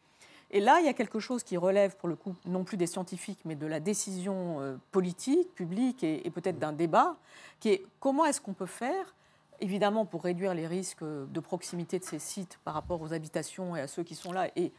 Et 0.52 0.60
là, 0.60 0.80
il 0.80 0.86
y 0.86 0.90
a 0.90 0.94
quelque 0.94 1.20
chose 1.20 1.42
qui 1.42 1.58
relève, 1.58 1.96
pour 1.98 2.08
le 2.08 2.16
coup, 2.16 2.36
non 2.46 2.64
plus 2.64 2.78
des 2.78 2.86
scientifiques, 2.86 3.40
mais 3.44 3.56
de 3.56 3.66
la 3.66 3.80
décision 3.80 4.62
euh, 4.62 4.76
politique, 4.92 5.54
publique 5.56 6.04
et, 6.04 6.30
peut-être 6.30 6.60
d'un 6.60 6.74
débat, 6.74 7.16
qui 7.60 7.70
est 7.70 7.84
comment 8.00 8.24
est-ce 8.26 8.40
qu'on 8.40 8.54
peut 8.54 8.68
faire, 8.68 9.16
évidemment, 9.62 10.06
pour 10.06 10.24
réduire 10.24 10.54
les 10.54 10.68
risques 10.68 11.04
de 11.04 11.40
proximité 11.40 11.98
de 11.98 12.04
ces 12.04 12.20
sites 12.20 12.60
par 12.64 12.76
rapport 12.76 13.02
aux 13.02 13.14
habitations 13.14 13.76
et 13.76 13.82
à 13.82 13.88
ceux 13.88 14.04
qui 14.04 14.14
sont 14.14 14.32
là, 14.32 14.50
et 14.56 14.72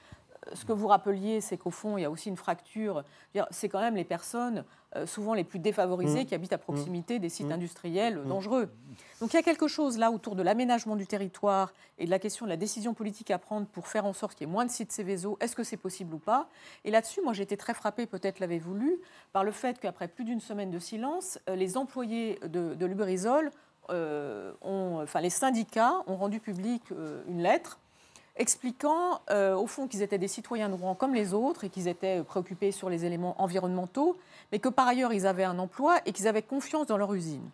ce 0.52 0.64
que 0.64 0.72
vous 0.72 0.86
rappeliez, 0.86 1.40
c'est 1.40 1.56
qu'au 1.56 1.70
fond, 1.70 1.96
il 1.96 2.02
y 2.02 2.04
a 2.04 2.10
aussi 2.10 2.28
une 2.28 2.36
fracture. 2.36 3.04
C'est 3.50 3.68
quand 3.68 3.80
même 3.80 3.96
les 3.96 4.04
personnes, 4.04 4.64
euh, 4.96 5.06
souvent 5.06 5.34
les 5.34 5.44
plus 5.44 5.58
défavorisées, 5.58 6.22
mmh. 6.22 6.26
qui 6.26 6.34
habitent 6.34 6.52
à 6.52 6.58
proximité 6.58 7.18
des 7.18 7.28
sites 7.28 7.48
mmh. 7.48 7.52
industriels 7.52 8.18
mmh. 8.18 8.28
dangereux. 8.28 8.70
Donc 9.20 9.32
il 9.32 9.36
y 9.36 9.38
a 9.38 9.42
quelque 9.42 9.68
chose 9.68 9.98
là 9.98 10.10
autour 10.10 10.36
de 10.36 10.42
l'aménagement 10.42 10.96
du 10.96 11.06
territoire 11.06 11.72
et 11.98 12.04
de 12.04 12.10
la 12.10 12.18
question 12.18 12.46
de 12.46 12.50
la 12.50 12.56
décision 12.56 12.94
politique 12.94 13.30
à 13.30 13.38
prendre 13.38 13.66
pour 13.66 13.88
faire 13.88 14.04
en 14.04 14.12
sorte 14.12 14.34
qu'il 14.34 14.46
y 14.46 14.50
ait 14.50 14.52
moins 14.52 14.66
de 14.66 14.70
sites 14.70 14.92
Céveso. 14.92 15.36
Est-ce 15.40 15.56
que 15.56 15.64
c'est 15.64 15.76
possible 15.76 16.14
ou 16.14 16.18
pas? 16.18 16.48
Et 16.84 16.90
là-dessus, 16.90 17.20
moi 17.22 17.32
j'ai 17.32 17.42
été 17.42 17.56
très 17.56 17.74
frappée, 17.74 18.06
peut-être 18.06 18.40
l'avez-vous 18.40 18.74
lu, 18.74 18.98
par 19.32 19.44
le 19.44 19.52
fait 19.52 19.78
qu'après 19.78 20.08
plus 20.08 20.24
d'une 20.24 20.40
semaine 20.40 20.70
de 20.70 20.78
silence, 20.78 21.38
euh, 21.48 21.56
les 21.56 21.76
employés 21.76 22.38
de, 22.42 22.74
de 22.74 22.86
l'Uberisol, 22.86 23.50
euh, 23.90 24.52
enfin 24.62 25.20
les 25.20 25.30
syndicats 25.30 26.02
ont 26.06 26.16
rendu 26.16 26.40
public 26.40 26.82
une 27.28 27.42
lettre 27.42 27.78
expliquant 28.36 29.20
euh, 29.30 29.54
au 29.54 29.66
fond 29.66 29.86
qu'ils 29.86 30.02
étaient 30.02 30.18
des 30.18 30.28
citoyens 30.28 30.68
de 30.68 30.74
Rouen 30.74 30.94
comme 30.94 31.14
les 31.14 31.34
autres 31.34 31.64
et 31.64 31.68
qu'ils 31.68 31.88
étaient 31.88 32.22
préoccupés 32.22 32.72
sur 32.72 32.90
les 32.90 33.04
éléments 33.04 33.40
environnementaux, 33.40 34.16
mais 34.50 34.58
que 34.58 34.68
par 34.68 34.88
ailleurs 34.88 35.12
ils 35.12 35.26
avaient 35.26 35.44
un 35.44 35.58
emploi 35.58 35.98
et 36.06 36.12
qu'ils 36.12 36.28
avaient 36.28 36.42
confiance 36.42 36.86
dans 36.86 36.96
leur 36.96 37.14
usine. 37.14 37.48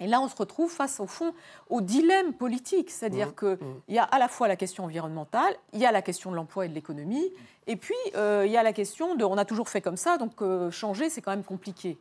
Et 0.00 0.06
là, 0.06 0.20
on 0.20 0.28
se 0.28 0.36
retrouve 0.36 0.70
face, 0.70 1.00
au 1.00 1.06
fond, 1.06 1.34
au 1.70 1.80
dilemme 1.80 2.32
politique. 2.32 2.90
C'est-à-dire 2.90 3.28
mmh, 3.28 3.34
qu'il 3.34 3.66
mmh. 3.66 3.80
y 3.88 3.98
a 3.98 4.04
à 4.04 4.18
la 4.18 4.28
fois 4.28 4.48
la 4.48 4.56
question 4.56 4.84
environnementale, 4.84 5.54
il 5.72 5.80
y 5.80 5.86
a 5.86 5.92
la 5.92 6.02
question 6.02 6.30
de 6.30 6.36
l'emploi 6.36 6.66
et 6.66 6.68
de 6.68 6.74
l'économie, 6.74 7.32
et 7.66 7.76
puis 7.76 7.96
euh, 8.16 8.44
il 8.46 8.52
y 8.52 8.56
a 8.56 8.62
la 8.62 8.72
question 8.72 9.14
de 9.14 9.24
on 9.24 9.36
a 9.36 9.44
toujours 9.44 9.68
fait 9.68 9.80
comme 9.80 9.96
ça, 9.96 10.16
donc 10.16 10.40
euh, 10.40 10.70
changer, 10.70 11.10
c'est 11.10 11.20
quand 11.20 11.32
même 11.32 11.44
compliqué. 11.44 11.98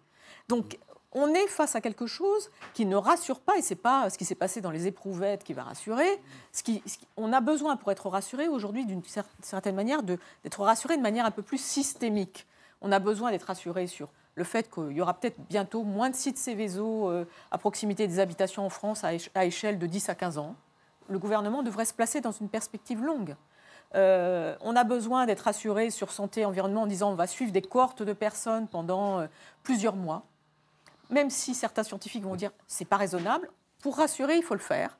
Donc 0.47 0.77
on 1.13 1.33
est 1.33 1.47
face 1.47 1.75
à 1.75 1.81
quelque 1.81 2.05
chose 2.05 2.49
qui 2.73 2.85
ne 2.85 2.95
rassure 2.95 3.39
pas, 3.39 3.57
et 3.57 3.61
ce 3.61 3.73
n'est 3.73 3.79
pas 3.79 4.09
ce 4.09 4.17
qui 4.17 4.25
s'est 4.25 4.35
passé 4.35 4.61
dans 4.61 4.71
les 4.71 4.87
éprouvettes 4.87 5.43
qui 5.43 5.53
va 5.53 5.63
rassurer. 5.63 6.07
On 7.15 7.33
a 7.33 7.41
besoin, 7.41 7.77
pour 7.77 7.91
être 7.91 8.09
rassuré 8.09 8.47
aujourd'hui, 8.47 8.85
d'une 8.85 9.01
certaine 9.41 9.75
manière, 9.75 10.03
d'être 10.03 10.61
rassuré 10.61 10.97
de 10.97 11.01
manière 11.01 11.25
un 11.25 11.31
peu 11.31 11.41
plus 11.41 11.61
systémique. 11.61 12.45
On 12.81 12.91
a 12.91 12.99
besoin 12.99 13.31
d'être 13.31 13.43
rassuré 13.43 13.87
sur 13.87 14.09
le 14.35 14.43
fait 14.43 14.69
qu'il 14.69 14.91
y 14.91 15.01
aura 15.01 15.15
peut-être 15.15 15.39
bientôt 15.49 15.83
moins 15.83 16.11
de 16.11 16.15
sites 16.15 16.37
Céveso 16.37 17.09
euh, 17.09 17.25
à 17.49 17.57
proximité 17.57 18.07
des 18.07 18.19
habitations 18.19 18.65
en 18.65 18.69
France 18.69 19.03
à, 19.03 19.45
échelle 19.45 19.79
de 19.79 19.87
10 19.87 20.09
à 20.09 20.15
15 20.15 20.37
ans. 20.37 20.55
Le 21.09 21.17
gouvernement 21.17 21.63
devrait 21.63 21.85
se 21.85 21.93
placer 21.93 22.21
dans 22.21 22.31
une 22.31 22.47
perspective 22.47 23.03
longue. 23.03 23.35
Euh, 23.95 24.55
on 24.61 24.75
a 24.75 24.83
besoin 24.83 25.25
d'être 25.25 25.39
rassuré 25.41 25.89
sur 25.89 26.11
santé 26.11 26.41
et 26.41 26.45
environnement 26.45 26.83
en 26.83 26.87
disant 26.87 27.11
on 27.11 27.15
va 27.15 27.25
suivre 27.25 27.51
des 27.51 27.61
cohortes 27.61 28.03
de 28.03 28.13
personnes 28.13 28.67
pendant 28.67 29.21
euh, 29.21 29.27
plusieurs 29.63 29.95
mois 29.95 30.23
même 31.09 31.29
si 31.29 31.55
certains 31.55 31.83
scientifiques 31.83 32.23
vont 32.23 32.35
dire 32.35 32.51
c'est 32.67 32.85
pas 32.85 32.97
raisonnable, 32.97 33.49
pour 33.81 33.97
rassurer, 33.97 34.37
il 34.37 34.43
faut 34.43 34.55
le 34.55 34.59
faire. 34.59 34.97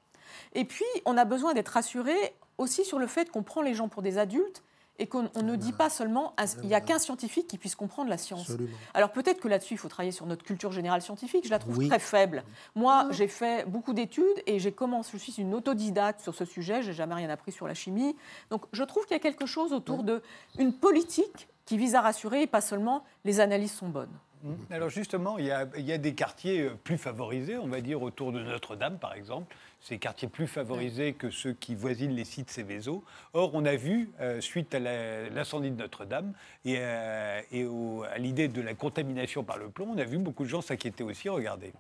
Et 0.54 0.66
puis, 0.66 0.86
on 1.06 1.18
a 1.18 1.26
besoin 1.26 1.54
d'être 1.54 1.70
rassuré 1.70 2.16
aussi 2.58 2.86
sur 2.86 3.00
le 3.00 3.08
fait 3.08 3.30
qu'on 3.32 3.44
prend 3.44 3.62
les 3.62 3.74
gens 3.74 3.88
pour 3.88 4.02
des 4.02 4.18
adultes 4.18 4.64
et 5.00 5.08
qu'on 5.08 5.30
ne 5.44 5.56
dit 5.56 5.74
pas 5.74 5.90
seulement 5.90 6.34
il 6.64 6.70
n'y 6.70 6.74
a 6.74 6.82
qu'un 6.82 6.98
scientifique 6.98 7.48
qui 7.48 7.58
puisse 7.58 7.76
comprendre 7.76 8.10
la 8.10 8.18
science. 8.18 8.52
Alors 8.94 9.12
peut-être 9.12 9.40
que 9.40 9.48
là-dessus, 9.48 9.76
il 9.76 9.78
faut 9.78 9.90
travailler 9.90 10.12
sur 10.12 10.26
notre 10.26 10.44
culture 10.44 10.72
générale 10.72 11.02
scientifique. 11.02 11.46
Je 11.46 11.52
la 11.52 11.60
trouve 11.60 11.88
très 11.88 12.00
faible. 12.00 12.44
Moi, 12.76 13.08
j'ai 13.12 13.28
fait 13.28 13.68
beaucoup 13.68 13.94
d'études 13.94 14.42
et 14.48 14.60
j'ai 14.60 14.72
commencé, 14.72 15.12
je 15.14 15.18
suis 15.18 15.34
une 15.40 15.54
autodidacte 15.54 16.22
sur 16.22 16.34
ce 16.34 16.46
sujet. 16.46 16.82
J'ai 16.82 16.94
jamais 16.94 17.16
rien 17.16 17.30
appris 17.30 17.52
sur 17.52 17.68
la 17.68 17.74
chimie. 17.74 18.16
Donc 18.50 18.66
je 18.72 18.84
trouve 18.84 19.06
qu'il 19.06 19.14
y 19.14 19.20
a 19.20 19.22
quelque 19.22 19.46
chose 19.46 19.72
autour 19.72 20.04
de 20.04 20.22
une 20.58 20.74
politique 20.74 21.48
qui 21.66 21.78
vise 21.78 21.96
à 21.96 22.02
rassurer 22.02 22.44
et 22.44 22.48
pas 22.48 22.62
seulement 22.62 23.04
les 23.24 23.40
analyses 23.40 23.74
sont 23.74 23.90
bonnes. 23.90 24.18
Mmh. 24.44 24.54
Alors 24.70 24.90
justement, 24.90 25.38
il 25.38 25.46
y, 25.46 25.52
a, 25.52 25.66
des 25.98 26.14
quartiers 26.14 26.62
euh, 26.62 26.76
plus 26.84 26.98
favorisés, 26.98 27.58
on 27.58 27.68
va 27.68 27.82
dire, 27.82 28.02
autour 28.02 28.32
de 28.32 28.40
Notre-Dame, 28.40 29.00
par 29.00 29.14
exemple. 29.14 29.56
Ces 29.80 29.98
quartiers 29.98 30.28
plus 30.28 30.48
favorisés 30.48 31.14
que 31.14 31.30
ceux 31.30 31.54
qui 31.54 31.76
voisinent 31.76 32.16
les 32.16 32.26
sites 32.26 32.50
Céveso. 32.50 33.04
Or, 33.34 33.52
on 33.54 33.66
a 33.66 33.76
vu, 33.76 34.10
euh, 34.20 34.42
suite 34.42 34.74
à 34.76 34.80
l'incendie 34.80 35.72
de 35.72 35.78
Notre-Dame 35.78 36.34
et, 36.66 36.78
euh, 36.80 38.02
à 38.12 38.18
l'idée 38.18 38.48
de 38.48 38.62
la 38.62 38.74
contamination 38.74 39.44
par 39.44 39.58
le 39.58 39.70
plomb, 39.70 39.92
on 39.96 39.98
a 39.98 40.04
vu 40.04 40.18
beaucoup 40.18 40.44
de 40.44 40.50
gens 40.50 40.62
s'inquiéter 40.62 41.04
aussi. 41.04 41.30
Regardez. 41.30 41.74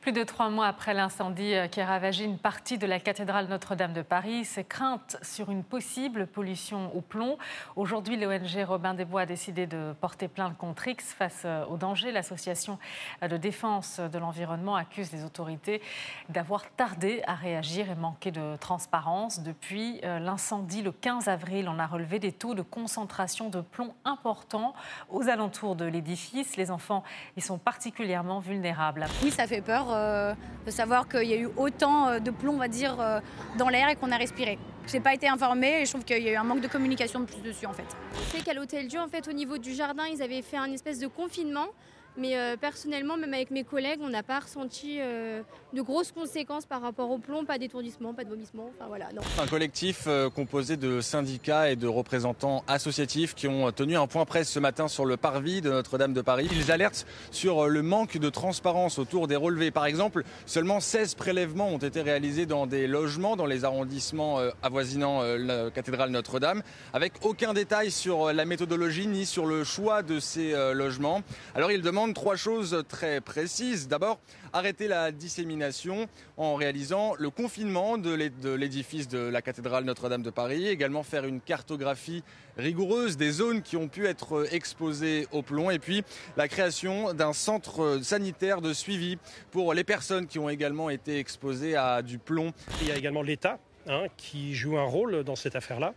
Plus 0.00 0.12
de 0.12 0.24
trois 0.24 0.50
mois 0.50 0.66
après 0.66 0.94
l'incendie 0.94 1.54
qui 1.70 1.80
a 1.80 1.86
ravagé 1.86 2.24
une 2.24 2.38
partie 2.38 2.76
de 2.76 2.86
la 2.86 2.98
cathédrale 2.98 3.46
Notre-Dame 3.46 3.92
de 3.92 4.02
Paris, 4.02 4.44
ces 4.44 4.64
craintes 4.64 5.16
sur 5.22 5.50
une 5.50 5.62
possible 5.62 6.26
pollution 6.26 6.94
au 6.96 7.00
plomb. 7.00 7.38
Aujourd'hui, 7.76 8.16
l'ONG 8.16 8.64
Robin 8.66 8.94
des 8.94 9.04
Bois 9.04 9.22
a 9.22 9.26
décidé 9.26 9.66
de 9.66 9.94
porter 10.00 10.26
plainte 10.28 10.58
contre 10.58 10.88
X 10.88 11.12
face 11.12 11.46
au 11.70 11.76
danger. 11.76 12.10
L'association 12.10 12.78
de 13.22 13.36
défense 13.36 14.00
de 14.00 14.18
l'environnement 14.18 14.74
accuse 14.74 15.12
les 15.12 15.24
autorités 15.24 15.80
d'avoir 16.28 16.70
tardé 16.72 17.22
à 17.26 17.34
réagir 17.34 17.90
et 17.90 17.94
manqué 17.94 18.30
de 18.30 18.56
transparence. 18.56 19.40
Depuis 19.40 20.00
euh, 20.04 20.18
l'incendie 20.18 20.82
le 20.82 20.92
15 20.92 21.28
avril, 21.28 21.68
on 21.68 21.78
a 21.78 21.86
relevé 21.86 22.18
des 22.18 22.32
taux 22.32 22.54
de 22.54 22.62
concentration 22.62 23.48
de 23.48 23.60
plomb 23.60 23.94
importants 24.04 24.74
aux 25.10 25.28
alentours 25.28 25.76
de 25.76 25.84
l'édifice. 25.84 26.56
Les 26.56 26.70
enfants 26.70 27.02
y 27.36 27.40
sont 27.40 27.58
particulièrement 27.58 28.40
vulnérables. 28.40 29.06
Ça 29.32 29.46
fait 29.46 29.60
peur 29.60 29.86
euh, 29.90 30.34
de 30.66 30.70
savoir 30.70 31.08
qu'il 31.08 31.24
y 31.24 31.32
a 31.32 31.36
eu 31.36 31.48
autant 31.56 32.08
euh, 32.08 32.18
de 32.18 32.30
plomb, 32.30 32.60
on 32.62 32.68
dire, 32.68 32.96
euh, 33.00 33.20
dans 33.58 33.68
l'air 33.68 33.88
et 33.88 33.96
qu'on 33.96 34.12
a 34.12 34.16
respiré. 34.16 34.58
Je 34.86 34.92
n'ai 34.92 35.00
pas 35.00 35.14
été 35.14 35.28
informée 35.28 35.82
et 35.82 35.86
je 35.86 35.90
trouve 35.90 36.04
qu'il 36.04 36.22
y 36.22 36.28
a 36.28 36.32
eu 36.32 36.36
un 36.36 36.44
manque 36.44 36.60
de 36.60 36.68
communication 36.68 37.20
de 37.20 37.24
plus 37.24 37.40
dessus 37.40 37.66
en 37.66 37.72
fait. 37.72 37.86
Je 38.14 38.36
sais 38.36 38.44
qu'à 38.44 38.54
l'Hôtel 38.54 38.88
Dieu, 38.88 39.00
en 39.00 39.08
fait, 39.08 39.28
au 39.28 39.32
niveau 39.32 39.58
du 39.58 39.72
jardin, 39.74 40.04
ils 40.12 40.22
avaient 40.22 40.42
fait 40.42 40.56
un 40.56 40.72
espèce 40.72 40.98
de 40.98 41.06
confinement 41.06 41.68
mais 42.16 42.36
euh, 42.36 42.56
personnellement, 42.56 43.16
même 43.16 43.32
avec 43.32 43.50
mes 43.50 43.64
collègues, 43.64 44.00
on 44.02 44.10
n'a 44.10 44.22
pas 44.22 44.40
ressenti 44.40 44.98
euh, 45.00 45.42
de 45.72 45.80
grosses 45.80 46.12
conséquences 46.12 46.66
par 46.66 46.82
rapport 46.82 47.10
au 47.10 47.18
plomb, 47.18 47.44
pas 47.44 47.58
d'étourdissement, 47.58 48.12
pas 48.12 48.24
de 48.24 48.28
vomissement. 48.28 48.70
Enfin 48.74 48.86
voilà, 48.86 49.08
non. 49.14 49.22
Un 49.40 49.46
collectif 49.46 50.04
euh, 50.06 50.28
composé 50.28 50.76
de 50.76 51.00
syndicats 51.00 51.70
et 51.70 51.76
de 51.76 51.86
représentants 51.86 52.64
associatifs 52.68 53.34
qui 53.34 53.48
ont 53.48 53.72
tenu 53.72 53.96
un 53.96 54.06
point 54.06 54.26
presse 54.26 54.50
ce 54.50 54.58
matin 54.58 54.88
sur 54.88 55.06
le 55.06 55.16
parvis 55.16 55.62
de 55.62 55.70
Notre-Dame 55.70 56.12
de 56.12 56.20
Paris. 56.20 56.48
Ils 56.52 56.70
alertent 56.70 57.06
sur 57.30 57.68
le 57.68 57.82
manque 57.82 58.18
de 58.18 58.28
transparence 58.28 58.98
autour 58.98 59.26
des 59.26 59.36
relevés. 59.36 59.70
Par 59.70 59.86
exemple, 59.86 60.22
seulement 60.44 60.80
16 60.80 61.14
prélèvements 61.14 61.68
ont 61.68 61.78
été 61.78 62.02
réalisés 62.02 62.44
dans 62.44 62.66
des 62.66 62.86
logements 62.86 63.36
dans 63.36 63.46
les 63.46 63.64
arrondissements 63.64 64.38
avoisinant 64.62 65.22
la 65.22 65.70
cathédrale 65.70 66.10
Notre-Dame, 66.10 66.62
avec 66.92 67.14
aucun 67.22 67.54
détail 67.54 67.90
sur 67.90 68.32
la 68.32 68.44
méthodologie 68.44 69.06
ni 69.06 69.24
sur 69.24 69.46
le 69.46 69.64
choix 69.64 70.02
de 70.02 70.20
ces 70.20 70.52
logements. 70.74 71.22
Alors 71.54 71.72
ils 71.72 71.82
demandent 71.82 72.01
trois 72.10 72.36
choses 72.36 72.84
très 72.88 73.20
précises. 73.20 73.86
D'abord, 73.86 74.18
arrêter 74.52 74.88
la 74.88 75.12
dissémination 75.12 76.08
en 76.36 76.56
réalisant 76.56 77.14
le 77.18 77.30
confinement 77.30 77.98
de 77.98 78.12
l'édifice 78.54 79.06
de 79.06 79.18
la 79.18 79.40
cathédrale 79.40 79.84
Notre-Dame 79.84 80.22
de 80.22 80.30
Paris, 80.30 80.66
également 80.66 81.04
faire 81.04 81.24
une 81.24 81.40
cartographie 81.40 82.24
rigoureuse 82.56 83.16
des 83.16 83.30
zones 83.30 83.62
qui 83.62 83.76
ont 83.76 83.88
pu 83.88 84.06
être 84.06 84.46
exposées 84.52 85.26
au 85.32 85.42
plomb 85.42 85.70
et 85.70 85.78
puis 85.78 86.02
la 86.36 86.48
création 86.48 87.14
d'un 87.14 87.32
centre 87.32 88.00
sanitaire 88.02 88.60
de 88.60 88.72
suivi 88.72 89.18
pour 89.50 89.72
les 89.72 89.84
personnes 89.84 90.26
qui 90.26 90.38
ont 90.38 90.48
également 90.48 90.90
été 90.90 91.18
exposées 91.18 91.76
à 91.76 92.02
du 92.02 92.18
plomb. 92.18 92.52
Il 92.80 92.88
y 92.88 92.90
a 92.90 92.96
également 92.96 93.22
l'État 93.22 93.58
Hein, 93.88 94.04
qui 94.16 94.54
joue 94.54 94.78
un 94.78 94.84
rôle 94.84 95.24
dans 95.24 95.34
cette 95.34 95.56
affaire-là, 95.56 95.92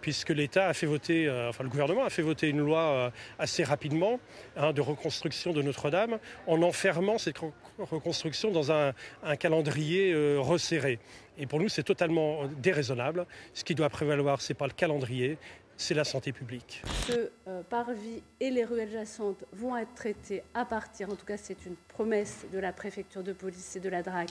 puisque 0.00 0.30
l'État 0.30 0.66
a 0.66 0.74
fait 0.74 0.86
voter, 0.86 1.28
euh, 1.28 1.50
enfin 1.50 1.62
le 1.62 1.70
gouvernement 1.70 2.04
a 2.04 2.10
fait 2.10 2.22
voter 2.22 2.48
une 2.48 2.58
loi 2.58 2.80
euh, 2.80 3.10
assez 3.38 3.62
rapidement 3.62 4.18
hein, 4.56 4.72
de 4.72 4.80
reconstruction 4.80 5.52
de 5.52 5.62
Notre-Dame, 5.62 6.18
en 6.48 6.62
enfermant 6.62 7.16
cette 7.16 7.38
reconstruction 7.78 8.50
dans 8.50 8.72
un, 8.72 8.92
calendrier 9.38 10.12
euh, 10.12 10.40
resserré. 10.40 10.98
Et 11.38 11.46
pour 11.46 11.60
nous, 11.60 11.68
c'est 11.68 11.84
totalement 11.84 12.46
déraisonnable. 12.60 13.24
Ce 13.54 13.62
qui 13.62 13.76
doit 13.76 13.88
prévaloir, 13.88 14.40
c'est 14.40 14.54
pas 14.54 14.66
le 14.66 14.72
calendrier, 14.72 15.38
c'est 15.76 15.94
la 15.94 16.02
santé 16.02 16.32
publique. 16.32 16.82
Ce 17.06 17.30
parvis 17.70 18.20
et 18.40 18.50
les 18.50 18.64
rues 18.64 18.80
adjacentes 18.80 19.44
vont 19.52 19.76
être 19.76 19.94
traités 19.94 20.42
à 20.54 20.64
partir, 20.64 21.08
en 21.08 21.14
tout 21.14 21.24
cas 21.24 21.36
c'est 21.36 21.66
une 21.66 21.76
promesse 21.86 22.46
de 22.52 22.58
la 22.58 22.72
préfecture 22.72 23.22
de 23.22 23.32
police 23.32 23.76
et 23.76 23.80
de 23.80 23.88
la 23.88 24.02
DRAC, 24.02 24.30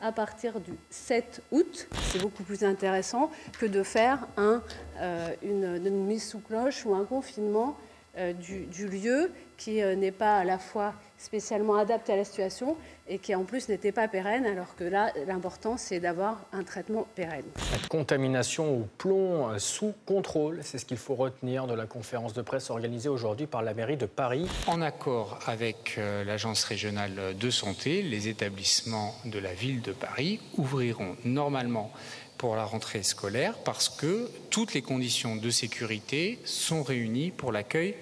à 0.00 0.12
partir 0.12 0.60
du 0.60 0.72
7 0.90 1.42
août. 1.50 1.88
C'est 2.10 2.20
beaucoup 2.20 2.42
plus 2.42 2.64
intéressant 2.64 3.30
que 3.58 3.66
de 3.66 3.82
faire 3.82 4.26
euh, 4.38 5.30
une, 5.42 5.78
mise 5.90 6.28
sous 6.28 6.40
cloche 6.40 6.84
ou 6.86 6.94
un 6.94 7.04
confinement 7.04 7.76
euh, 8.16 8.32
du, 8.32 8.88
lieu 8.88 9.30
qui 9.56 9.82
euh, 9.82 9.94
n'est 9.94 10.12
pas 10.12 10.38
à 10.38 10.44
la 10.44 10.58
fois 10.58 10.94
spécialement 11.18 11.76
adapté 11.76 12.12
à 12.12 12.16
la 12.16 12.24
situation 12.24 12.76
et 13.08 13.18
qui 13.18 13.34
en 13.34 13.44
plus 13.44 13.68
n'était 13.68 13.92
pas 13.92 14.08
pérenne, 14.08 14.46
alors 14.46 14.74
que 14.76 14.84
là, 14.84 15.12
l'important, 15.26 15.76
c'est 15.76 16.00
d'avoir 16.00 16.40
un 16.52 16.62
traitement 16.62 17.06
pérenne. 17.14 17.44
La 17.72 17.88
contamination 17.88 18.78
au 18.78 18.88
plomb 18.98 19.58
sous 19.58 19.94
contrôle, 20.06 20.60
c'est 20.62 20.78
ce 20.78 20.84
qu'il 20.84 20.96
faut 20.96 21.14
retenir 21.14 21.66
de 21.66 21.74
la 21.74 21.86
conférence 21.86 22.34
de 22.34 22.42
presse 22.42 22.70
organisée 22.70 23.08
aujourd'hui 23.08 23.46
par 23.46 23.62
la 23.62 23.74
mairie 23.74 23.96
de 23.96 24.06
Paris. 24.06 24.46
En 24.66 24.82
accord 24.82 25.38
avec 25.46 25.96
euh, 25.98 26.24
l'Agence 26.24 26.64
régionale 26.64 27.36
de 27.38 27.50
santé, 27.50 28.02
les 28.02 28.28
établissements 28.28 29.14
de 29.24 29.38
la 29.38 29.54
ville 29.54 29.82
de 29.82 29.92
Paris 29.92 30.40
ouvriront 30.56 31.16
normalement 31.24 31.90
pour 32.36 32.54
la 32.54 32.64
rentrée 32.64 33.02
scolaire 33.02 33.54
parce 33.64 33.88
que 33.88 34.30
toutes 34.50 34.72
les 34.72 34.82
conditions 34.82 35.36
de 35.36 35.50
sécurité 35.50 36.38
sont 36.44 36.82
réunies 36.82 37.30
pour 37.30 37.52
l'accueil 37.52 37.96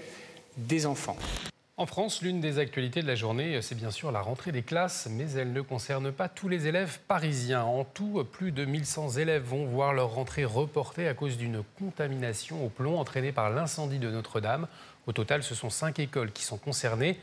des 0.58 0.86
enfants. 0.86 1.16
En 1.78 1.84
France, 1.84 2.22
l'une 2.22 2.40
des 2.40 2.58
actualités 2.58 3.02
de 3.02 3.06
la 3.06 3.16
journée, 3.16 3.60
c'est 3.60 3.74
bien 3.74 3.90
sûr 3.90 4.10
la 4.10 4.22
rentrée 4.22 4.50
des 4.50 4.62
classes, 4.62 5.08
mais 5.10 5.30
elle 5.32 5.52
ne 5.52 5.60
concerne 5.60 6.10
pas 6.10 6.26
tous 6.26 6.48
les 6.48 6.66
élèves 6.66 7.00
parisiens. 7.06 7.64
En 7.64 7.84
tout, 7.84 8.24
plus 8.24 8.50
de 8.50 8.64
1100 8.64 9.18
élèves 9.18 9.42
vont 9.42 9.66
voir 9.66 9.92
leur 9.92 10.14
rentrée 10.14 10.46
reportée 10.46 11.06
à 11.06 11.12
cause 11.12 11.36
d'une 11.36 11.62
contamination 11.78 12.64
au 12.64 12.70
plomb 12.70 12.98
entraînée 12.98 13.30
par 13.30 13.50
l'incendie 13.50 13.98
de 13.98 14.10
Notre-Dame. 14.10 14.68
Au 15.06 15.12
total, 15.12 15.42
ce 15.42 15.54
sont 15.54 15.68
cinq 15.68 15.98
écoles 15.98 16.32
qui 16.32 16.44
sont 16.44 16.56
concernées 16.56 17.18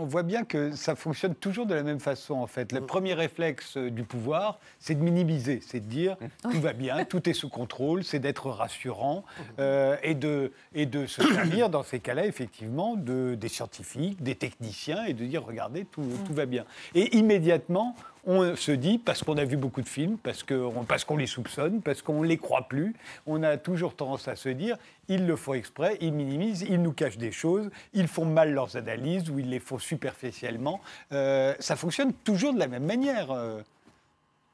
on 0.00 0.06
voit 0.06 0.22
bien 0.22 0.44
que 0.44 0.72
ça 0.72 0.96
fonctionne 0.96 1.34
toujours 1.34 1.66
de 1.66 1.74
la 1.74 1.82
même 1.82 2.00
façon, 2.00 2.34
en 2.34 2.46
fait. 2.46 2.72
Le 2.72 2.80
premier 2.80 3.12
réflexe 3.14 3.76
euh, 3.76 3.90
du 3.90 4.04
pouvoir, 4.04 4.58
c'est 4.78 4.94
de 4.94 5.02
minimiser, 5.02 5.60
c'est 5.64 5.80
de 5.80 5.90
dire 5.90 6.16
tout 6.42 6.60
va 6.60 6.72
bien, 6.72 7.04
tout 7.08 7.28
est 7.28 7.34
sous 7.34 7.50
contrôle, 7.50 8.02
c'est 8.02 8.18
d'être 8.18 8.48
rassurant 8.48 9.24
euh, 9.58 9.96
et, 10.02 10.14
de, 10.14 10.52
et 10.74 10.86
de 10.86 11.06
se 11.06 11.22
servir, 11.22 11.68
dans 11.68 11.82
ces 11.82 12.00
cas-là, 12.00 12.26
effectivement, 12.26 12.96
de, 12.96 13.34
des 13.34 13.48
scientifiques, 13.48 14.22
des 14.22 14.34
techniciens 14.34 15.04
et 15.04 15.12
de 15.12 15.24
dire 15.26 15.44
regardez, 15.44 15.84
tout, 15.84 16.08
tout 16.26 16.34
va 16.34 16.46
bien. 16.46 16.64
Et 16.94 17.16
immédiatement, 17.16 17.94
on 18.26 18.54
se 18.56 18.72
dit, 18.72 18.98
parce 18.98 19.22
qu'on 19.22 19.38
a 19.38 19.44
vu 19.44 19.56
beaucoup 19.56 19.82
de 19.82 19.88
films, 19.88 20.18
parce 20.18 20.42
qu'on 20.44 21.16
les 21.16 21.26
soupçonne, 21.26 21.80
parce 21.80 22.02
qu'on 22.02 22.22
ne 22.22 22.26
les 22.26 22.36
croit 22.36 22.68
plus, 22.68 22.94
on 23.26 23.42
a 23.42 23.56
toujours 23.56 23.94
tendance 23.94 24.28
à 24.28 24.36
se 24.36 24.48
dire, 24.48 24.76
ils 25.08 25.26
le 25.26 25.36
font 25.36 25.54
exprès, 25.54 25.96
ils 26.00 26.12
minimisent, 26.12 26.62
ils 26.62 26.80
nous 26.80 26.92
cachent 26.92 27.18
des 27.18 27.32
choses, 27.32 27.70
ils 27.92 28.08
font 28.08 28.24
mal 28.24 28.52
leurs 28.52 28.76
analyses 28.76 29.30
ou 29.30 29.38
ils 29.38 29.48
les 29.48 29.58
font 29.58 29.78
superficiellement. 29.78 30.80
Euh, 31.12 31.54
ça 31.58 31.76
fonctionne 31.76 32.12
toujours 32.12 32.52
de 32.52 32.58
la 32.58 32.68
même 32.68 32.84
manière. 32.84 33.30
Euh. 33.30 33.60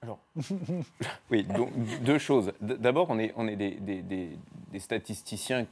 Alors. 0.03 0.19
oui, 1.31 1.45
donc, 1.45 1.71
deux 2.03 2.19
choses. 2.19 2.53
D'abord, 2.61 3.07
on 3.11 3.19
est, 3.19 3.33
on 3.37 3.49
est 3.49 3.57
des, 3.57 4.39
statisticiens 4.79 5.67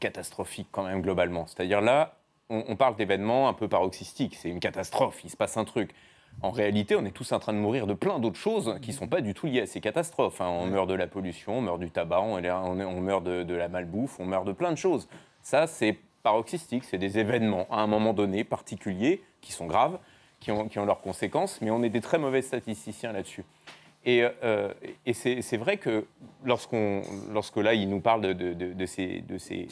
catastrophiques 0.00 0.68
quand 0.72 0.84
même 0.84 1.02
globalement. 1.02 1.46
C'est-à-dire 1.46 1.82
là, 1.82 2.16
on, 2.48 2.64
on 2.68 2.76
parle 2.76 2.96
d'événements 2.96 3.48
un 3.48 3.52
peu 3.52 3.68
paroxystiques. 3.68 4.36
C'est 4.36 4.48
une 4.48 4.60
catastrophe, 4.60 5.20
il 5.24 5.30
se 5.30 5.36
passe 5.36 5.56
un 5.56 5.64
truc. 5.64 5.94
En 6.42 6.50
réalité, 6.50 6.96
on 6.96 7.04
est 7.04 7.12
tous 7.12 7.32
en 7.32 7.38
train 7.38 7.52
de 7.52 7.58
mourir 7.58 7.86
de 7.86 7.94
plein 7.94 8.18
d'autres 8.18 8.38
choses 8.38 8.76
qui 8.82 8.90
ne 8.90 8.94
sont 8.96 9.08
pas 9.08 9.20
du 9.20 9.32
tout 9.32 9.46
liées 9.46 9.62
à 9.62 9.66
ces 9.66 9.80
catastrophes. 9.80 10.40
Hein. 10.40 10.48
On 10.48 10.66
meurt 10.66 10.88
de 10.88 10.94
la 10.94 11.06
pollution, 11.06 11.58
on 11.58 11.62
meurt 11.62 11.80
du 11.80 11.90
tabac, 11.90 12.20
on, 12.20 13.00
meurt 13.00 13.24
de, 13.24 13.54
la 13.54 13.68
malbouffe, 13.68 14.20
on 14.20 14.26
meurt 14.26 14.46
de 14.46 14.52
plein 14.52 14.70
de 14.70 14.76
choses. 14.76 15.08
Ça, 15.42 15.66
c'est 15.66 15.98
paroxystique, 16.22 16.84
c'est 16.84 16.98
des 16.98 17.18
événements 17.18 17.66
à 17.70 17.80
un 17.80 17.86
moment 17.86 18.12
donné 18.12 18.44
particuliers 18.44 19.22
qui 19.40 19.52
sont 19.52 19.66
graves, 19.66 19.98
qui 20.40 20.50
ont, 20.50 20.68
leurs 20.84 21.00
conséquences, 21.00 21.60
mais 21.62 21.70
on 21.70 21.82
est 21.82 21.88
des 21.88 22.00
très 22.00 22.18
mauvais 22.18 22.42
statisticiens 22.42 23.12
là-dessus. 23.12 23.44
Et, 24.04 24.22
euh, 24.44 24.72
c'est 25.12 25.56
vrai 25.56 25.78
que 25.78 26.06
lorsque 26.44 27.56
là, 27.56 27.74
il 27.74 27.88
nous 27.88 28.00
parle 28.00 28.34
de 28.34 28.86
ces, 28.86 29.22
de 29.22 29.38
ces 29.38 29.68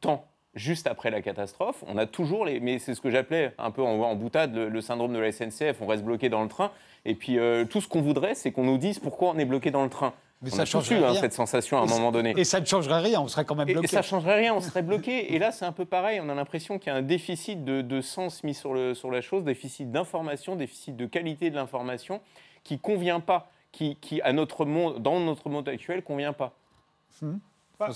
temps 0.00 0.24
juste 0.54 0.86
après 0.86 1.10
la 1.10 1.22
catastrophe. 1.22 1.84
On 1.86 1.96
a 1.96 2.06
toujours 2.06 2.44
les. 2.44 2.60
Mais 2.60 2.78
c'est 2.78 2.94
ce 2.94 3.00
que 3.00 3.10
j'appelais 3.10 3.52
un 3.58 3.70
peu 3.70 3.82
en, 3.82 4.00
en 4.00 4.14
boutade 4.14 4.54
le, 4.54 4.80
syndrome 4.80 5.12
de 5.12 5.18
la 5.18 5.32
SNCF. 5.32 5.80
On 5.80 5.86
reste 5.86 6.04
bloqué 6.04 6.28
dans 6.28 6.42
le 6.42 6.48
train. 6.48 6.70
Et 7.04 7.14
puis 7.14 7.38
euh, 7.38 7.64
tout 7.64 7.80
ce 7.80 7.88
qu'on 7.88 8.02
voudrait, 8.02 8.34
c'est 8.34 8.52
qu'on 8.52 8.64
nous 8.64 8.78
dise 8.78 8.98
pourquoi 8.98 9.30
on 9.30 9.38
est 9.38 9.44
bloqué 9.44 9.70
dans 9.70 9.84
le 9.84 9.90
train. 9.90 10.12
Mais 10.42 10.52
on 10.52 10.56
ça 10.56 10.64
change 10.64 10.92
hein, 10.92 11.14
cette 11.14 11.32
sensation 11.32 11.78
à 11.78 11.82
un 11.82 11.86
moment 11.86 12.12
donné. 12.12 12.32
Et 12.36 12.44
ça 12.44 12.60
ne 12.60 12.64
changerait 12.64 13.00
rien, 13.00 13.20
on 13.20 13.26
serait 13.26 13.44
quand 13.44 13.56
même 13.56 13.66
bloqué. 13.66 13.86
Et, 13.86 13.88
ça 13.88 13.98
ne 13.98 14.04
changerait 14.04 14.36
rien, 14.36 14.54
on 14.54 14.60
serait 14.60 14.82
bloqué. 14.82 15.34
Et 15.34 15.38
là, 15.40 15.50
c'est 15.50 15.64
un 15.64 15.72
peu 15.72 15.84
pareil. 15.84 16.20
On 16.22 16.28
a 16.28 16.34
l'impression 16.34 16.78
qu'il 16.78 16.92
y 16.92 16.94
a 16.94 16.96
un 16.96 17.02
déficit 17.02 17.64
de, 17.64 18.00
sens 18.00 18.44
mis 18.44 18.54
sur, 18.54 18.72
le, 18.72 18.94
sur 18.94 19.10
la 19.10 19.20
chose, 19.20 19.42
déficit 19.42 19.90
d'information, 19.90 20.54
déficit 20.54 20.96
de 20.96 21.06
qualité 21.06 21.50
de 21.50 21.56
l'information 21.56 22.20
qui 22.62 22.78
convient 22.78 23.18
pas, 23.18 23.50
qui, 23.72 23.96
qui 23.96 24.22
à 24.22 24.32
notre 24.32 24.64
monde, 24.64 25.02
dans 25.02 25.18
notre 25.18 25.48
monde 25.48 25.68
actuel, 25.68 26.02
convient 26.02 26.32
pas. 26.32 26.52
Hum 27.80 27.92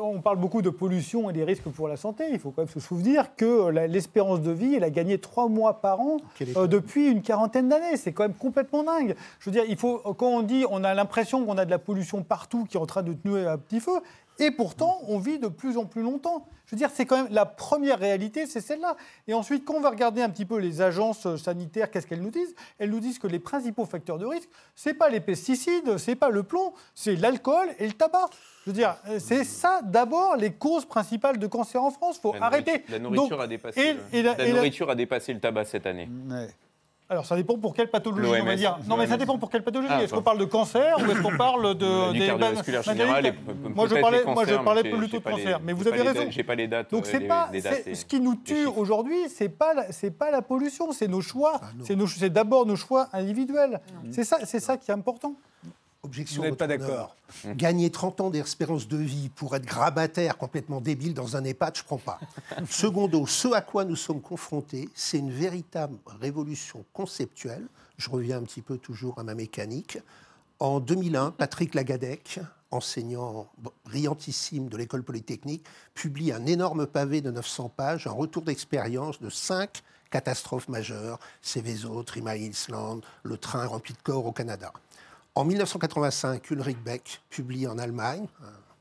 on 0.00 0.20
parle 0.20 0.38
beaucoup 0.38 0.62
de 0.62 0.70
pollution 0.70 1.28
et 1.28 1.32
des 1.32 1.42
risques 1.42 1.68
pour 1.68 1.88
la 1.88 1.96
santé. 1.96 2.24
Il 2.30 2.38
faut 2.38 2.50
quand 2.52 2.62
même 2.62 2.68
se 2.68 2.78
souvenir 2.78 3.34
que 3.34 3.68
l'espérance 3.86 4.42
de 4.42 4.52
vie, 4.52 4.76
elle 4.76 4.84
a 4.84 4.90
gagné 4.90 5.18
trois 5.18 5.48
mois 5.48 5.80
par 5.80 6.00
an 6.00 6.18
euh, 6.56 6.68
depuis 6.68 7.10
une 7.10 7.20
quarantaine 7.20 7.68
d'années. 7.68 7.96
C'est 7.96 8.12
quand 8.12 8.22
même 8.22 8.34
complètement 8.34 8.84
dingue. 8.84 9.16
Je 9.40 9.50
veux 9.50 9.52
dire, 9.52 9.64
il 9.68 9.76
faut, 9.76 9.98
quand 9.98 10.28
on 10.28 10.42
dit 10.42 10.64
on 10.70 10.84
a 10.84 10.94
l'impression 10.94 11.44
qu'on 11.44 11.58
a 11.58 11.64
de 11.64 11.70
la 11.70 11.80
pollution 11.80 12.22
partout 12.22 12.64
qui 12.64 12.76
est 12.76 12.80
en 12.80 12.86
train 12.86 13.02
de 13.02 13.12
tenir 13.12 13.50
un 13.50 13.58
petit 13.58 13.80
feu, 13.80 14.00
Et 14.38 14.50
pourtant, 14.50 14.98
on 15.08 15.18
vit 15.18 15.38
de 15.38 15.48
plus 15.48 15.76
en 15.76 15.84
plus 15.84 16.02
longtemps. 16.02 16.48
Je 16.66 16.74
veux 16.74 16.78
dire, 16.78 16.90
c'est 16.92 17.04
quand 17.04 17.16
même 17.16 17.32
la 17.32 17.44
première 17.44 17.98
réalité, 17.98 18.46
c'est 18.46 18.60
celle-là. 18.60 18.96
Et 19.28 19.34
ensuite, 19.34 19.64
quand 19.64 19.74
on 19.74 19.80
va 19.80 19.90
regarder 19.90 20.22
un 20.22 20.30
petit 20.30 20.46
peu 20.46 20.58
les 20.58 20.80
agences 20.80 21.36
sanitaires, 21.36 21.90
qu'est-ce 21.90 22.06
qu'elles 22.06 22.22
nous 22.22 22.30
disent? 22.30 22.54
Elles 22.78 22.90
nous 22.90 23.00
disent 23.00 23.18
que 23.18 23.26
les 23.26 23.38
principaux 23.38 23.84
facteurs 23.84 24.18
de 24.18 24.24
risque, 24.24 24.48
c'est 24.74 24.94
pas 24.94 25.10
les 25.10 25.20
pesticides, 25.20 25.98
c'est 25.98 26.14
pas 26.14 26.30
le 26.30 26.42
plomb, 26.44 26.72
c'est 26.94 27.16
l'alcool 27.16 27.68
et 27.78 27.86
le 27.86 27.92
tabac. 27.92 28.30
Je 28.64 28.70
veux 28.70 28.76
dire, 28.76 28.96
c'est 29.18 29.44
ça 29.44 29.80
d'abord 29.82 30.36
les 30.36 30.52
causes 30.52 30.86
principales 30.86 31.38
de 31.38 31.46
cancer 31.46 31.82
en 31.82 31.90
France. 31.90 32.16
Il 32.18 32.20
faut 32.22 32.34
arrêter. 32.40 32.84
La 32.88 32.98
nourriture, 32.98 33.40
a, 33.40 33.46
dépassé 33.46 33.94
le, 34.12 34.22
la 34.22 34.52
nourriture 34.52 34.88
a 34.88 34.94
dépassé 34.94 35.34
le 35.34 35.40
tabac 35.40 35.66
cette 35.66 35.86
année. 35.86 36.08
Alors, 37.12 37.26
ça 37.26 37.36
dépend 37.36 37.58
pour 37.58 37.74
quelle 37.74 37.90
pathologie, 37.90 38.40
on 38.40 38.44
va 38.46 38.56
dire. 38.56 38.78
Non, 38.88 38.96
mais 38.96 39.06
ça 39.06 39.18
dépend 39.18 39.36
pour 39.36 39.50
quelle 39.50 39.62
pathologie. 39.62 39.92
Ah, 39.94 40.02
est-ce 40.02 40.14
qu'on 40.14 40.22
parle 40.22 40.38
de 40.38 40.46
cancer 40.46 40.96
ou 40.98 41.10
est-ce 41.10 41.20
qu'on 41.20 41.36
parle 41.36 41.74
de. 41.76 42.12
Du 42.12 42.18
des 42.18 42.26
cardiovasculaire 42.26 42.82
général 42.82 43.34
Moi, 43.74 43.86
je 43.88 43.96
parlais, 43.96 44.24
moi, 44.24 44.44
je 44.48 44.54
parlais 44.54 44.82
plutôt 44.82 45.18
de 45.18 45.22
cancer. 45.22 45.60
Mais 45.62 45.74
vous 45.74 45.86
avez 45.86 46.00
raison. 46.02 46.26
J'ai 46.30 46.42
pas 46.42 46.54
les 46.54 46.68
dates. 46.68 46.90
Donc, 46.90 47.06
c'est 47.06 47.20
pas. 47.20 47.50
Ce 47.52 48.04
qui 48.04 48.18
nous 48.20 48.36
tue 48.36 48.66
aujourd'hui, 48.66 49.28
c'est 49.28 49.50
pas, 49.50 49.74
c'est 49.90 50.10
pas 50.10 50.30
la 50.30 50.40
pollution, 50.40 50.92
c'est 50.92 51.08
nos 51.08 51.20
choix. 51.20 51.60
Ah, 51.62 51.66
c'est 51.84 52.32
d'abord 52.32 52.64
nos 52.64 52.76
choix 52.76 53.08
individuels. 53.12 53.80
C'est 54.10 54.24
ça, 54.24 54.38
c'est 54.44 54.60
ça 54.60 54.78
qui 54.78 54.90
est 54.90 54.94
important. 54.94 55.34
Objection. 56.04 56.42
Vous 56.42 56.48
n'êtes 56.48 56.58
pas 56.58 56.66
d'accord. 56.66 57.14
Gagner 57.54 57.88
30 57.90 58.20
ans 58.22 58.30
d'espérance 58.30 58.88
de 58.88 58.96
vie 58.96 59.28
pour 59.28 59.54
être 59.54 59.64
grabataire 59.64 60.36
complètement 60.36 60.80
débile 60.80 61.14
dans 61.14 61.36
un 61.36 61.44
EHPAD, 61.44 61.76
je 61.76 61.82
ne 61.82 61.86
prends 61.86 61.98
pas. 61.98 62.18
Secondo, 62.68 63.24
ce 63.26 63.46
à 63.52 63.60
quoi 63.60 63.84
nous 63.84 63.94
sommes 63.94 64.20
confrontés, 64.20 64.88
c'est 64.94 65.18
une 65.18 65.30
véritable 65.30 65.96
révolution 66.20 66.84
conceptuelle. 66.92 67.66
Je 67.98 68.10
reviens 68.10 68.38
un 68.38 68.42
petit 68.42 68.62
peu 68.62 68.78
toujours 68.78 69.20
à 69.20 69.22
ma 69.22 69.36
mécanique. 69.36 69.98
En 70.58 70.80
2001, 70.80 71.30
Patrick 71.30 71.72
Lagadec, 71.72 72.40
enseignant 72.72 73.48
brillantissime 73.84 74.68
de 74.68 74.76
l'école 74.76 75.04
polytechnique, 75.04 75.64
publie 75.94 76.32
un 76.32 76.46
énorme 76.46 76.86
pavé 76.86 77.20
de 77.20 77.30
900 77.30 77.68
pages, 77.68 78.08
un 78.08 78.12
retour 78.12 78.42
d'expérience 78.42 79.20
de 79.20 79.30
cinq 79.30 79.84
catastrophes 80.10 80.68
majeures, 80.68 81.18
Céveso, 81.40 82.02
Trima 82.02 82.36
Island, 82.36 83.02
le 83.22 83.36
train 83.36 83.66
rempli 83.66 83.94
de 83.94 83.98
corps 84.02 84.26
au 84.26 84.32
Canada. 84.32 84.72
En 85.34 85.44
1985, 85.44 86.50
Ulrich 86.50 86.78
Beck 86.78 87.22
publie 87.30 87.66
en 87.66 87.78
Allemagne 87.78 88.26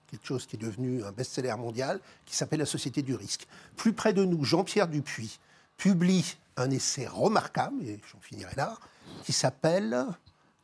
quelque 0.08 0.28
chose 0.28 0.46
qui 0.46 0.58
est 0.58 0.60
devenu 0.60 1.04
un 1.06 1.12
best-seller 1.14 1.56
mondial, 1.58 2.02
qui 2.26 2.36
s'appelle 2.36 2.60
La 2.60 2.66
Société 2.66 3.02
du 3.02 3.16
risque. 3.16 3.48
Plus 3.78 3.94
près 3.94 4.12
de 4.12 4.26
nous, 4.26 4.44
Jean-Pierre 4.44 4.90
Dupuis 4.90 5.40
publie 5.78 6.36
un 6.58 6.70
essai 6.70 7.08
remarquable, 7.08 7.82
et 7.84 8.02
j'en 8.12 8.20
finirai 8.20 8.54
là, 8.58 8.78
qui 9.24 9.32
s'appelle, 9.32 10.06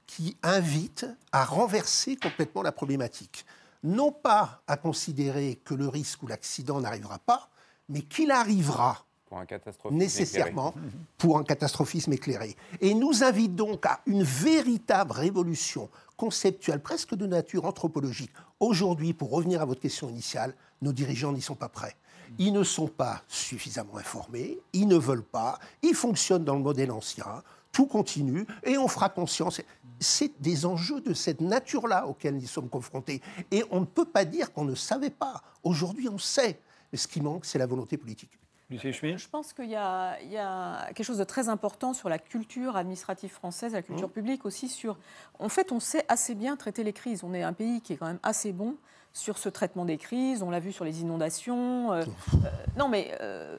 qui 0.05 0.35
invite 0.43 1.05
à 1.31 1.45
renverser 1.45 2.17
complètement 2.17 2.61
la 2.61 2.73
problématique. 2.73 3.45
Non 3.83 4.11
pas 4.11 4.61
à 4.67 4.75
considérer 4.75 5.61
que 5.63 5.73
le 5.73 5.87
risque 5.87 6.23
ou 6.23 6.27
l'accident 6.27 6.81
n'arrivera 6.81 7.19
pas, 7.19 7.49
mais 7.87 8.01
qu'il 8.01 8.31
arrivera 8.31 9.05
pour 9.27 9.39
un 9.39 9.45
catastrophisme 9.45 9.97
nécessairement 9.97 10.73
pour 11.17 11.37
un 11.37 11.43
catastrophisme 11.43 12.13
éclairé. 12.13 12.55
Et 12.81 12.93
nous 12.93 13.23
invite 13.23 13.55
donc 13.55 13.85
à 13.85 13.99
une 14.05 14.23
véritable 14.23 15.11
révolution 15.11 15.89
conceptuelle, 16.15 16.81
presque 16.81 17.15
de 17.15 17.27
nature 17.27 17.65
anthropologique. 17.65 18.31
Aujourd'hui, 18.59 19.13
pour 19.13 19.31
revenir 19.31 19.61
à 19.61 19.65
votre 19.65 19.81
question 19.81 20.09
initiale, 20.09 20.53
nos 20.81 20.93
dirigeants 20.93 21.31
n'y 21.31 21.41
sont 21.41 21.55
pas 21.55 21.69
prêts. 21.69 21.95
Ils 22.39 22.53
ne 22.53 22.63
sont 22.63 22.87
pas 22.87 23.23
suffisamment 23.27 23.97
informés, 23.97 24.59
ils 24.73 24.87
ne 24.87 24.97
veulent 24.97 25.23
pas, 25.23 25.59
ils 25.81 25.95
fonctionnent 25.95 26.43
dans 26.43 26.55
le 26.55 26.61
modèle 26.61 26.91
ancien, 26.91 27.43
tout 27.71 27.85
continue 27.85 28.45
et 28.63 28.77
on 28.77 28.87
fera 28.87 29.09
conscience. 29.09 29.61
C'est 29.99 30.39
des 30.41 30.65
enjeux 30.65 31.01
de 31.01 31.13
cette 31.13 31.41
nature-là 31.41 32.07
auxquels 32.07 32.35
nous 32.35 32.47
sommes 32.47 32.69
confrontés. 32.69 33.21
Et 33.51 33.63
on 33.71 33.81
ne 33.81 33.85
peut 33.85 34.05
pas 34.05 34.25
dire 34.25 34.51
qu'on 34.51 34.65
ne 34.65 34.75
savait 34.75 35.09
pas. 35.09 35.41
Aujourd'hui, 35.63 36.09
on 36.09 36.17
sait. 36.17 36.59
Mais 36.91 36.97
ce 36.97 37.07
qui 37.07 37.21
manque, 37.21 37.45
c'est 37.45 37.57
la 37.57 37.65
volonté 37.65 37.97
politique. 37.97 38.37
Je 38.69 39.29
pense 39.29 39.53
qu'il 39.53 39.69
y, 39.69 39.75
a 39.75 40.87
quelque 40.87 41.03
chose 41.03 41.19
de 41.19 41.23
très 41.23 41.47
important 41.47 41.93
sur 41.93 42.09
la 42.09 42.19
culture 42.19 42.75
administrative 42.75 43.31
française, 43.31 43.71
la 43.71 43.81
culture 43.81 44.09
mmh. 44.09 44.11
publique 44.11 44.45
aussi. 44.45 44.67
Sur, 44.67 44.97
en 45.39 45.47
fait, 45.47 45.71
on 45.71 45.79
sait 45.79 46.03
assez 46.09 46.35
bien 46.35 46.57
traiter 46.57 46.83
les 46.83 46.91
crises. 46.91 47.23
On 47.23 47.33
est 47.33 47.43
un 47.43 47.53
pays 47.53 47.79
qui 47.79 47.93
est 47.93 47.97
quand 47.97 48.07
même 48.07 48.19
assez 48.23 48.51
bon 48.51 48.75
sur 49.17 49.37
ce 49.37 49.49
traitement 49.49 49.83
des 49.83 49.97
crises. 49.97 50.43
On 50.43 50.51
l'a 50.51 50.59
vu 50.59 50.71
sur 50.71 50.85
les 50.85 51.01
inondations. 51.01 51.91
Euh, 51.91 52.03
euh, 52.33 52.49
non, 52.77 52.87
mais 52.87 53.17
euh, 53.19 53.57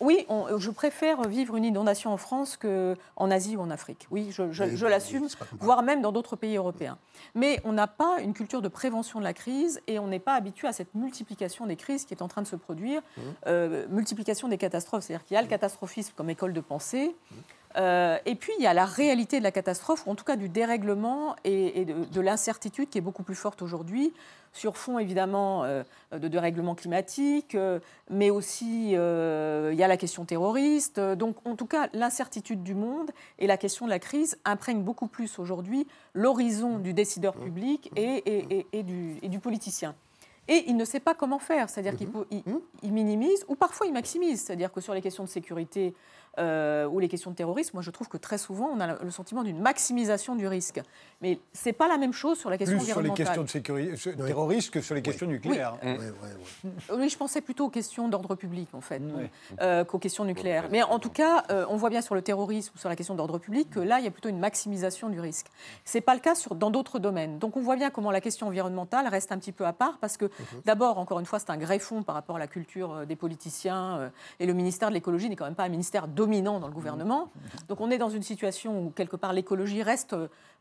oui, 0.00 0.26
je 0.56 0.70
préfère 0.70 1.22
vivre 1.28 1.56
une 1.56 1.64
inondation 1.64 2.12
en 2.12 2.16
France 2.16 2.56
qu'en 2.56 3.30
Asie 3.30 3.56
ou 3.56 3.60
en 3.60 3.70
Afrique. 3.70 4.06
Oui, 4.10 4.30
je, 4.30 4.86
l'assume, 4.86 5.26
voire 5.58 5.82
même 5.82 6.02
dans 6.02 6.12
d'autres 6.12 6.36
pays 6.36 6.56
européens. 6.56 6.98
Mais 7.34 7.60
on 7.64 7.72
n'a 7.72 7.88
pas 7.88 8.20
une 8.20 8.32
culture 8.32 8.62
de 8.62 8.68
prévention 8.68 9.18
de 9.18 9.24
la 9.24 9.34
crise 9.34 9.80
et 9.88 9.98
on 9.98 10.06
n'est 10.06 10.20
pas 10.20 10.34
habitué 10.34 10.68
à 10.68 10.72
cette 10.72 10.94
multiplication 10.94 11.66
des 11.66 11.76
crises 11.76 12.04
qui 12.04 12.14
est 12.14 12.22
en 12.22 12.28
train 12.28 12.42
de 12.42 12.46
se 12.46 12.56
produire, 12.56 13.02
mmh. 13.16 13.52
multiplication 13.90 14.48
des 14.48 14.58
catastrophes. 14.58 15.04
C'est-à-dire 15.04 15.24
qu'il 15.26 15.34
y 15.34 15.38
a 15.38 15.42
le 15.42 15.48
catastrophisme 15.48 16.12
comme 16.16 16.30
école 16.30 16.52
de 16.52 16.60
pensée. 16.60 17.14
Euh, 17.76 18.18
et 18.26 18.34
puis, 18.34 18.52
il 18.58 18.62
y 18.62 18.66
a 18.66 18.74
la 18.74 18.84
réalité 18.84 19.38
de 19.38 19.44
la 19.44 19.52
catastrophe, 19.52 20.06
ou 20.06 20.10
en 20.10 20.14
tout 20.14 20.24
cas 20.24 20.36
du 20.36 20.48
dérèglement 20.48 21.36
et, 21.44 21.84
de, 21.84 22.20
l'incertitude 22.20 22.88
qui 22.88 22.98
est 22.98 23.02
beaucoup 23.02 23.22
plus 23.22 23.34
forte 23.34 23.62
aujourd'hui, 23.62 24.12
sur 24.52 24.76
fond 24.76 24.98
évidemment 24.98 25.64
euh, 25.64 25.82
de 26.12 26.28
dérèglement 26.28 26.74
climatique, 26.74 27.54
euh, 27.54 27.80
mais 28.10 28.28
aussi 28.30 28.90
il 28.90 29.74
y 29.78 29.82
a 29.82 29.88
la 29.88 29.96
question 29.96 30.24
terroriste. 30.24 31.00
Donc, 31.00 31.36
en 31.46 31.56
tout 31.56 31.66
cas, 31.66 31.88
l'incertitude 31.92 32.62
du 32.62 32.74
monde 32.74 33.10
et 33.38 33.46
la 33.46 33.56
question 33.56 33.86
de 33.86 33.90
la 33.90 33.98
crise 33.98 34.38
imprègnent 34.44 34.82
beaucoup 34.82 35.06
plus 35.06 35.38
aujourd'hui 35.38 35.86
l'horizon 36.14 36.78
du 36.78 36.92
décideur 36.92 37.34
public 37.34 37.90
et, 37.96 38.22
et, 38.72 38.82
du, 38.82 39.16
et, 39.22 39.28
du, 39.28 39.38
politicien. 39.38 39.94
Et 40.48 40.64
il 40.66 40.76
ne 40.76 40.84
sait 40.84 41.00
pas 41.00 41.14
comment 41.14 41.38
faire, 41.38 41.70
c'est-à-dire 41.70 41.96
qu'il 41.96 42.08
il 42.82 42.92
minimise 42.92 43.44
ou 43.48 43.54
parfois 43.54 43.86
il 43.86 43.92
maximise, 43.92 44.42
c'est-à-dire 44.42 44.72
que 44.72 44.80
sur 44.80 44.92
les 44.92 45.00
questions 45.00 45.24
de 45.24 45.28
sécurité, 45.28 45.94
euh, 46.38 46.86
ou 46.86 46.98
les 46.98 47.08
questions 47.08 47.30
de 47.30 47.36
terrorisme, 47.36 47.72
moi 47.74 47.82
je 47.82 47.90
trouve 47.90 48.08
que 48.08 48.16
très 48.16 48.38
souvent 48.38 48.70
on 48.74 48.80
a 48.80 49.02
le 49.02 49.10
sentiment 49.10 49.42
d'une 49.42 49.60
maximisation 49.60 50.34
du 50.34 50.46
risque. 50.46 50.80
Mais 51.20 51.38
ce 51.52 51.68
n'est 51.68 51.72
pas 51.74 51.88
la 51.88 51.98
même 51.98 52.14
chose 52.14 52.38
sur 52.38 52.48
la 52.48 52.56
question 52.56 52.78
Plus 52.78 52.86
sur 52.86 53.02
les 53.02 53.10
questions 53.10 53.42
de 53.42 53.50
sécurité, 53.50 53.96
terrorisme 54.16 54.70
que 54.70 54.80
sur 54.80 54.94
les 54.94 55.02
questions 55.02 55.26
nucléaires. 55.26 55.76
Oui. 56.90 57.08
je 57.10 57.16
pensais 57.18 57.42
plutôt 57.42 57.66
aux 57.66 57.70
questions 57.70 58.08
d'ordre 58.08 58.34
public 58.34 58.68
en 58.72 58.80
fait, 58.80 59.02
euh, 59.60 59.84
qu'aux 59.84 59.98
questions 59.98 60.24
nucléaires. 60.24 60.68
Mais 60.70 60.82
en 60.82 60.98
tout 60.98 61.10
cas, 61.10 61.44
euh, 61.50 61.66
on 61.68 61.76
voit 61.76 61.90
bien 61.90 62.00
sur 62.00 62.14
le 62.14 62.22
terrorisme 62.22 62.72
ou 62.74 62.78
sur 62.78 62.88
la 62.88 62.96
question 62.96 63.14
d'ordre 63.14 63.38
public 63.38 63.68
que 63.68 63.80
là 63.80 63.98
il 63.98 64.04
y 64.04 64.08
a 64.08 64.10
plutôt 64.10 64.30
une 64.30 64.38
maximisation 64.38 65.10
du 65.10 65.20
risque. 65.20 65.48
Ce 65.84 65.98
n'est 65.98 66.02
pas 66.02 66.14
le 66.14 66.20
cas 66.20 66.34
sur, 66.34 66.54
dans 66.54 66.70
d'autres 66.70 66.98
domaines. 66.98 67.38
Donc 67.38 67.58
on 67.58 67.60
voit 67.60 67.76
bien 67.76 67.90
comment 67.90 68.10
la 68.10 68.22
question 68.22 68.46
environnementale 68.46 69.06
reste 69.06 69.32
un 69.32 69.38
petit 69.38 69.52
peu 69.52 69.66
à 69.66 69.74
part 69.74 69.98
parce 69.98 70.16
que 70.16 70.24
mhm. 70.24 70.62
d'abord, 70.64 70.96
encore 70.96 71.20
une 71.20 71.26
fois, 71.26 71.38
c'est 71.38 71.50
un 71.50 71.58
greffon 71.58 72.02
par 72.02 72.14
rapport 72.14 72.36
à 72.36 72.38
la 72.38 72.46
culture 72.46 73.06
des 73.06 73.16
politiciens 73.16 74.10
et 74.40 74.46
le 74.46 74.54
ministère 74.54 74.88
de 74.88 74.94
l'écologie 74.94 75.28
n'est 75.28 75.36
quand 75.36 75.44
même 75.44 75.54
pas 75.54 75.64
un 75.64 75.68
ministère 75.68 76.08
de 76.08 76.21
dominant 76.22 76.60
dans 76.60 76.68
le 76.68 76.72
gouvernement. 76.72 77.32
Donc 77.68 77.80
on 77.80 77.90
est 77.90 77.98
dans 77.98 78.08
une 78.08 78.22
situation 78.22 78.80
où, 78.80 78.90
quelque 78.90 79.16
part, 79.16 79.32
l'écologie 79.32 79.82
reste 79.82 80.14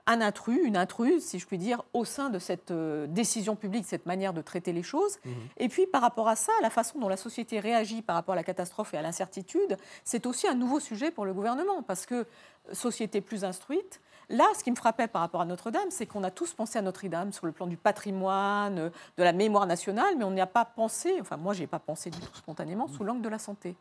un 0.07 0.19
intrus, 0.19 0.59
une 0.63 0.75
intruse, 0.75 1.23
si 1.23 1.37
je 1.37 1.45
puis 1.45 1.59
dire, 1.59 1.83
au 1.93 2.03
sein 2.03 2.31
de 2.31 2.39
cette 2.39 2.71
euh, 2.71 3.05
décision 3.05 3.55
publique, 3.55 3.85
cette 3.85 4.07
manière 4.07 4.33
de 4.33 4.41
traiter 4.41 4.73
les 4.73 4.81
choses. 4.81 5.19
Mmh. 5.23 5.29
Et 5.57 5.69
puis, 5.69 5.85
par 5.85 6.01
rapport 6.01 6.27
à 6.27 6.35
ça, 6.35 6.51
la 6.63 6.71
façon 6.71 6.97
dont 6.97 7.07
la 7.07 7.17
société 7.17 7.59
réagit 7.59 8.01
par 8.01 8.15
rapport 8.15 8.33
à 8.33 8.35
la 8.35 8.43
catastrophe 8.43 8.95
et 8.95 8.97
à 8.97 9.03
l'incertitude, 9.03 9.77
c'est 10.03 10.25
aussi 10.25 10.47
un 10.47 10.55
nouveau 10.55 10.79
sujet 10.79 11.11
pour 11.11 11.25
le 11.25 11.33
gouvernement, 11.33 11.83
parce 11.83 12.07
que 12.07 12.25
société 12.73 13.21
plus 13.21 13.43
instruite, 13.43 14.01
Là, 14.29 14.45
ce 14.57 14.63
qui 14.63 14.71
me 14.71 14.77
frappait 14.77 15.09
par 15.09 15.21
rapport 15.21 15.41
à 15.41 15.45
Notre-Dame, 15.45 15.89
c'est 15.89 16.05
qu'on 16.05 16.23
a 16.23 16.31
tous 16.31 16.53
pensé 16.53 16.79
à 16.79 16.81
Notre-Dame 16.81 17.33
sur 17.33 17.45
le 17.45 17.51
plan 17.51 17.67
du 17.67 17.75
patrimoine, 17.75 18.89
de 19.17 19.23
la 19.23 19.33
mémoire 19.33 19.65
nationale, 19.65 20.15
mais 20.17 20.23
on 20.23 20.31
n'y 20.31 20.39
a 20.39 20.47
pas 20.47 20.63
pensé, 20.63 21.17
enfin 21.19 21.35
moi, 21.35 21.53
je 21.53 21.59
n'y 21.59 21.63
ai 21.65 21.67
pas 21.67 21.79
pensé 21.79 22.09
du 22.09 22.17
tout 22.17 22.37
spontanément, 22.37 22.87
sous 22.87 23.03
l'angle 23.03 23.21
de 23.21 23.27
la 23.27 23.39
santé. 23.39 23.75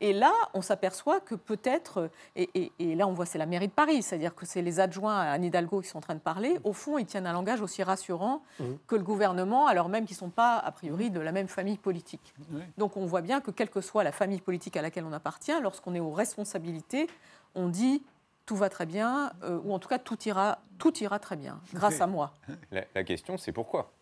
Et 0.00 0.12
là, 0.12 0.32
on 0.54 0.62
s'aperçoit 0.62 1.20
que 1.20 1.34
peut-être, 1.34 2.10
et, 2.36 2.72
là 2.78 3.06
on 3.06 3.12
voit 3.12 3.26
c'est 3.26 3.38
la 3.38 3.46
mairie 3.46 3.68
de 3.68 3.72
Paris, 3.72 4.02
c'est-à-dire 4.02 4.34
que 4.34 4.46
c'est 4.46 4.62
les 4.62 4.80
adjoints 4.80 5.16
à 5.16 5.30
Anne 5.30 5.44
Hidalgo 5.44 5.80
qui 5.80 5.88
sont 5.88 5.98
en 5.98 6.02
train 6.02 6.14
de 6.14 6.20
parler, 6.20 6.58
au 6.64 6.72
fond 6.72 6.98
ils 6.98 7.06
tiennent 7.06 7.26
un 7.26 7.32
langage 7.32 7.60
aussi 7.60 7.82
rassurant 7.82 8.42
mmh. 8.58 8.64
que 8.86 8.96
le 8.96 9.02
gouvernement, 9.02 9.66
alors 9.66 9.88
même 9.88 10.04
qu'ils 10.04 10.16
ne 10.16 10.20
sont 10.20 10.30
pas 10.30 10.56
a 10.56 10.72
priori 10.72 11.10
de 11.10 11.20
la 11.20 11.32
même 11.32 11.48
famille 11.48 11.78
politique. 11.78 12.34
Donc 12.78 12.96
on 12.96 13.06
voit 13.06 13.22
bien 13.22 13.40
que 13.40 13.50
quelle 13.50 13.70
que 13.70 13.80
soit 13.80 14.04
la 14.04 14.12
famille 14.12 14.40
politique 14.40 14.76
à 14.76 14.82
laquelle 14.82 15.04
on 15.04 15.12
appartient, 15.12 15.58
lorsqu'on 15.62 15.94
est 15.94 16.00
aux 16.00 16.12
responsabilités, 16.12 17.08
on 17.54 17.68
dit 17.68 18.02
tout 18.44 18.56
va 18.56 18.68
très 18.68 18.86
bien, 18.86 19.32
euh, 19.44 19.60
ou 19.62 19.72
en 19.72 19.78
tout 19.78 19.88
cas 19.88 19.98
tout 19.98 20.18
ira, 20.24 20.58
tout 20.78 20.96
ira 20.98 21.18
très 21.18 21.36
bien, 21.36 21.60
grâce 21.74 22.00
à 22.00 22.06
moi. 22.06 22.32
la 22.94 23.04
question 23.04 23.36
c'est 23.38 23.52
pourquoi? 23.52 23.92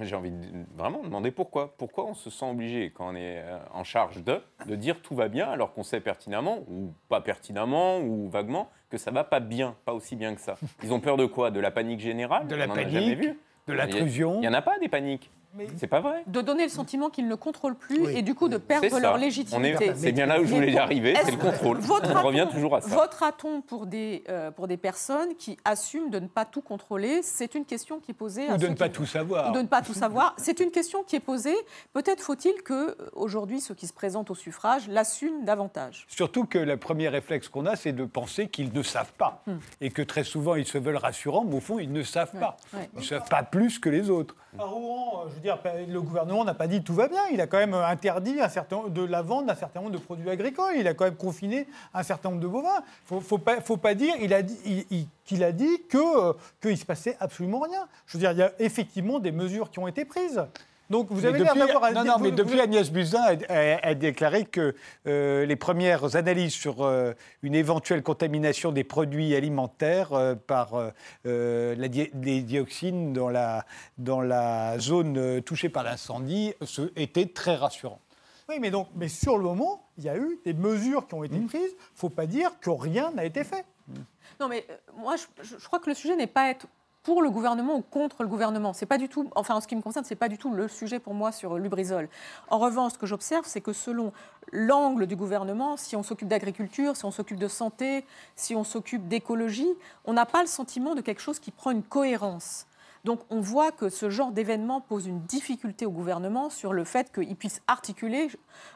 J'ai 0.00 0.16
envie 0.16 0.30
de 0.30 0.64
vraiment 0.76 1.02
demander 1.02 1.30
pourquoi. 1.30 1.74
Pourquoi 1.76 2.06
on 2.06 2.14
se 2.14 2.30
sent 2.30 2.48
obligé, 2.48 2.90
quand 2.90 3.12
on 3.12 3.14
est 3.14 3.38
euh, 3.38 3.58
en 3.72 3.84
charge 3.84 4.22
de, 4.22 4.40
de 4.66 4.74
dire 4.76 5.00
tout 5.02 5.14
va 5.14 5.28
bien, 5.28 5.48
alors 5.48 5.72
qu'on 5.72 5.82
sait 5.82 6.00
pertinemment, 6.00 6.60
ou 6.68 6.92
pas 7.08 7.20
pertinemment, 7.20 7.98
ou 8.00 8.28
vaguement, 8.28 8.70
que 8.90 8.96
ça 8.96 9.10
va 9.10 9.24
pas 9.24 9.40
bien, 9.40 9.76
pas 9.84 9.92
aussi 9.92 10.16
bien 10.16 10.34
que 10.34 10.40
ça. 10.40 10.56
Ils 10.82 10.92
ont 10.92 11.00
peur 11.00 11.16
de 11.16 11.26
quoi? 11.26 11.50
De 11.50 11.60
la 11.60 11.70
panique 11.70 12.00
générale? 12.00 12.46
De 12.46 12.56
la 12.56 12.66
panique? 12.68 13.20
De 13.66 13.72
l'intrusion? 13.72 14.34
Il 14.36 14.40
n'y 14.40 14.48
en 14.48 14.54
a 14.54 14.62
pas 14.62 14.78
des 14.78 14.88
paniques. 14.88 15.30
C'est 15.76 15.86
pas 15.86 16.00
vrai. 16.00 16.22
De 16.26 16.40
donner 16.40 16.64
le 16.64 16.68
sentiment 16.68 17.10
qu'ils 17.10 17.28
ne 17.28 17.34
contrôlent 17.34 17.76
plus 17.76 18.08
et 18.10 18.22
du 18.22 18.34
coup 18.34 18.48
de 18.48 18.56
perdre 18.56 18.98
leur 18.98 19.18
légitimité. 19.18 19.92
C'est 19.96 20.12
bien 20.12 20.26
là 20.26 20.40
où 20.40 20.44
je 20.44 20.54
voulais 20.54 20.72
y 20.72 20.78
arriver, 20.78 21.14
c'est 21.24 21.30
le 21.30 21.36
contrôle. 21.36 21.78
On 21.88 22.22
revient 22.22 22.48
toujours 22.50 22.76
à 22.76 22.80
ça. 22.80 22.94
Votera-t-on 22.94 23.60
pour 23.60 23.86
des, 23.86 24.24
euh, 24.28 24.50
pour 24.50 24.68
des 24.68 24.76
personnes 24.76 25.34
qui 25.36 25.56
assument 25.64 26.10
de 26.10 26.18
ne 26.18 26.26
pas 26.26 26.44
tout 26.44 26.62
contrôler 26.62 27.22
C'est 27.22 27.54
une 27.54 27.64
question 27.64 28.00
qui 28.00 28.12
est 28.12 28.14
posée. 28.14 28.50
Ou 28.50 28.56
de 28.56 28.68
ne 28.68 28.74
pas 28.74 28.88
tout 28.88 29.06
savoir. 29.06 29.50
Ou 29.50 29.54
de 29.54 29.62
ne 29.62 29.66
pas 29.66 29.82
tout 29.82 29.94
savoir. 29.94 30.34
C'est 30.38 30.60
une 30.60 30.70
question 30.70 31.02
qui 31.02 31.16
est 31.16 31.20
posée. 31.20 31.56
Peut-être 31.92 32.20
faut-il 32.20 32.62
que 32.62 32.72
euh, 32.72 33.10
aujourd'hui 33.12 33.60
ceux 33.60 33.74
qui 33.74 33.86
se 33.86 33.92
présentent 33.92 34.30
au 34.30 34.34
suffrage 34.34 34.88
l'assument 34.88 35.42
davantage. 35.42 36.06
Surtout 36.08 36.44
que 36.44 36.58
le 36.58 36.76
premier 36.76 37.08
réflexe 37.08 37.48
qu'on 37.48 37.66
a, 37.66 37.76
c'est 37.76 37.92
de 37.92 38.04
penser 38.04 38.48
qu'ils 38.48 38.72
ne 38.72 38.82
savent 38.82 39.12
pas. 39.12 39.42
Hmm. 39.46 39.56
Et 39.80 39.90
que 39.90 40.02
très 40.02 40.24
souvent, 40.24 40.54
ils 40.54 40.66
se 40.66 40.78
veulent 40.78 40.96
rassurants, 40.96 41.44
mais 41.44 41.56
au 41.56 41.60
fond, 41.60 41.78
ils 41.78 41.92
ne 41.92 42.02
savent 42.02 42.38
pas. 42.38 42.56
Ils 42.72 43.00
ne 43.00 43.02
savent 43.02 43.28
pas 43.28 43.42
plus 43.42 43.78
que 43.78 43.88
les 43.88 44.10
autres. 44.10 44.36
À 44.58 44.64
Rouen, 44.64 45.24
euh, 45.24 45.30
je 45.34 45.40
dire, 45.44 45.58
le 45.86 46.00
gouvernement 46.00 46.44
n'a 46.44 46.54
pas 46.54 46.66
dit 46.66 46.82
tout 46.82 46.94
va 46.94 47.08
bien. 47.08 47.20
Il 47.32 47.40
a 47.40 47.46
quand 47.46 47.58
même 47.58 47.74
interdit 47.74 48.40
un 48.40 48.48
certain, 48.48 48.88
de 48.88 49.02
la 49.02 49.22
vente 49.22 49.46
d'un 49.46 49.54
certain 49.54 49.80
nombre 49.80 49.92
de 49.92 49.98
produits 49.98 50.28
agricoles. 50.30 50.74
Il 50.76 50.88
a 50.88 50.94
quand 50.94 51.04
même 51.04 51.16
confiné 51.16 51.66
un 51.92 52.02
certain 52.02 52.30
nombre 52.30 52.40
de 52.40 52.48
bovins. 52.48 52.82
Il 53.10 53.16
ne 53.16 53.20
faut, 53.20 53.38
pas, 53.38 53.94
dire 53.94 54.16
qu'il 54.16 54.32
a 54.32 55.52
dit, 55.52 55.82
euh, 55.94 56.32
qu'il 56.60 56.78
se 56.78 56.84
passait 56.84 57.16
absolument 57.20 57.60
rien. 57.60 57.86
Je 58.06 58.18
veux 58.18 58.24
il 58.24 58.38
y 58.38 58.42
a 58.42 58.52
effectivement 58.58 59.18
des 59.18 59.32
mesures 59.32 59.70
qui 59.70 59.78
ont 59.78 59.86
été 59.86 60.04
prises. 60.04 60.42
Donc 60.90 61.08
vous 61.10 61.24
avez 61.24 61.38
l'air 61.38 61.54
d'avoir... 61.54 61.92
Non, 61.92 62.04
non, 62.04 62.18
mais 62.20 62.30
depuis 62.30 62.60
Agnès 62.60 62.90
Buzyn 62.90 63.20
a, 63.48 63.94
déclaré 63.94 64.44
que 64.44 64.74
euh, 65.06 65.46
les 65.46 65.56
premières 65.56 66.16
analyses 66.16 66.52
sur 66.52 66.84
euh, 66.84 67.12
une 67.42 67.54
éventuelle 67.54 68.02
contamination 68.02 68.70
des 68.70 68.84
produits 68.84 69.34
alimentaires 69.34 70.12
euh, 70.12 70.34
par 70.34 70.74
la 71.24 71.88
les 72.14 72.42
dioxines 72.42 73.12
dans 73.12 73.28
la, 73.28 73.64
dans 73.98 74.20
la 74.20 74.78
zone 74.78 75.42
touchée 75.42 75.68
par 75.68 75.84
l'incendie 75.84 76.52
étaient 76.96 77.26
très 77.26 77.56
rassurantes. 77.56 78.00
Oui, 78.48 78.56
mais, 78.60 78.70
donc, 78.70 78.88
mais 78.94 79.08
sur 79.08 79.38
le 79.38 79.44
moment, 79.44 79.88
il 79.96 80.04
y 80.04 80.08
a 80.08 80.16
eu 80.16 80.38
des 80.44 80.52
mesures 80.52 81.06
qui 81.06 81.14
ont 81.14 81.24
été 81.24 81.36
mmh. 81.36 81.46
prises. 81.46 81.70
Il 81.70 81.94
ne 81.94 81.98
faut 81.98 82.10
pas 82.10 82.26
dire 82.26 82.50
que 82.60 82.70
rien 82.70 83.10
n'a 83.12 83.24
été 83.24 83.42
fait. 83.42 83.64
Non, 84.40 84.48
mais 84.48 84.66
moi, 84.96 85.14
je, 85.16 85.56
je 85.58 85.64
crois 85.64 85.78
que 85.78 85.88
le 85.88 85.94
sujet 85.94 86.16
n'est 86.16 86.26
pas 86.26 86.50
être 86.50 86.66
pour 87.04 87.22
le 87.22 87.30
gouvernement 87.30 87.76
ou 87.76 87.82
contre 87.82 88.22
le 88.22 88.28
gouvernement. 88.28 88.72
C'est 88.72 88.86
pas 88.86 88.98
du 88.98 89.08
tout, 89.08 89.30
enfin 89.36 89.54
en 89.54 89.60
ce 89.60 89.68
qui 89.68 89.76
me 89.76 89.82
concerne, 89.82 90.04
c'est 90.04 90.16
pas 90.16 90.28
du 90.28 90.38
tout 90.38 90.50
le 90.50 90.66
sujet 90.66 90.98
pour 90.98 91.14
moi 91.14 91.30
sur 91.30 91.58
Lubrizol. 91.58 92.08
En 92.48 92.58
revanche, 92.58 92.94
ce 92.94 92.98
que 92.98 93.06
j'observe, 93.06 93.44
c'est 93.46 93.60
que 93.60 93.74
selon 93.74 94.12
l'angle 94.52 95.06
du 95.06 95.14
gouvernement, 95.14 95.76
si 95.76 95.94
on 95.96 96.02
s'occupe 96.02 96.28
d'agriculture, 96.28 96.96
si 96.96 97.04
on 97.04 97.10
s'occupe 97.10 97.38
de 97.38 97.48
santé, 97.48 98.04
si 98.34 98.56
on 98.56 98.64
s'occupe 98.64 99.06
d'écologie, 99.06 99.68
on 100.06 100.14
n'a 100.14 100.26
pas 100.26 100.40
le 100.40 100.48
sentiment 100.48 100.94
de 100.94 101.02
quelque 101.02 101.20
chose 101.20 101.38
qui 101.38 101.50
prend 101.50 101.70
une 101.70 101.82
cohérence. 101.82 102.66
Donc 103.04 103.20
on 103.30 103.40
voit 103.40 103.70
que 103.70 103.88
ce 103.88 104.08
genre 104.08 104.32
d'événement 104.32 104.80
pose 104.80 105.06
une 105.06 105.20
difficulté 105.22 105.86
au 105.86 105.90
gouvernement 105.90 106.50
sur 106.50 106.72
le 106.72 106.84
fait 106.84 107.12
qu'il 107.12 107.36
puisse 107.36 107.60
articuler 107.66 108.28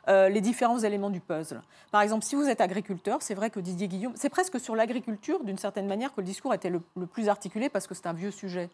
euh, 0.08 0.28
les 0.28 0.40
différents 0.40 0.78
éléments 0.78 1.10
du 1.10 1.20
puzzle. 1.20 1.62
Par 1.90 2.02
exemple, 2.02 2.24
si 2.24 2.34
vous 2.34 2.48
êtes 2.48 2.60
agriculteur, 2.60 3.22
c'est 3.22 3.34
vrai 3.34 3.50
que 3.50 3.60
Didier 3.60 3.88
Guillaume, 3.88 4.12
c'est 4.16 4.28
presque 4.28 4.60
sur 4.60 4.76
l'agriculture 4.76 5.42
d'une 5.44 5.58
certaine 5.58 5.86
manière 5.86 6.14
que 6.14 6.20
le 6.20 6.26
discours 6.26 6.52
était 6.52 6.70
le 6.70 7.06
plus 7.06 7.28
articulé 7.28 7.68
parce 7.68 7.86
que 7.86 7.94
c'est 7.94 8.06
un 8.06 8.12
vieux 8.12 8.30
sujet 8.30 8.68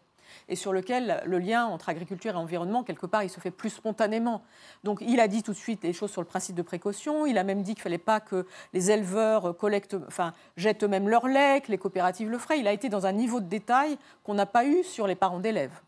et 0.49 0.55
sur 0.55 0.73
lequel 0.73 1.21
le 1.25 1.39
lien 1.39 1.65
entre 1.65 1.89
agriculture 1.89 2.33
et 2.33 2.37
environnement, 2.37 2.83
quelque 2.83 3.05
part, 3.05 3.23
il 3.23 3.29
se 3.29 3.39
fait 3.39 3.51
plus 3.51 3.69
spontanément. 3.69 4.43
Donc 4.83 4.99
il 5.01 5.19
a 5.19 5.27
dit 5.27 5.43
tout 5.43 5.51
de 5.51 5.57
suite 5.57 5.83
les 5.83 5.93
choses 5.93 6.11
sur 6.11 6.21
le 6.21 6.27
principe 6.27 6.55
de 6.55 6.61
précaution, 6.61 7.25
il 7.25 7.37
a 7.37 7.43
même 7.43 7.61
dit 7.61 7.73
qu'il 7.73 7.81
ne 7.81 7.83
fallait 7.83 7.97
pas 7.97 8.19
que 8.19 8.45
les 8.73 8.91
éleveurs 8.91 9.57
collectent, 9.57 9.97
enfin, 10.07 10.33
jettent 10.57 10.83
eux-mêmes 10.83 11.09
leur 11.09 11.27
lait, 11.27 11.61
que 11.61 11.71
les 11.71 11.77
coopératives 11.77 12.29
le 12.29 12.37
feraient. 12.37 12.59
Il 12.59 12.67
a 12.67 12.73
été 12.73 12.89
dans 12.89 13.05
un 13.05 13.11
niveau 13.11 13.39
de 13.39 13.47
détail 13.47 13.97
qu'on 14.23 14.33
n'a 14.33 14.45
pas 14.45 14.65
eu 14.65 14.83
sur 14.83 15.07
les 15.07 15.15
parents 15.15 15.39
d'élèves. 15.39 15.79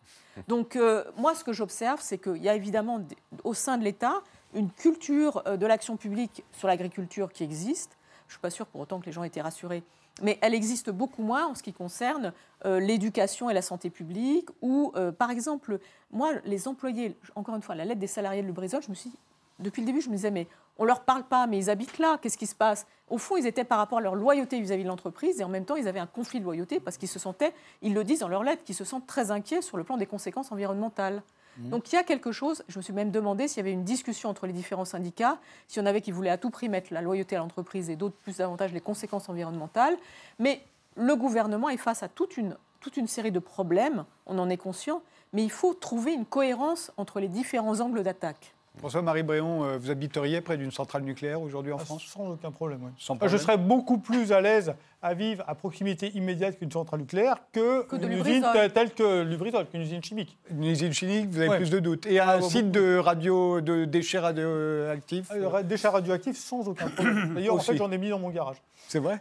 Donc 0.48 0.76
euh, 0.76 1.04
moi, 1.18 1.34
ce 1.34 1.44
que 1.44 1.54
j'observe, 1.54 2.00
c'est 2.02 2.18
qu'il 2.18 2.44
y 2.44 2.50
a 2.50 2.56
évidemment 2.56 3.04
au 3.44 3.54
sein 3.54 3.78
de 3.78 3.84
l'État 3.84 4.22
une 4.54 4.70
culture 4.70 5.42
euh, 5.48 5.58
de 5.58 5.66
l'action 5.66 5.98
publique 5.98 6.44
sur 6.52 6.68
l'agriculture 6.68 7.32
qui 7.32 7.44
existe. 7.44 7.97
Je 8.28 8.32
ne 8.32 8.36
suis 8.36 8.42
pas 8.42 8.50
sûre 8.50 8.68
pour 8.68 8.82
autant 8.82 9.00
que 9.00 9.06
les 9.06 9.12
gens 9.12 9.24
aient 9.24 9.28
été 9.28 9.42
rassurés 9.42 9.84
mais 10.22 10.38
elle 10.42 10.54
existe 10.54 10.90
beaucoup 10.90 11.24
moins 11.24 11.48
en 11.48 11.56
ce 11.56 11.64
qui 11.64 11.74
concerne 11.74 12.34
euh, 12.66 12.80
l'éducation 12.80 13.50
et 13.50 13.54
la 13.54 13.62
santé 13.62 13.90
publique, 13.90 14.50
ou 14.62 14.92
euh, 14.96 15.12
par 15.12 15.32
exemple, 15.32 15.80
moi, 16.12 16.32
les 16.46 16.68
employés, 16.68 17.16
encore 17.36 17.56
une 17.56 17.62
fois, 17.62 17.76
la 17.76 17.86
lettre 17.86 18.00
des 18.00 18.08
salariés 18.08 18.42
de 18.42 18.48
Lubrizol, 18.48 18.82
je 18.82 18.90
me 18.90 18.96
suis, 18.96 19.12
depuis 19.60 19.82
le 19.82 19.88
début, 19.88 20.02
je 20.02 20.10
me 20.10 20.16
disais, 20.16 20.32
mais 20.32 20.48
on 20.78 20.84
ne 20.84 20.88
leur 20.88 21.02
parle 21.02 21.24
pas, 21.24 21.48
mais 21.48 21.58
ils 21.58 21.70
habitent 21.70 21.98
là, 21.98 22.18
qu'est-ce 22.22 22.38
qui 22.38 22.48
se 22.48 22.56
passe? 22.56 22.86
Au 23.10 23.18
fond, 23.18 23.38
ils 23.38 23.48
étaient 23.48 23.64
par 23.64 23.78
rapport 23.78 24.00
à 24.00 24.02
leur 24.02 24.16
loyauté 24.16 24.60
vis-à-vis 24.60 24.84
de 24.84 24.88
l'entreprise, 24.88 25.40
et 25.40 25.44
en 25.44 25.50
même 25.50 25.66
temps, 25.66 25.76
ils 25.76 25.88
avaient 25.88 26.00
un 26.00 26.08
conflit 26.08 26.40
de 26.40 26.46
loyauté 26.46 26.80
parce 26.80 26.98
qu'ils 26.98 27.10
se 27.10 27.20
sentaient, 27.20 27.54
ils 27.82 27.94
le 27.94 28.04
disent 28.04 28.20
dans 28.20 28.28
leur 28.28 28.44
lettre, 28.44 28.64
qu'ils 28.64 28.76
se 28.76 28.84
sentent 28.84 29.08
très 29.08 29.32
inquiets 29.32 29.62
sur 29.62 29.78
le 29.78 29.84
plan 29.84 29.98
des 29.98 30.06
conséquences 30.06 30.52
environnementales. 30.52 31.24
Mmh. 31.58 31.70
Donc 31.70 31.92
il 31.92 31.96
y 31.96 32.00
a 32.00 32.04
quelque 32.04 32.32
chose, 32.32 32.64
je 32.68 32.78
me 32.78 32.84
suis 32.84 32.94
même 32.94 33.12
demandé 33.12 33.48
s'il 33.48 33.58
y 33.58 33.60
avait 33.62 33.72
une 33.72 33.84
discussion 33.84 34.30
entre 34.30 34.48
les 34.48 34.54
différents 34.54 34.86
syndicats, 34.86 35.40
s'il 35.68 35.82
y 35.82 35.84
en 35.84 35.88
avait 35.88 36.02
qui 36.02 36.12
voulaient 36.12 36.30
à 36.30 36.38
tout 36.38 36.50
prix 36.50 36.70
mettre 36.70 36.94
la 36.94 37.02
loyauté 37.02 37.36
à 37.36 37.40
l'entreprise 37.40 37.90
et 37.90 37.96
d'autres 37.96 38.16
plus 38.16 38.38
davantage 38.38 38.74
les 38.74 38.82
conséquences 38.82 39.30
environnementales. 39.30 39.98
Mais 40.40 40.62
le 40.96 41.16
gouvernement 41.16 41.70
est 41.70 41.78
face 41.78 42.04
à 42.04 42.08
toute 42.08 42.38
une, 42.38 42.56
toute 42.80 42.98
une 42.98 43.08
série 43.08 43.32
de 43.32 43.40
problèmes, 43.40 44.06
on 44.26 44.38
en 44.40 44.50
est 44.50 44.58
conscient, 44.58 45.02
mais 45.34 45.44
il 45.44 45.52
faut 45.52 45.74
trouver 45.74 46.14
une 46.14 46.26
cohérence 46.26 46.92
entre 46.98 47.20
les 47.20 47.28
différents 47.28 47.80
angles 47.80 48.04
d'attaque. 48.04 48.54
François-Marie 48.80 49.24
Bréon, 49.24 49.64
euh, 49.64 49.78
vous 49.78 49.90
habiteriez 49.90 50.42
près 50.42 50.58
d'une 50.58 50.72
centrale 50.72 51.04
nucléaire 51.04 51.42
aujourd'hui 51.42 51.72
en 51.72 51.78
ah, 51.80 51.86
France 51.86 52.04
Sans 52.06 52.30
aucun 52.30 52.52
problème, 52.52 52.92
Je 52.98 53.38
serais 53.38 53.58
beaucoup 53.58 53.98
plus 53.98 54.32
à 54.32 54.42
l'aise 54.42 54.74
à 55.02 55.14
vivre 55.14 55.44
à 55.48 55.56
proximité 55.56 56.12
immédiate 56.16 56.58
qu'une 56.58 56.72
centrale 56.72 57.02
nucléaire 57.02 57.38
que, 57.52 57.86
une 57.96 58.12
usine 58.12 58.46
telle 58.74 58.94
que 58.94 59.22
Lubrizol, 59.24 59.68
qu'une 59.68 59.82
usine 59.82 60.04
chimique. 60.04 60.38
Une 60.50 60.64
usine 60.64 60.94
chimique, 60.94 61.30
vous 61.30 61.40
avez 61.40 61.58
plus 61.58 61.70
de 61.70 61.80
doutes. 61.80 62.06
Et 62.06 62.20
un 62.20 62.28
ah, 62.28 62.42
site 62.42 62.72
de, 62.72 62.98
radio, 62.98 63.62
de 63.62 63.86
déchets 63.86 64.20
radioactifs 64.20 65.32
ah, 65.32 65.64
Déchets 65.64 65.88
radioactifs 65.88 66.38
sans 66.38 66.68
aucun 66.68 66.90
problème. 66.90 67.34
D'ailleurs, 67.36 67.56
en 67.56 67.60
fait, 67.60 67.78
j'en 67.78 67.92
ai 67.92 67.98
mis 67.98 68.10
dans 68.10 68.20
mon 68.20 68.30
garage. 68.30 68.58
C'est 68.88 69.00
vrai 69.00 69.20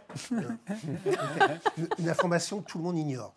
Une 1.99 2.09
information 2.09 2.61
que 2.61 2.69
tout 2.69 2.77
le 2.77 2.83
monde 2.83 2.97
ignore. 2.97 3.33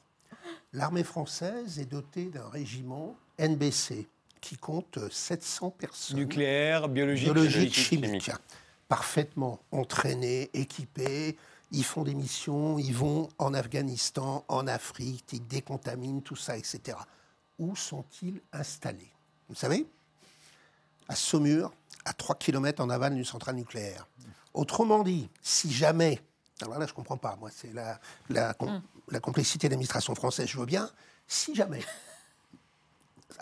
L'armée 0.73 1.03
française 1.03 1.79
est 1.79 1.91
dotée 1.91 2.27
d'un 2.27 2.49
régiment 2.49 3.16
NBC, 3.41 4.07
qui 4.41 4.57
compte 4.57 4.99
700 5.11 5.70
personnes. 5.70 6.16
Nucléaire, 6.16 6.88
biologique, 6.88 7.24
biologique 7.24 7.74
chimique. 7.74 8.30
Parfaitement 8.88 9.61
entraînés, 9.70 10.51
équipés. 10.55 11.36
Ils 11.72 11.84
font 11.84 12.03
des 12.03 12.14
missions, 12.14 12.78
ils 12.78 12.95
vont 12.95 13.28
en 13.38 13.55
Afghanistan, 13.55 14.45
en 14.49 14.66
Afrique, 14.66 15.24
ils 15.32 15.47
décontaminent 15.47 16.20
tout 16.22 16.34
ça, 16.34 16.57
etc. 16.57 16.99
Où 17.61 17.76
sont-ils 17.76 18.41
installés? 18.53 19.12
Vous 19.49 19.55
savez? 19.55 19.86
À 21.09 21.14
Saumur, 21.14 21.72
à 22.05 22.12
3 22.12 22.36
km 22.36 22.82
en 22.82 22.91
aval 22.91 23.14
d'une 23.14 23.24
centrale 23.24 23.55
nucléaire. 23.55 24.09
Autrement 24.53 25.05
dit, 25.05 25.28
si 25.43 25.72
jamais, 25.72 26.20
alors 26.61 26.78
là 26.78 26.86
je 26.86 26.91
ne 26.91 26.97
comprends 26.97 27.16
pas, 27.16 27.36
moi 27.36 27.51
c'est 27.55 27.72
la, 27.72 28.01
la, 28.28 28.51
mm. 28.59 28.82
la 29.11 29.20
complexité 29.20 29.68
de 29.68 29.72
l'administration 29.72 30.14
française, 30.16 30.49
je 30.49 30.59
veux 30.59 30.66
bien, 30.66 30.91
si 31.28 31.55
jamais, 31.55 31.84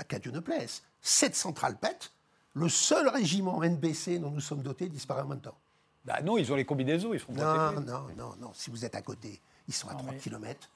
qu'à 0.08 0.18
Dieu 0.18 0.30
ne 0.30 0.40
plaise, 0.40 0.82
cette 1.00 1.36
centrale 1.36 1.76
pète, 1.76 2.10
le 2.54 2.68
seul 2.68 3.08
régiment 3.08 3.62
NBC 3.62 4.18
dont 4.18 4.30
nous 4.30 4.40
sommes 4.40 4.62
dotés 4.62 4.88
disparaît 4.88 5.22
en 5.22 5.28
même 5.28 5.40
temps. 5.40 5.56
Bah 6.04 6.20
non, 6.22 6.38
ils 6.38 6.50
ont 6.52 6.56
les 6.56 6.64
combinaisons, 6.64 7.12
ils 7.12 7.20
sont 7.20 7.32
Non, 7.32 7.72
non, 7.80 8.06
non, 8.16 8.34
non. 8.40 8.50
Si 8.54 8.70
vous 8.70 8.84
êtes 8.84 8.94
à 8.94 9.02
côté, 9.02 9.40
ils 9.68 9.74
sont 9.74 9.88
à 9.88 9.94
3 9.94 10.14
km. 10.14 10.70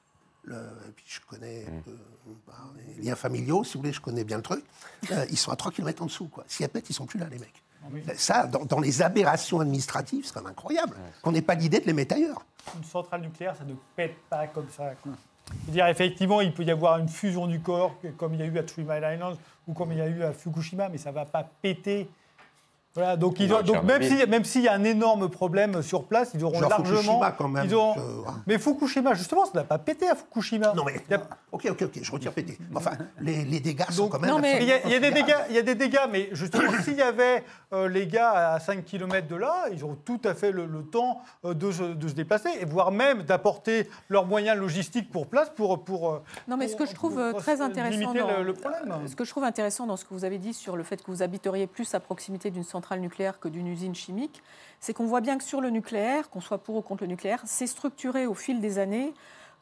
Le, 0.45 0.59
puis 0.97 1.05
je 1.07 1.21
connais 1.27 1.65
mmh. 1.65 1.83
euh, 1.89 2.33
bah, 2.47 2.55
les 2.97 3.05
liens 3.05 3.15
familiaux, 3.15 3.63
si 3.63 3.75
vous 3.75 3.81
voulez, 3.81 3.93
je 3.93 4.01
connais 4.01 4.25
bien 4.25 4.39
le 4.39 4.43
truc. 4.43 4.65
Euh, 5.13 5.25
ils 5.31 5.39
sont 5.39 5.53
à 5.53 5.57
3 5.57 5.71
km 5.71 6.03
en 6.03 6.07
dessous. 6.07 6.27
Quoi. 6.27 6.45
S'ils 6.49 6.69
pètent, 6.69 6.91
ils 6.91 6.95
sont 6.95 7.07
plus 7.07 7.19
là, 7.19 7.27
les 7.31 7.39
mecs. 7.39 7.63
Ça, 8.17 8.47
dans, 8.47 8.81
les 8.81 9.03
aberrations 9.03 9.61
administratives, 9.61 10.25
c'est 10.27 10.35
quand 10.35 10.43
même 10.43 10.51
incroyable 10.51 10.97
qu'on 11.23 11.33
n'ait 11.33 11.43
pas 11.43 11.55
l'idée 11.55 11.81
de 11.81 11.87
les 11.87 11.93
mettre 11.93 12.15
ailleurs. 12.15 12.45
Une 12.77 12.85
centrale 12.85 13.23
nucléaire, 13.23 13.57
ça 13.57 13.65
ne 13.65 13.75
pète 13.97 14.17
pas 14.29 14.47
comme 14.47 14.69
ça. 14.71 14.95
Quoi 15.03 15.13
dire, 15.69 15.87
effectivement, 15.87 16.41
il 16.41 16.53
peut 16.53 16.65
y 16.65 16.71
avoir 16.71 16.99
une 16.99 17.09
fusion 17.09 17.47
du 17.47 17.61
corps, 17.61 17.95
comme 18.17 18.35
il 18.35 18.41
y 18.41 18.43
a 18.43 18.47
eu 18.47 18.59
à 18.59 18.63
Three 18.63 18.85
Mile 18.85 19.07
Island 19.15 19.37
ou 19.67 19.75
comme 19.75 19.93
il 19.93 19.99
y 19.99 20.03
a 20.03 20.09
eu 20.09 20.23
à 20.23 20.33
Fukushima, 20.33 20.89
mais 20.89 20.99
ça 20.99 21.11
ne 21.11 21.15
va 21.15 21.25
pas 21.25 21.49
péter 21.63 22.09
voilà, 22.95 23.17
donc, 23.17 23.41
ils 23.41 23.49
donc 23.49 23.85
même 23.85 24.03
s'il 24.03 24.29
même 24.29 24.43
y 24.65 24.69
a 24.69 24.75
un 24.75 24.85
énorme 24.85 25.31
problème 25.31 25.81
sur 25.81 26.05
place, 26.05 26.33
ils 26.35 26.45
auront 26.45 26.61
largement. 26.61 26.99
Fukushima 26.99 27.31
quand 27.33 27.49
même. 27.49 27.71
Mais 28.47 28.59
Fukushima, 28.59 29.15
justement, 29.15 29.47
ça 29.47 29.53
n'a 29.55 29.65
pas 29.65 29.79
pété 29.79 30.11
à 30.11 30.15
Fukushima. 30.15 30.75
Non 30.75 30.85
mais 30.85 31.03
ok, 31.53 31.69
ok, 31.71 31.83
ok, 31.83 32.01
je 32.03 32.13
retire 32.13 32.33
pété. 32.33 32.59
Enfin, 32.75 32.93
les, 33.19 33.45
les 33.45 33.61
dégâts 33.61 33.91
sont 33.91 34.09
quand 34.09 34.19
même. 34.19 34.31
Non 34.31 34.39
mais 34.39 34.59
il 34.61 34.69
y, 34.69 34.95
a 34.95 35.01
des 35.01 35.11
dégâts, 35.11 35.39
il 35.49 35.57
y 35.57 35.59
a 35.59 35.63
des 35.63 35.75
dégâts, 35.75 36.07
mais 36.11 36.29
justement, 36.33 36.71
s'il 36.85 36.97
y 36.97 37.03
avait 37.03 37.45
euh, 37.73 37.89
les 37.89 38.07
gars 38.07 38.53
à 38.53 38.61
5 38.61 38.85
km 38.85 39.27
de 39.27 39.37
là, 39.37 39.69
ils 39.73 39.87
ont 39.87 39.97
tout 40.05 40.21
à 40.25 40.35
fait 40.35 40.53
le, 40.53 40.69
temps 40.83 41.23
euh, 41.47 41.55
de, 41.55 41.73
se, 41.73 41.83
de, 41.95 42.09
se 42.09 42.13
déplacer 42.13 42.51
et 42.61 42.67
voire 42.67 42.93
même 42.93 43.23
d'apporter 43.23 43.89
leurs 44.11 44.27
moyens 44.27 44.59
logistiques 44.59 45.11
pour 45.11 45.29
place 45.29 45.49
pour 45.49 45.83
pour. 45.83 46.11
Euh, 46.11 46.23
non 46.47 46.59
mais 46.59 46.69
ce 46.69 46.77
que 46.77 46.85
je 46.85 46.95
trouve 46.95 47.33
très 47.39 47.63
intéressant 47.63 48.13
dans, 48.13 48.43
le, 48.43 48.53
problème. 48.53 48.95
Ce 49.07 49.17
que 49.17 49.25
je 49.25 49.31
trouve 49.31 49.45
intéressant 49.45 49.87
dans 49.87 49.97
ce 49.97 50.05
que 50.05 50.13
vous 50.13 50.27
avez 50.27 50.37
dit 50.37 50.53
sur 50.53 50.77
le 50.77 50.83
fait 50.83 51.03
que 51.03 51.11
vous 51.11 51.23
habiteriez 51.23 51.67
plus 51.67 51.95
à 51.95 52.01
proximité 52.01 52.51
d'une 52.51 52.65
centrale 52.65 52.82
nucléaire 52.97 53.41
que 53.41 53.49
d'une 53.49 53.67
usine 53.67 53.95
chimique, 53.95 54.43
c'est 54.81 54.93
qu'on 54.93 55.07
voit 55.07 55.21
bien 55.21 55.39
que 55.39 55.45
sur 55.45 55.61
le 55.61 55.71
nucléaire, 55.71 56.31
qu'on 56.31 56.41
soit 56.41 56.59
pour 56.59 56.77
ou 56.77 56.83
contre 56.83 57.05
le 57.05 57.09
nucléaire, 57.09 57.43
c'est 57.45 57.67
structuré 57.67 58.27
au 58.27 58.35
fil 58.35 58.61
des 58.61 58.79
années 58.79 59.15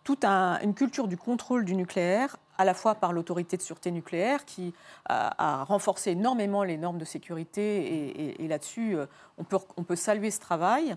toute 0.03 0.25
une 0.25 0.75
culture 0.75 1.09
du 1.09 1.17
contrôle 1.17 1.65
du 1.65 1.75
nucléaire 1.75 2.37
à 2.57 2.65
la 2.65 2.75
fois 2.75 2.95
par 2.95 3.13
l'autorité 3.13 3.57
de 3.57 3.63
sûreté 3.63 3.91
nucléaire 3.91 4.45
qui 4.45 4.73
a, 5.07 5.65
renforcé 5.65 6.13
énormément 6.13 6.63
les 6.63 6.79
normes 6.79 6.99
de 6.99 7.05
sécurité 7.05 8.43
et, 8.43 8.49
là-dessus, 8.49 8.97
on 9.39 9.45
peut, 9.45 9.59
on 9.77 9.83
peut 9.83 9.97
saluer 9.97 10.31
ce 10.31 10.41
travail 10.41 10.97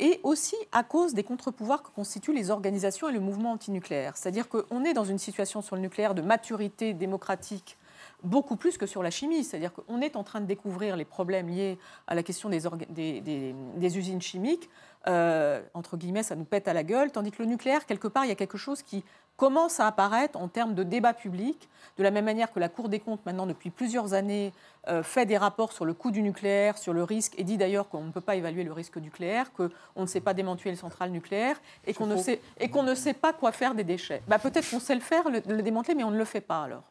et 0.00 0.20
aussi 0.22 0.56
à 0.72 0.82
cause 0.82 1.14
des 1.14 1.22
contre-pouvoirs 1.22 1.82
que 1.82 1.90
constituent 1.90 2.32
les 2.32 2.50
organisations 2.50 3.08
et 3.08 3.12
le 3.12 3.20
mouvement 3.20 3.52
antinucléaire. 3.52 4.16
C'est-à-dire 4.16 4.48
qu'on 4.48 4.84
est 4.84 4.92
dans 4.92 5.04
une 5.04 5.18
situation 5.18 5.62
sur 5.62 5.76
le 5.76 5.82
nucléaire 5.82 6.14
de 6.14 6.22
maturité 6.22 6.94
démocratique 6.94 7.76
beaucoup 8.24 8.56
plus 8.56 8.78
que 8.78 8.86
sur 8.86 9.02
la 9.02 9.10
chimie. 9.10 9.44
C'est-à-dire 9.44 9.72
qu'on 9.72 10.00
est 10.00 10.16
en 10.16 10.24
train 10.24 10.40
de 10.40 10.46
découvrir 10.46 10.96
les 10.96 11.04
problèmes 11.04 11.48
liés 11.48 11.78
à 12.06 12.14
la 12.14 12.22
question 12.22 12.48
des, 12.48 12.60
des, 12.90 13.98
usines 13.98 14.22
chimiques. 14.22 14.68
Euh, 15.06 15.62
entre 15.74 15.96
guillemets, 15.96 16.22
ça 16.22 16.34
nous 16.34 16.44
pète 16.44 16.66
à 16.66 16.72
la 16.72 16.82
gueule, 16.82 17.12
tandis 17.12 17.30
que 17.30 17.42
le 17.42 17.48
nucléaire, 17.48 17.84
quelque 17.84 18.08
part, 18.08 18.24
il 18.24 18.28
y 18.28 18.32
a 18.32 18.36
quelque 18.36 18.56
chose 18.56 18.82
qui 18.82 19.04
commence 19.36 19.80
à 19.80 19.86
apparaître 19.86 20.38
en 20.38 20.48
termes 20.48 20.74
de 20.74 20.82
débat 20.82 21.12
public, 21.12 21.68
de 21.98 22.02
la 22.02 22.10
même 22.10 22.24
manière 22.24 22.52
que 22.52 22.60
la 22.60 22.68
Cour 22.68 22.88
des 22.88 23.00
comptes, 23.00 23.24
maintenant, 23.26 23.46
depuis 23.46 23.68
plusieurs 23.68 24.14
années, 24.14 24.52
euh, 24.88 25.02
fait 25.02 25.26
des 25.26 25.36
rapports 25.36 25.72
sur 25.72 25.84
le 25.84 25.92
coût 25.92 26.10
du 26.10 26.22
nucléaire, 26.22 26.78
sur 26.78 26.92
le 26.92 27.02
risque, 27.02 27.34
et 27.36 27.44
dit 27.44 27.58
d'ailleurs 27.58 27.88
qu'on 27.88 28.04
ne 28.04 28.12
peut 28.12 28.20
pas 28.20 28.36
évaluer 28.36 28.64
le 28.64 28.72
risque 28.72 28.96
nucléaire, 28.96 29.52
qu'on 29.52 29.70
ne 30.00 30.06
sait 30.06 30.20
pas 30.20 30.32
démanteler 30.32 30.70
les 30.70 30.76
centrales 30.76 31.10
nucléaires, 31.10 31.60
et 31.86 31.92
qu'on 31.92 32.06
ne, 32.06 32.16
sait, 32.16 32.40
et 32.58 32.70
qu'on 32.70 32.82
ne 32.82 32.94
sait 32.94 33.14
pas 33.14 33.32
quoi 33.32 33.52
faire 33.52 33.74
des 33.74 33.84
déchets. 33.84 34.22
Bah, 34.26 34.38
peut-être 34.38 34.70
qu'on 34.70 34.80
sait 34.80 34.94
le 34.94 35.00
faire, 35.00 35.24
le 35.28 35.62
démanteler, 35.62 35.94
mais 35.94 36.04
on 36.04 36.12
ne 36.12 36.18
le 36.18 36.24
fait 36.24 36.40
pas 36.40 36.62
alors. 36.62 36.84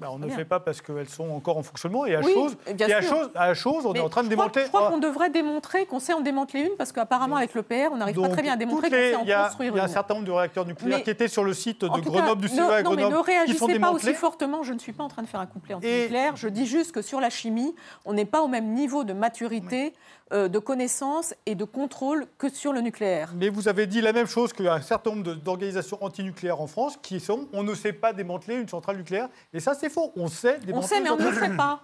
Bah, 0.00 0.08
on 0.10 0.18
ne 0.18 0.28
fait 0.28 0.44
pas 0.44 0.58
parce 0.58 0.80
qu'elles 0.80 1.08
sont 1.08 1.30
encore 1.30 1.58
en 1.58 1.62
fonctionnement. 1.62 2.04
Et 2.06 2.14
à 2.14 2.22
chose, 2.22 2.56
à 3.34 3.54
chose, 3.54 3.86
on 3.86 3.94
est 3.94 4.00
en 4.00 4.08
train 4.08 4.24
de 4.24 4.28
démonter. 4.28 4.62
je 4.64 4.68
crois 4.68 4.90
qu'on 4.90 4.98
devrait 4.98 5.30
démontrer 5.30 5.86
qu'on 5.86 6.00
sait 6.00 6.12
en 6.12 6.20
démanteler 6.20 6.62
une 6.62 6.76
parce 6.76 6.92
qu'apparemment 6.92 7.36
avec 7.36 7.54
le 7.54 7.62
PR, 7.62 7.92
on 7.92 7.96
n'arrive 7.96 8.20
pas 8.20 8.28
très 8.28 8.42
bien 8.42 8.54
à 8.54 8.56
démontrer 8.56 8.90
qu'on 8.90 8.96
sait 8.96 9.14
en 9.14 9.44
construire 9.44 9.70
une. 9.70 9.76
Il 9.76 9.78
y 9.78 9.80
a 9.80 9.84
un 9.84 9.88
certain 9.88 10.14
nombre 10.14 10.26
de 10.26 10.32
réacteurs 10.32 10.66
nucléaires 10.66 11.02
qui 11.02 11.10
étaient 11.10 11.28
sur 11.28 11.44
le 11.44 11.54
site 11.54 11.82
de 11.82 12.00
Grenoble 12.00 12.40
du 12.40 12.48
CEA 12.48 12.64
à 12.64 12.82
Grenoble. 12.82 13.02
Non, 13.02 13.08
mais 13.10 13.16
ne 13.16 13.22
réagissez 13.22 13.78
pas 13.78 13.92
aussi 13.92 14.14
fortement. 14.14 14.62
Je 14.62 14.72
ne 14.72 14.78
suis 14.78 14.92
pas 14.92 15.04
en 15.04 15.08
train 15.08 15.22
de 15.22 15.28
faire 15.28 15.40
un 15.40 15.46
couplet 15.46 15.74
anti-nucléaire. 15.74 16.36
Je 16.36 16.48
dis 16.48 16.66
juste 16.66 16.92
que 16.92 17.02
sur 17.02 17.20
la 17.20 17.30
chimie, 17.30 17.74
on 18.04 18.12
n'est 18.12 18.24
pas 18.24 18.42
au 18.42 18.48
même 18.48 18.72
niveau 18.72 19.04
de 19.04 19.12
maturité. 19.12 19.94
Euh, 20.30 20.48
de 20.48 20.58
connaissances 20.58 21.34
et 21.46 21.54
de 21.54 21.64
contrôle 21.64 22.26
que 22.36 22.50
sur 22.50 22.74
le 22.74 22.82
nucléaire. 22.82 23.32
Mais 23.34 23.48
vous 23.48 23.66
avez 23.66 23.86
dit 23.86 24.02
la 24.02 24.12
même 24.12 24.26
chose 24.26 24.52
qu'un 24.52 24.82
certain 24.82 25.12
nombre 25.12 25.34
d'organisations 25.34 25.96
antinucléaires 26.04 26.60
en 26.60 26.66
France 26.66 26.98
qui 27.00 27.18
sont 27.18 27.48
on 27.54 27.62
ne 27.62 27.74
sait 27.74 27.94
pas 27.94 28.12
démanteler 28.12 28.56
une 28.56 28.68
centrale 28.68 28.98
nucléaire. 28.98 29.30
Et 29.54 29.60
ça, 29.60 29.72
c'est 29.72 29.88
faux. 29.88 30.12
On 30.16 30.28
sait 30.28 30.58
démanteler. 30.58 30.74
On 30.74 30.82
sait, 30.82 31.00
mais 31.00 31.10
on 31.10 31.16
ne 31.16 31.24
le 31.24 31.32
fait 31.32 31.56
pas. 31.56 31.82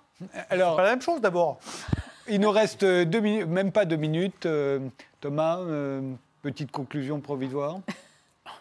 Alors, 0.50 0.76
pas 0.76 0.82
la 0.82 0.90
même 0.90 1.00
chose 1.00 1.22
d'abord. 1.22 1.58
Il 2.28 2.40
nous 2.40 2.50
reste 2.50 2.84
deux 2.84 3.20
minutes, 3.20 3.48
même 3.48 3.72
pas 3.72 3.86
deux 3.86 3.96
minutes. 3.96 4.44
Euh, 4.44 4.78
Thomas, 5.22 5.60
euh, 5.60 6.02
petite 6.42 6.70
conclusion 6.70 7.20
provisoire 7.20 7.78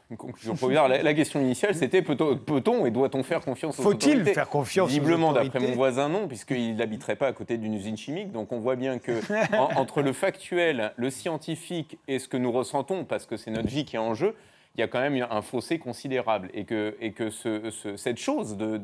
une 0.10 0.18
conclusion 0.18 0.56
provisoire. 0.56 0.88
La, 0.88 1.14
question 1.14 1.40
initiale, 1.42 1.76
c'était 1.76 2.02
peut-on 2.02 2.86
et 2.86 2.92
doit-on 2.92 3.24
faire 3.24 3.42
confiance 3.42 3.80
aux 3.80 3.84
Faut-il 3.84 4.26
faire 4.26 4.50
confiance 4.50 4.88
Visiblement, 4.88 5.34
d'après 5.34 5.60
mon 5.60 5.74
voisin, 5.74 6.10
non, 6.10 6.28
puisqu'il 6.28 6.76
n'habiterait 6.76 7.16
pas 7.16 7.28
à 7.28 7.34
côté 7.34 7.58
d'une 7.58 7.74
usine 7.74 7.98
chimique. 7.98 8.32
Donc 8.32 8.52
on 8.52 8.60
voit 8.60 8.76
bien 8.76 9.00
que 9.00 9.22
entre 9.76 10.02
le 10.02 10.14
factuel, 10.14 10.94
le 10.96 11.10
scientifique 11.10 11.98
et 12.08 12.20
ce 12.20 12.28
que 12.28 12.38
nous 12.38 12.52
ressentons, 12.52 13.06
parce 13.06 13.26
que 13.26 13.38
c'est 13.38 13.52
notre 13.52 13.70
vie 13.70 13.86
qui 13.86 13.96
est 13.96 14.00
en 14.00 14.14
jeu, 14.14 14.36
il 14.76 14.82
y 14.82 14.84
a 14.84 14.88
quand 14.88 15.00
même 15.00 15.26
un 15.30 15.42
fossé 15.44 15.78
considérable 15.78 16.50
et 16.54 16.66
que, 16.66 16.98
et 17.00 17.12
que 17.12 17.30
ce, 17.30 17.70
cette 17.96 18.18
chose 18.18 18.58
de, 18.58 18.80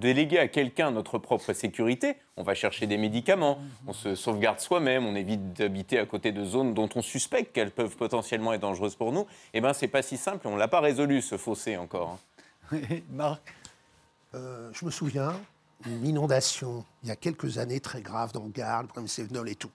déléguer 0.00 0.38
à 0.38 0.48
quelqu'un 0.48 0.90
notre 0.90 1.18
propre 1.18 1.52
sécurité, 1.52 2.16
on 2.36 2.42
va 2.42 2.54
chercher 2.54 2.88
des 2.88 2.96
médicaments, 2.96 3.58
on 3.86 3.92
se 3.92 4.16
sauvegarde 4.16 4.58
soi-même, 4.58 5.06
on 5.06 5.14
évite 5.14 5.52
d'habiter 5.52 6.00
à 6.00 6.06
côté 6.06 6.32
de 6.32 6.44
zones 6.44 6.74
dont 6.74 6.88
on 6.96 7.02
suspecte 7.02 7.52
qu'elles 7.54 7.70
peuvent 7.70 7.96
potentiellement 7.96 8.52
être 8.54 8.62
dangereuses 8.62 8.96
pour 8.96 9.12
nous, 9.12 9.26
eh 9.52 9.60
ben 9.60 9.72
c'est 9.72 9.88
pas 9.88 10.02
si 10.02 10.16
simple, 10.16 10.48
on 10.48 10.56
l'a 10.56 10.68
pas 10.68 10.80
résolu 10.80 11.22
ce 11.22 11.36
fossé 11.36 11.76
encore. 11.76 12.18
Hein. 12.72 12.78
Marc 13.10 13.54
euh, 14.34 14.70
Je 14.72 14.84
me 14.84 14.90
souviens 14.90 15.32
d'une 15.86 16.06
inondation 16.06 16.84
il 17.04 17.08
y 17.08 17.12
a 17.12 17.16
quelques 17.16 17.58
années 17.58 17.80
très 17.80 18.00
grave 18.00 18.32
dans 18.32 18.42
le 18.42 18.50
Gard, 18.50 18.86
le 18.96 19.06
Sévenol 19.06 19.48
et 19.48 19.54
tout 19.54 19.70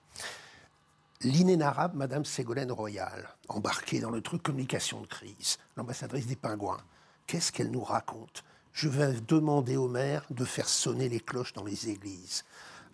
l'inénarrable 1.22 1.98
Madame 1.98 2.24
Ségolène 2.24 2.72
Royal, 2.72 3.28
embarquée 3.48 4.00
dans 4.00 4.10
le 4.10 4.22
truc 4.22 4.42
communication 4.42 5.02
de 5.02 5.06
crise, 5.06 5.58
l'ambassadrice 5.76 6.26
des 6.26 6.36
pingouins. 6.36 6.80
Qu'est-ce 7.26 7.52
qu'elle 7.52 7.70
nous 7.70 7.84
raconte? 7.84 8.42
Je 8.72 8.88
vais 8.88 9.12
demander 9.28 9.76
au 9.76 9.88
maire 9.88 10.24
de 10.30 10.44
faire 10.44 10.68
sonner 10.68 11.08
les 11.08 11.20
cloches 11.20 11.52
dans 11.52 11.64
les 11.64 11.90
églises. 11.90 12.44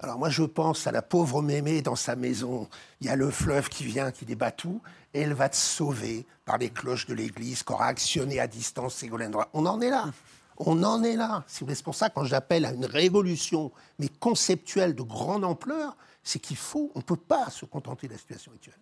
Alors 0.01 0.19
moi 0.19 0.29
je 0.29 0.43
pense 0.43 0.87
à 0.87 0.93
la 0.93 1.03
pauvre 1.03 1.41
mémé 1.41 1.83
dans 1.83 1.97
sa 1.97 2.17
maison. 2.17 2.69
Il 3.01 3.07
y 3.07 3.11
a 3.11 3.17
le 3.17 3.31
fleuve 3.31 3.69
qui 3.69 3.85
vient, 3.85 4.11
qui 4.11 4.25
débat 4.25 4.51
tout, 4.51 4.81
et 5.15 5.21
elle 5.21 5.35
va 5.35 5.49
te 5.49 5.57
sauver 5.57 6.27
par 6.45 6.59
les 6.59 6.71
cloches 6.71 7.07
de 7.07 7.15
l'église 7.15 7.63
qu'aura 7.63 7.87
actionné 7.87 8.41
à 8.41 8.47
distance 8.47 8.97
Ségolène 8.97 9.33
Royal. 9.33 9.51
On 9.55 9.67
en 9.67 9.81
est 9.81 9.91
là. 9.91 10.11
On 10.59 10.83
en 10.83 11.03
est 11.03 11.17
là. 11.17 11.45
C'est 11.47 11.83
pour 11.83 11.95
ça 11.95 12.11
quand 12.11 12.25
j'appelle 12.25 12.65
à 12.65 12.73
une 12.73 12.87
révolution, 12.87 13.71
mais 13.99 14.09
conceptuelle 14.09 14.95
de 14.95 15.03
grande 15.03 15.45
ampleur, 15.45 15.97
c'est 16.27 16.41
qu'il 16.41 16.57
faut, 16.57 16.91
on 16.97 16.99
ne 16.99 17.05
peut 17.05 17.17
pas 17.17 17.51
se 17.51 17.65
contenter 17.65 18.09
de 18.09 18.13
la 18.13 18.19
situation 18.19 18.51
actuelle. 18.53 18.75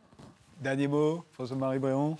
Dernier 0.61 0.89
mot, 0.89 1.25
François-Marie 1.33 1.79
Bréon 1.79 2.17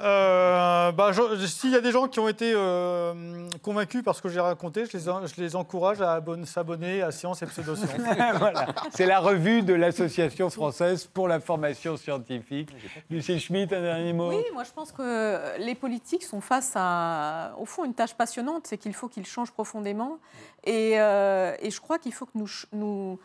euh, 0.00 0.90
bah, 0.90 1.12
S'il 1.46 1.70
y 1.70 1.76
a 1.76 1.80
des 1.80 1.92
gens 1.92 2.08
qui 2.08 2.18
ont 2.18 2.26
été 2.26 2.52
euh, 2.52 3.48
convaincus 3.62 4.02
par 4.02 4.16
ce 4.16 4.22
que 4.22 4.28
j'ai 4.28 4.40
raconté, 4.40 4.86
je 4.86 4.96
les, 4.96 5.04
je 5.04 5.40
les, 5.40 5.54
encourage 5.54 6.00
à 6.00 6.20
s'abonner 6.46 7.00
à 7.00 7.12
Science 7.12 7.42
et 7.42 7.46
Pseudosciences. 7.46 7.90
voilà. 8.38 8.66
C'est 8.90 9.06
la 9.06 9.20
revue 9.20 9.62
de 9.62 9.74
l'Association 9.74 10.50
française 10.50 11.06
pour 11.06 11.28
la 11.28 11.38
formation 11.38 11.96
scientifique. 11.96 12.70
Lucie 13.08 13.38
Schmitt, 13.38 13.72
un 13.72 13.82
dernier 13.82 14.12
mot 14.12 14.30
Oui, 14.30 14.42
moi 14.52 14.64
je 14.64 14.72
pense 14.72 14.90
que 14.90 15.58
les 15.60 15.76
politiques 15.76 16.24
sont 16.24 16.40
face 16.40 16.72
à, 16.74 17.54
au 17.56 17.66
fond, 17.66 17.84
une 17.84 17.94
tâche 17.94 18.14
passionnante, 18.14 18.66
c'est 18.66 18.78
qu'il 18.78 18.94
faut 18.94 19.06
qu'ils 19.06 19.26
changent 19.26 19.52
profondément. 19.52 20.18
Et, 20.64 21.00
euh, 21.00 21.54
et 21.60 21.70
je 21.70 21.80
crois 21.80 21.98
qu'il 21.98 22.12
faut 22.12 22.26
que 22.26 22.36
nous, 22.36 22.48
nous 22.72 23.20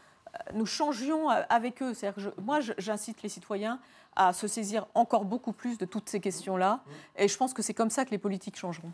nous 0.53 0.65
changions 0.65 1.29
avec 1.29 1.81
eux. 1.81 1.93
moi, 2.41 2.59
j'incite 2.77 3.21
les 3.23 3.29
citoyens 3.29 3.79
à 4.15 4.33
se 4.33 4.47
saisir 4.47 4.87
encore 4.95 5.25
beaucoup 5.25 5.51
plus 5.51 5.77
de 5.77 5.85
toutes 5.85 6.09
ces 6.09 6.19
questions-là. 6.19 6.79
Et 7.17 7.27
je 7.27 7.37
pense 7.37 7.53
que 7.53 7.61
c'est 7.61 7.73
comme 7.73 7.89
ça 7.89 8.05
que 8.05 8.11
les 8.11 8.17
politiques 8.17 8.57
changeront. 8.57 8.91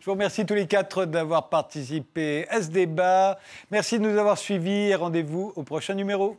Je 0.00 0.06
vous 0.06 0.12
remercie 0.12 0.46
tous 0.46 0.54
les 0.54 0.66
quatre 0.66 1.04
d'avoir 1.04 1.48
participé 1.48 2.46
à 2.48 2.62
ce 2.62 2.68
débat. 2.68 3.38
Merci 3.70 3.98
de 3.98 4.04
nous 4.04 4.18
avoir 4.18 4.38
suivis 4.38 4.88
et 4.88 4.94
rendez-vous 4.94 5.52
au 5.56 5.62
prochain 5.62 5.94
numéro. 5.94 6.36